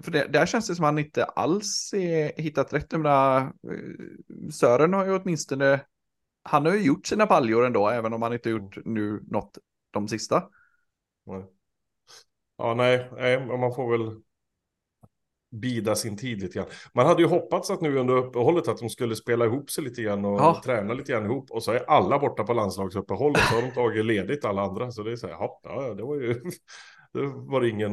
För 0.00 0.10
det, 0.10 0.26
där 0.26 0.46
känns 0.46 0.68
det 0.68 0.74
som 0.74 0.84
att 0.84 0.88
han 0.88 0.98
inte 0.98 1.24
alls 1.24 1.94
är 1.94 2.42
hittat 2.42 2.72
rätt. 2.72 2.92
Menar, 2.92 3.40
eh, 3.40 4.50
Sören 4.50 4.92
har 4.92 5.06
ju 5.06 5.18
åtminstone, 5.18 5.80
han 6.42 6.66
har 6.66 6.72
ju 6.74 6.82
gjort 6.82 7.06
sina 7.06 7.26
baljor 7.26 7.66
ändå, 7.66 7.88
även 7.88 8.12
om 8.12 8.22
han 8.22 8.32
inte 8.32 8.50
gjort 8.50 8.78
nu 8.84 9.24
något 9.26 9.58
de 9.90 10.08
sista. 10.08 10.42
Nej. 11.26 11.44
Ja, 12.58 12.74
nej, 12.74 13.10
man 13.46 13.74
får 13.74 13.98
väl 13.98 14.25
bida 15.60 15.94
sin 15.94 16.16
tid 16.16 16.42
lite 16.42 16.54
grann. 16.58 16.68
Man 16.94 17.06
hade 17.06 17.22
ju 17.22 17.28
hoppats 17.28 17.70
att 17.70 17.80
nu 17.80 17.98
under 17.98 18.14
uppehållet 18.16 18.68
att 18.68 18.78
de 18.78 18.90
skulle 18.90 19.16
spela 19.16 19.44
ihop 19.44 19.70
sig 19.70 19.84
lite 19.84 20.02
grann 20.02 20.24
och 20.24 20.40
Ja. 20.40 20.60
träna 20.64 20.94
lite 20.94 21.12
grann 21.12 21.24
ihop. 21.24 21.50
Och 21.50 21.62
så 21.62 21.72
är 21.72 21.90
alla 21.90 22.18
borta 22.18 22.44
på 22.44 22.52
landslagsuppehåll 22.52 23.30
och 23.30 23.38
så 23.38 23.54
har 23.54 23.62
de 23.62 23.70
tagit 23.70 24.04
ledigt 24.04 24.44
alla 24.44 24.62
andra. 24.62 24.90
Så 24.92 25.02
det 25.02 25.12
är 25.12 25.16
så 25.16 25.26
här, 25.26 25.34
ja, 25.62 25.94
det 25.96 26.02
var 26.02 26.14
ju, 26.16 26.34
det 27.12 27.20
var 27.34 27.64
ingen 27.64 27.92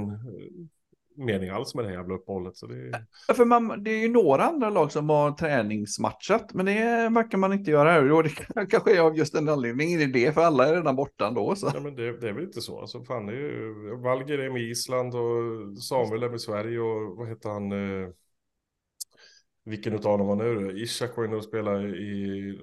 mening 1.15 1.49
alls 1.49 1.75
med 1.75 1.85
det 1.85 1.89
här 1.89 1.97
jävla 1.97 2.15
uppehållet. 2.15 2.57
Så 2.57 2.67
det, 2.67 3.05
Ja, 3.27 3.33
För 3.33 3.45
man, 3.45 3.83
det 3.83 3.91
är 3.91 4.01
ju 4.01 4.09
några 4.09 4.43
andra 4.43 4.69
lag 4.69 4.91
som 4.91 5.09
har 5.09 5.31
träningsmatchat, 5.31 6.53
men 6.53 6.65
det 6.65 7.09
verkar 7.09 7.37
man 7.37 7.53
inte 7.53 7.71
göra 7.71 7.91
här. 7.91 8.11
Och 8.11 8.23
det 8.23 8.29
kanske 8.69 8.97
är 8.97 9.01
av 9.01 9.17
just 9.17 9.33
den 9.33 9.49
anledningen 9.49 10.01
är 10.01 10.07
det, 10.07 10.33
för 10.33 10.41
alla 10.41 10.67
är 10.67 10.75
redan 10.75 10.95
borta 10.95 11.27
ändå. 11.27 11.55
Så. 11.55 11.69
nej, 11.69 11.81
men 11.81 11.95
det, 11.95 12.19
det 12.19 12.29
är 12.29 12.33
väl 12.33 12.43
inte 12.43 12.61
så. 12.61 12.79
Alltså, 12.79 13.03
fan, 13.03 13.25
det 13.25 13.33
är 13.33 13.37
ju, 13.37 13.95
Valger 14.03 14.39
är 14.39 14.49
med 14.49 14.61
Island 14.61 15.15
och 15.15 15.77
Samuel 15.83 16.23
är 16.23 16.29
med 16.29 16.41
Sverige 16.41 16.79
och 16.79 17.17
vad 17.17 17.29
heter 17.29 17.49
han? 17.49 17.71
Eh, 17.71 18.09
vilken 19.65 19.93
utav 19.93 20.17
dem 20.17 20.27
var 20.27 20.35
nu? 20.35 20.79
Ishak 20.81 21.17
var 21.17 21.25
inne 21.25 21.35
och 21.35 21.43
spelade 21.43 21.87
i 21.87 22.59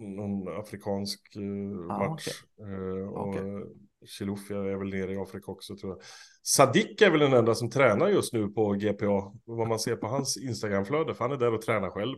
någon 0.00 0.48
afrikansk 0.60 1.36
eh, 1.36 1.94
Ah, 1.94 2.08
match. 2.08 2.28
Eh, 2.60 3.08
och 3.08 3.28
Okej. 3.28 3.64
Chilufya 4.06 4.56
är 4.56 4.76
väl 4.76 4.88
nere 4.90 5.12
i 5.12 5.16
Afrika 5.16 5.52
också 5.52 5.76
tror 5.76 5.92
jag. 5.92 6.00
Sadik 6.42 7.02
är 7.02 7.10
väl 7.10 7.20
den 7.20 7.32
enda 7.32 7.54
som 7.54 7.70
tränar 7.70 8.08
just 8.08 8.32
nu 8.32 8.48
på 8.48 8.72
GPA. 8.72 9.32
Vad 9.44 9.68
man 9.68 9.78
ser 9.78 9.96
på 9.96 10.06
hans 10.06 10.36
Instagramflöde, 10.36 11.14
för 11.14 11.24
han 11.24 11.32
är 11.32 11.36
där 11.36 11.54
och 11.54 11.62
tränar 11.62 11.90
själv. 11.90 12.16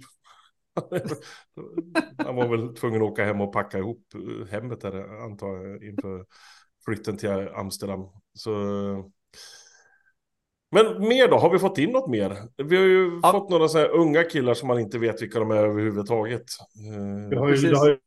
han 2.19 2.37
var 2.37 2.49
väl 2.49 2.75
tvungen 2.77 3.03
att 3.03 3.09
åka 3.11 3.25
hem 3.25 3.41
och 3.41 3.53
packa 3.53 3.79
ihop 3.79 4.03
eh, 4.15 4.47
hemmet 4.47 4.81
där, 4.81 5.25
antar 5.25 5.49
jag, 5.57 5.85
inför 5.85 6.27
flytten 6.85 7.17
till 7.17 7.31
Amsterdam. 7.55 8.01
Så... 8.35 8.51
Men 10.73 11.09
mer 11.09 11.29
då? 11.29 11.37
Har 11.39 11.51
vi 11.51 11.59
fått 11.59 11.79
in 11.79 11.91
något 11.91 12.11
mer? 12.11 12.37
Vi 12.65 12.77
har 12.77 12.85
ju 12.85 13.21
Ja. 13.23 13.33
fått 13.33 13.51
några 13.51 13.69
så 13.69 13.79
här 13.79 13.89
unga 13.89 14.23
killar 14.25 14.55
som 14.55 14.69
man 14.69 14.79
inte 14.81 14.99
vet 14.99 15.23
vilka 15.23 15.39
de 15.39 15.51
är 15.51 15.57
överhuvudtaget. 15.57 16.45
Eh, 16.95 17.29
Det 17.31 17.39
har 17.39 17.49
ju, 17.49 17.55
Precis. 17.55 17.71
det 17.71 17.79
har 17.79 17.89
ju 17.89 17.99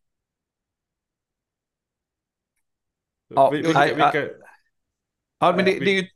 Ja, 3.36 3.50
vi- 3.50 3.58
vilka, 3.62 3.80
nej, 3.80 3.90
vilka... 3.96 4.28
Ja, 5.40 5.54
men 5.56 5.66
det, 5.66 5.80
det 5.80 5.90
är 5.92 6.02
ju 6.02 6.08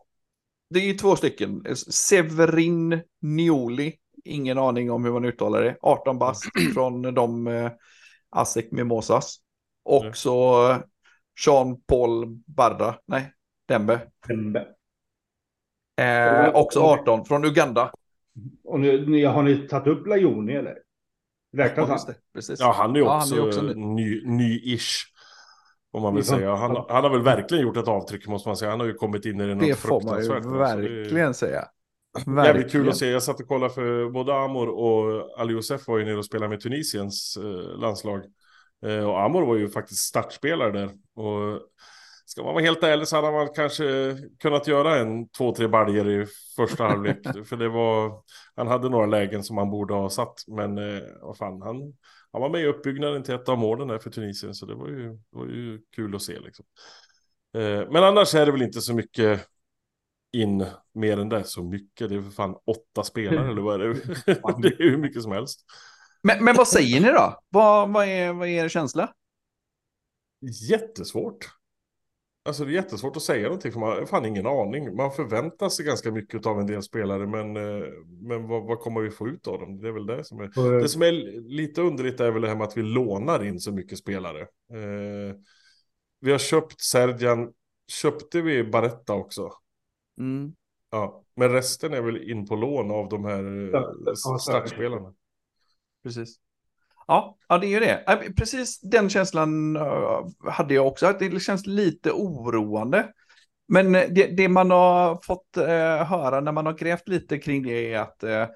det 0.69 0.79
är 0.79 0.83
ju 0.83 0.93
två 0.93 1.15
stycken. 1.15 1.75
Severin 1.91 3.01
Nioli, 3.21 3.93
ingen 4.23 4.57
aning 4.57 4.91
om 4.91 5.05
hur 5.05 5.11
man 5.11 5.25
uttalar 5.25 5.61
det. 5.61 5.77
18 5.81 6.19
bast 6.19 6.43
från 6.73 7.01
de 7.01 7.47
eh, 7.47 7.71
Asec 8.29 8.65
Mimosas. 8.71 9.37
Och 9.83 10.01
Mm. 10.01 10.13
så 10.13 10.69
eh, 10.71 10.77
Jean-Paul 11.45 12.25
Barda, 12.45 12.99
nej, 13.05 13.33
Dembe. 13.67 13.99
Dembe. 14.27 14.67
Eh, 16.01 16.49
också 16.55 16.79
18 16.79 17.25
från 17.25 17.45
Uganda. 17.45 17.91
Och 18.63 18.79
nu, 18.79 19.25
har 19.25 19.43
ni 19.43 19.67
tagit 19.67 19.87
upp 19.87 20.07
Lajoni 20.07 20.53
eller? 20.53 20.77
Räknas 21.57 21.89
Ja, 21.89 22.03
han? 22.07 22.15
precis. 22.33 22.59
Ja, 22.59 22.71
han 22.77 22.91
är 22.91 22.99
ju 22.99 23.05
Ja, 23.05 23.17
också, 23.17 23.35
han 23.35 23.43
är 23.43 23.47
också 23.47 23.61
ny. 23.61 23.73
ny, 23.75 24.25
ny-ish. 24.25 25.03
Om 25.91 26.01
man 26.01 26.15
vill 26.15 26.23
Ja. 26.27 26.37
säga. 26.37 26.55
Han, 26.55 26.85
han 26.89 27.03
har 27.03 27.09
väl 27.09 27.21
verkligen 27.21 27.63
gjort 27.63 27.77
ett 27.77 27.87
avtryck 27.87 28.27
måste 28.27 28.49
man 28.49 28.57
säga. 28.57 28.71
Han 28.71 28.79
har 28.79 28.87
ju 28.87 28.93
kommit 28.93 29.25
in 29.25 29.41
i 29.41 29.47
det 29.47 29.55
något 29.55 29.67
Det 29.67 29.75
får 29.75 30.01
man 30.01 30.19
ju 30.19 30.27
fruktansvärt. 30.27 30.43
nu, 30.43 30.49
så 30.49 30.53
det 30.53 30.59
verkligen 30.59 31.33
säga. 31.33 31.65
Jävligt 32.45 32.71
kul 32.71 32.89
att 32.89 32.97
se. 32.97 33.09
Jag 33.09 33.23
satt 33.23 33.39
och 33.41 33.47
kollade 33.47 33.73
för 33.73 34.09
både 34.09 34.35
Amor 34.35 34.67
och 34.69 35.39
Ali 35.41 35.53
Youssef 35.53 35.87
var 35.87 35.97
ju 35.97 36.05
nere 36.05 36.17
och 36.17 36.25
spelade 36.25 36.49
med 36.49 36.59
Tunisiens 36.59 37.37
eh, 37.37 37.79
landslag. 37.79 38.21
Eh, 38.85 39.09
och 39.09 39.21
Amor 39.21 39.45
var 39.45 39.55
ju 39.55 39.69
faktiskt 39.69 39.99
startspelare 40.01 40.71
där. 40.71 40.85
Och 41.15 41.61
ska 42.25 42.43
man 42.43 42.53
vara 42.53 42.63
helt 42.63 42.83
ärlig 42.83 43.07
så 43.07 43.15
hade 43.15 43.31
man 43.31 43.47
kanske 43.55 44.17
kunnat 44.41 44.67
göra 44.67 44.95
en 44.95 45.29
två, 45.29 45.51
tre 45.55 45.67
baljer 45.67 46.09
i 46.09 46.25
första 46.55 46.83
halvlek. 46.87 47.17
för 47.45 47.55
det 47.55 47.69
var, 47.69 48.11
han 48.55 48.67
hade 48.67 48.89
några 48.89 49.05
lägen 49.05 49.43
som 49.43 49.57
han 49.57 49.69
borde 49.69 49.93
ha 49.93 50.09
satt. 50.09 50.33
Men 50.47 50.77
eh, 50.77 51.01
vad 51.21 51.37
fan, 51.37 51.61
han, 51.61 51.93
han 52.31 52.41
var 52.41 52.49
med 52.49 52.61
i 52.61 52.65
uppbyggnaden 52.65 53.23
till 53.23 53.35
ett 53.35 53.49
av 53.49 53.57
målen 53.57 53.87
där 53.87 53.99
för 53.99 54.09
Tunisien. 54.09 54.53
Så 54.53 54.65
det 54.65 54.75
var 54.75 54.87
ju, 54.87 55.09
det 55.09 55.37
var 55.37 55.45
ju 55.45 55.81
kul 55.95 56.15
att 56.15 56.21
se 56.21 56.39
liksom. 56.39 56.65
Eh, 57.57 57.91
men 57.91 58.03
annars 58.03 58.35
är 58.35 58.45
det 58.45 58.51
väl 58.51 58.61
inte 58.61 58.81
så 58.81 58.93
mycket 58.93 59.47
in 60.33 60.65
mer 60.93 61.19
än 61.19 61.29
det. 61.29 61.43
Så 61.43 61.63
mycket, 61.63 62.09
det 62.09 62.15
är 62.15 62.21
för 62.21 62.31
fan 62.31 62.55
åtta 62.65 63.03
spelare 63.03 63.51
eller 63.51 63.61
vad 63.61 63.81
är 63.81 63.87
det? 63.87 63.93
det 64.61 64.67
är 64.67 64.89
hur 64.89 64.97
mycket 64.97 65.21
som 65.21 65.31
helst. 65.31 65.65
Men, 66.23 66.43
men 66.43 66.55
vad 66.55 66.67
säger 66.67 67.01
ni 67.01 67.07
då? 67.07 67.39
Vad, 67.49 67.93
vad, 67.93 68.05
är, 68.07 68.33
vad 68.33 68.47
är 68.47 68.63
er 68.65 68.69
känsla? 68.69 69.13
Jättesvårt. 70.69 71.56
Alltså 72.47 72.65
det 72.65 72.71
är 72.71 72.73
jättesvårt 72.73 73.15
att 73.15 73.21
säga 73.21 73.43
någonting 73.43 73.71
för 73.71 73.79
man 73.79 73.89
har 73.89 74.05
fan 74.05 74.25
ingen 74.25 74.47
aning. 74.47 74.95
Man 74.95 75.11
förväntar 75.11 75.69
sig 75.69 75.85
ganska 75.85 76.11
mycket 76.11 76.45
av 76.45 76.59
en 76.59 76.67
del 76.67 76.83
spelare 76.83 77.27
men, 77.27 77.57
eh, 77.57 77.87
men 78.21 78.47
vad, 78.47 78.63
vad 78.63 78.79
kommer 78.79 79.01
vi 79.01 79.11
få 79.11 79.27
ut 79.27 79.47
av 79.47 79.59
dem? 79.59 79.81
Det 79.81 79.87
är 79.87 79.91
väl 79.91 80.05
det 80.05 80.23
som 80.23 80.39
är... 80.39 80.45
Och, 80.45 80.81
Det 80.81 80.89
som 80.89 81.01
är 81.01 81.11
lite 81.49 81.81
underligt 81.81 82.19
är 82.19 82.31
väl 82.31 82.41
det 82.41 82.47
här 82.47 82.55
med 82.55 82.67
att 82.67 82.77
vi 82.77 82.83
lånar 82.83 83.43
in 83.43 83.59
så 83.59 83.71
mycket 83.71 83.97
spelare. 83.97 84.41
Eh, 84.41 85.35
vi 86.19 86.31
har 86.31 86.37
köpt 86.37 86.81
Sergian, 86.81 87.53
köpte 88.01 88.41
vi 88.41 88.63
Baretta 88.63 89.13
också? 89.13 89.51
Mm. 90.19 90.53
Ja, 90.91 91.23
men 91.35 91.51
resten 91.51 91.93
är 91.93 92.01
väl 92.01 92.31
in 92.31 92.47
på 92.47 92.55
lån 92.55 92.91
av 92.91 93.09
de 93.09 93.25
här 93.25 93.75
eh, 93.75 94.37
startspelarna. 94.39 95.13
Precis. 96.03 96.39
Ja, 97.07 97.37
ja, 97.49 97.57
det 97.57 97.67
är 97.67 97.69
ju 97.69 97.79
det. 97.79 98.03
Äh, 98.07 98.33
precis 98.37 98.79
den 98.81 99.09
känslan 99.09 99.75
äh, 99.75 100.25
hade 100.51 100.73
jag 100.73 100.87
också. 100.87 101.05
Att 101.07 101.19
det 101.19 101.39
känns 101.39 101.65
lite 101.67 102.11
oroande. 102.11 103.07
Men 103.67 103.95
eh, 103.95 104.03
det, 104.09 104.27
det 104.37 104.49
man 104.49 104.71
har 104.71 105.19
fått 105.23 105.57
eh, 105.57 106.03
höra 106.05 106.39
när 106.41 106.51
man 106.51 106.65
har 106.65 106.73
grävt 106.73 107.07
lite 107.07 107.37
kring 107.37 107.63
det 107.63 107.93
är 107.93 107.99
att, 107.99 108.23
eh, 108.23 108.47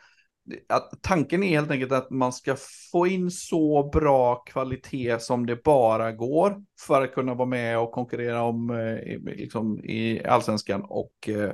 att 0.70 0.92
tanken 1.02 1.44
är 1.44 1.48
helt 1.50 1.72
enkelt 1.72 1.92
att 1.92 2.10
man 2.10 2.34
ska 2.34 2.56
få 2.92 3.08
in 3.08 3.32
så 3.32 3.90
bra 3.94 4.36
kvalitet 4.36 5.20
som 5.20 5.46
det 5.46 5.64
bara 5.64 6.12
går 6.12 6.56
för 6.88 7.02
att 7.04 7.14
kunna 7.14 7.34
vara 7.34 7.48
med 7.50 7.80
och 7.80 7.92
konkurrera 7.92 8.44
om 8.44 8.70
eh, 8.72 8.78
i- 9.14 9.22
liksom, 9.38 9.80
i 9.84 10.26
allsvenskan 10.26 10.82
och, 10.90 11.30
eh, 11.30 11.52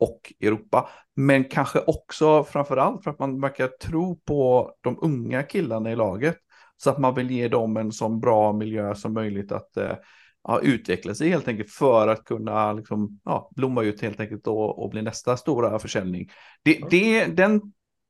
och 0.00 0.32
Europa. 0.40 0.88
Men 1.16 1.44
kanske 1.44 1.80
också 1.80 2.44
framför 2.44 2.76
allt 2.76 3.04
för 3.04 3.10
att 3.10 3.18
man 3.18 3.40
verkar 3.40 3.68
tro 3.68 4.16
på 4.16 4.72
de 4.80 4.98
unga 5.02 5.42
killarna 5.42 5.92
i 5.92 5.96
laget. 5.96 6.36
Så 6.76 6.90
att 6.90 6.98
man 6.98 7.14
vill 7.14 7.30
ge 7.30 7.48
dem 7.48 7.76
en 7.76 7.92
så 7.92 8.08
bra 8.08 8.52
miljö 8.52 8.94
som 8.94 9.14
möjligt 9.14 9.52
att 9.52 9.76
eh, 9.76 9.96
ja, 10.44 10.60
utveckla 10.60 11.14
sig 11.14 11.28
helt 11.28 11.48
enkelt 11.48 11.70
för 11.70 12.08
att 12.08 12.24
kunna 12.24 12.72
liksom, 12.72 13.20
ja, 13.24 13.50
blomma 13.56 13.82
ut 13.82 14.02
helt 14.02 14.20
enkelt 14.20 14.46
och, 14.46 14.82
och 14.82 14.90
bli 14.90 15.02
nästa 15.02 15.36
stora 15.36 15.78
försäljning. 15.78 16.28
Det, 16.62 16.80
det, 16.90 17.24
den 17.24 17.60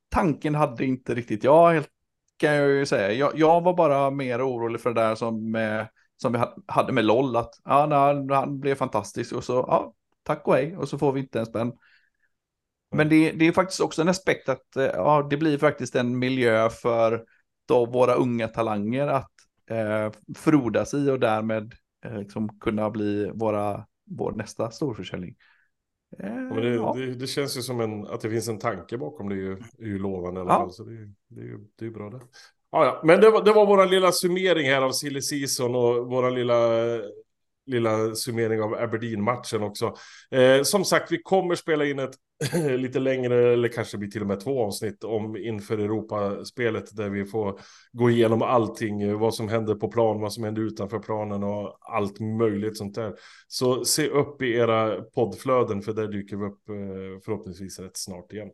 tanken 0.09 0.55
hade 0.55 0.85
inte 0.85 1.15
riktigt 1.15 1.43
jag, 1.43 1.71
helt, 1.71 1.89
kan 2.37 2.53
jag 2.53 2.69
ju 2.69 2.85
säga. 2.85 3.11
Jag, 3.11 3.31
jag 3.35 3.61
var 3.61 3.73
bara 3.73 4.11
mer 4.11 4.47
orolig 4.49 4.81
för 4.81 4.93
det 4.93 5.01
där 5.01 5.15
som, 5.15 5.55
eh, 5.55 5.85
som 6.17 6.31
vi 6.31 6.39
ha- 6.39 6.55
hade 6.67 6.93
med 6.93 7.05
LOL, 7.05 7.35
att 7.35 7.51
ja, 7.63 7.87
han, 7.91 8.29
han 8.29 8.59
blev 8.59 8.75
fantastisk 8.75 9.33
och 9.33 9.43
så, 9.43 9.53
ja, 9.53 9.93
tack 10.25 10.47
och 10.47 10.53
hej, 10.55 10.77
och 10.77 10.89
så 10.89 10.97
får 10.97 11.11
vi 11.11 11.19
inte 11.19 11.39
en 11.39 11.45
spänn. 11.45 11.73
Men 12.91 13.09
det, 13.09 13.31
det 13.31 13.47
är 13.47 13.51
faktiskt 13.51 13.81
också 13.81 14.01
en 14.01 14.09
aspekt 14.09 14.49
att 14.49 14.75
eh, 14.75 14.83
ja, 14.85 15.27
det 15.29 15.37
blir 15.37 15.57
faktiskt 15.57 15.95
en 15.95 16.19
miljö 16.19 16.69
för 16.69 17.25
då 17.67 17.85
våra 17.85 18.13
unga 18.13 18.47
talanger 18.47 19.07
att 19.07 19.31
eh, 19.69 20.11
frodas 20.35 20.93
i 20.93 21.09
och 21.09 21.19
därmed 21.19 21.73
eh, 22.05 22.17
liksom 22.19 22.59
kunna 22.59 22.89
bli 22.89 23.31
våra, 23.33 23.85
vår 24.05 24.31
nästa 24.31 24.71
storförsäljning. 24.71 25.35
Eh, 26.19 26.27
Ja, 26.35 26.55
det, 26.55 26.69
ja. 26.69 26.93
det, 26.97 27.15
det 27.15 27.27
känns 27.27 27.57
ju 27.57 27.61
som 27.61 27.79
en, 27.81 28.07
att 28.07 28.21
det 28.21 28.29
finns 28.29 28.47
en 28.47 28.59
tanke 28.59 28.97
bakom 28.97 29.29
det 29.29 29.35
är 29.35 29.39
ju, 29.39 29.51
är 29.79 29.85
ju 29.85 29.99
lovande 29.99 30.41
alla 30.41 30.53
Ja. 30.53 30.69
Så 30.69 30.83
det, 30.83 30.93
är- 30.93 31.13
det, 31.27 31.41
är 31.41 31.59
det 31.79 31.85
är 31.85 31.89
bra 31.89 32.09
det. 32.09 32.19
Ja, 32.71 32.85
ja. 32.85 33.01
Men 33.03 33.21
det 33.21 33.29
var, 33.29 33.43
det 33.45 33.53
var 33.53 33.65
vår 33.65 33.85
lilla 33.85 34.11
summering 34.11 34.67
här 34.69 34.81
av 34.81 34.91
silly 34.91 35.21
season 35.21 35.75
och 35.75 36.07
vår 36.07 36.31
lilla, 36.31 36.55
lilla 37.65 38.15
summering 38.15 38.61
av 38.61 38.73
Aberdeen-matchen 38.73 39.63
också. 39.63 39.93
Eh, 40.31 40.63
som 40.63 40.85
sagt, 40.85 41.11
vi 41.11 41.21
kommer 41.21 41.55
spela 41.55 41.85
in 41.85 41.99
ett 41.99 42.15
lite 42.77 42.99
längre, 42.99 43.53
eller 43.53 43.67
kanske 43.67 43.97
blir 43.97 44.09
till 44.09 44.21
och 44.21 44.27
med 44.27 44.39
två 44.39 44.65
avsnitt 44.65 45.03
om 45.03 45.37
inför 45.37 45.77
Europaspelet 45.77 46.95
där 46.95 47.09
vi 47.09 47.25
får 47.25 47.59
gå 47.91 48.09
igenom 48.09 48.41
allting, 48.41 49.17
vad 49.19 49.33
som 49.33 49.49
händer 49.49 49.75
på 49.75 49.87
plan, 49.87 50.21
vad 50.21 50.33
som 50.33 50.43
händer 50.43 50.61
utanför 50.61 50.99
planen 50.99 51.43
och 51.43 51.77
allt 51.81 52.19
möjligt 52.19 52.77
sånt 52.77 52.95
där. 52.95 53.13
Så 53.47 53.85
se 53.85 54.07
upp 54.07 54.41
i 54.41 54.53
era 54.53 55.01
poddflöden 55.01 55.81
för 55.81 55.93
där 55.93 56.07
dyker 56.07 56.37
vi 56.37 56.45
upp 56.45 56.69
eh, 56.69 57.21
förhoppningsvis 57.25 57.79
rätt 57.79 57.97
snart 57.97 58.33
igen. 58.33 58.49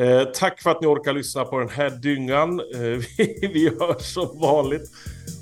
Eh, 0.00 0.24
tack 0.34 0.62
för 0.62 0.70
att 0.70 0.80
ni 0.80 0.86
orkar 0.86 1.12
lyssna 1.12 1.44
på 1.44 1.58
den 1.58 1.68
här 1.68 1.90
dyngan. 1.90 2.60
Eh, 2.60 2.80
vi, 3.18 3.50
vi 3.52 3.68
hörs 3.80 4.14
som 4.14 4.40
vanligt. 4.40 4.90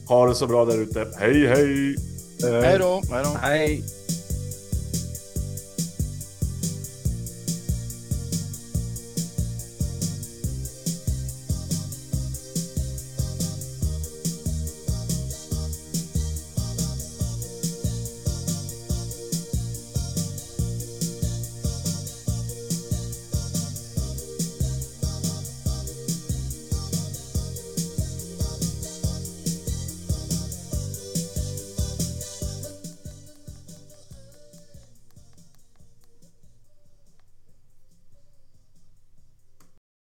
Ha 0.08 0.26
det 0.26 0.34
så 0.34 0.46
bra 0.46 0.64
där 0.64 0.82
ute. 0.82 1.06
Hej 1.20 1.46
hej! 1.46 2.19
Hej 2.42 2.78
då. 2.78 3.02
Hej. 3.42 3.84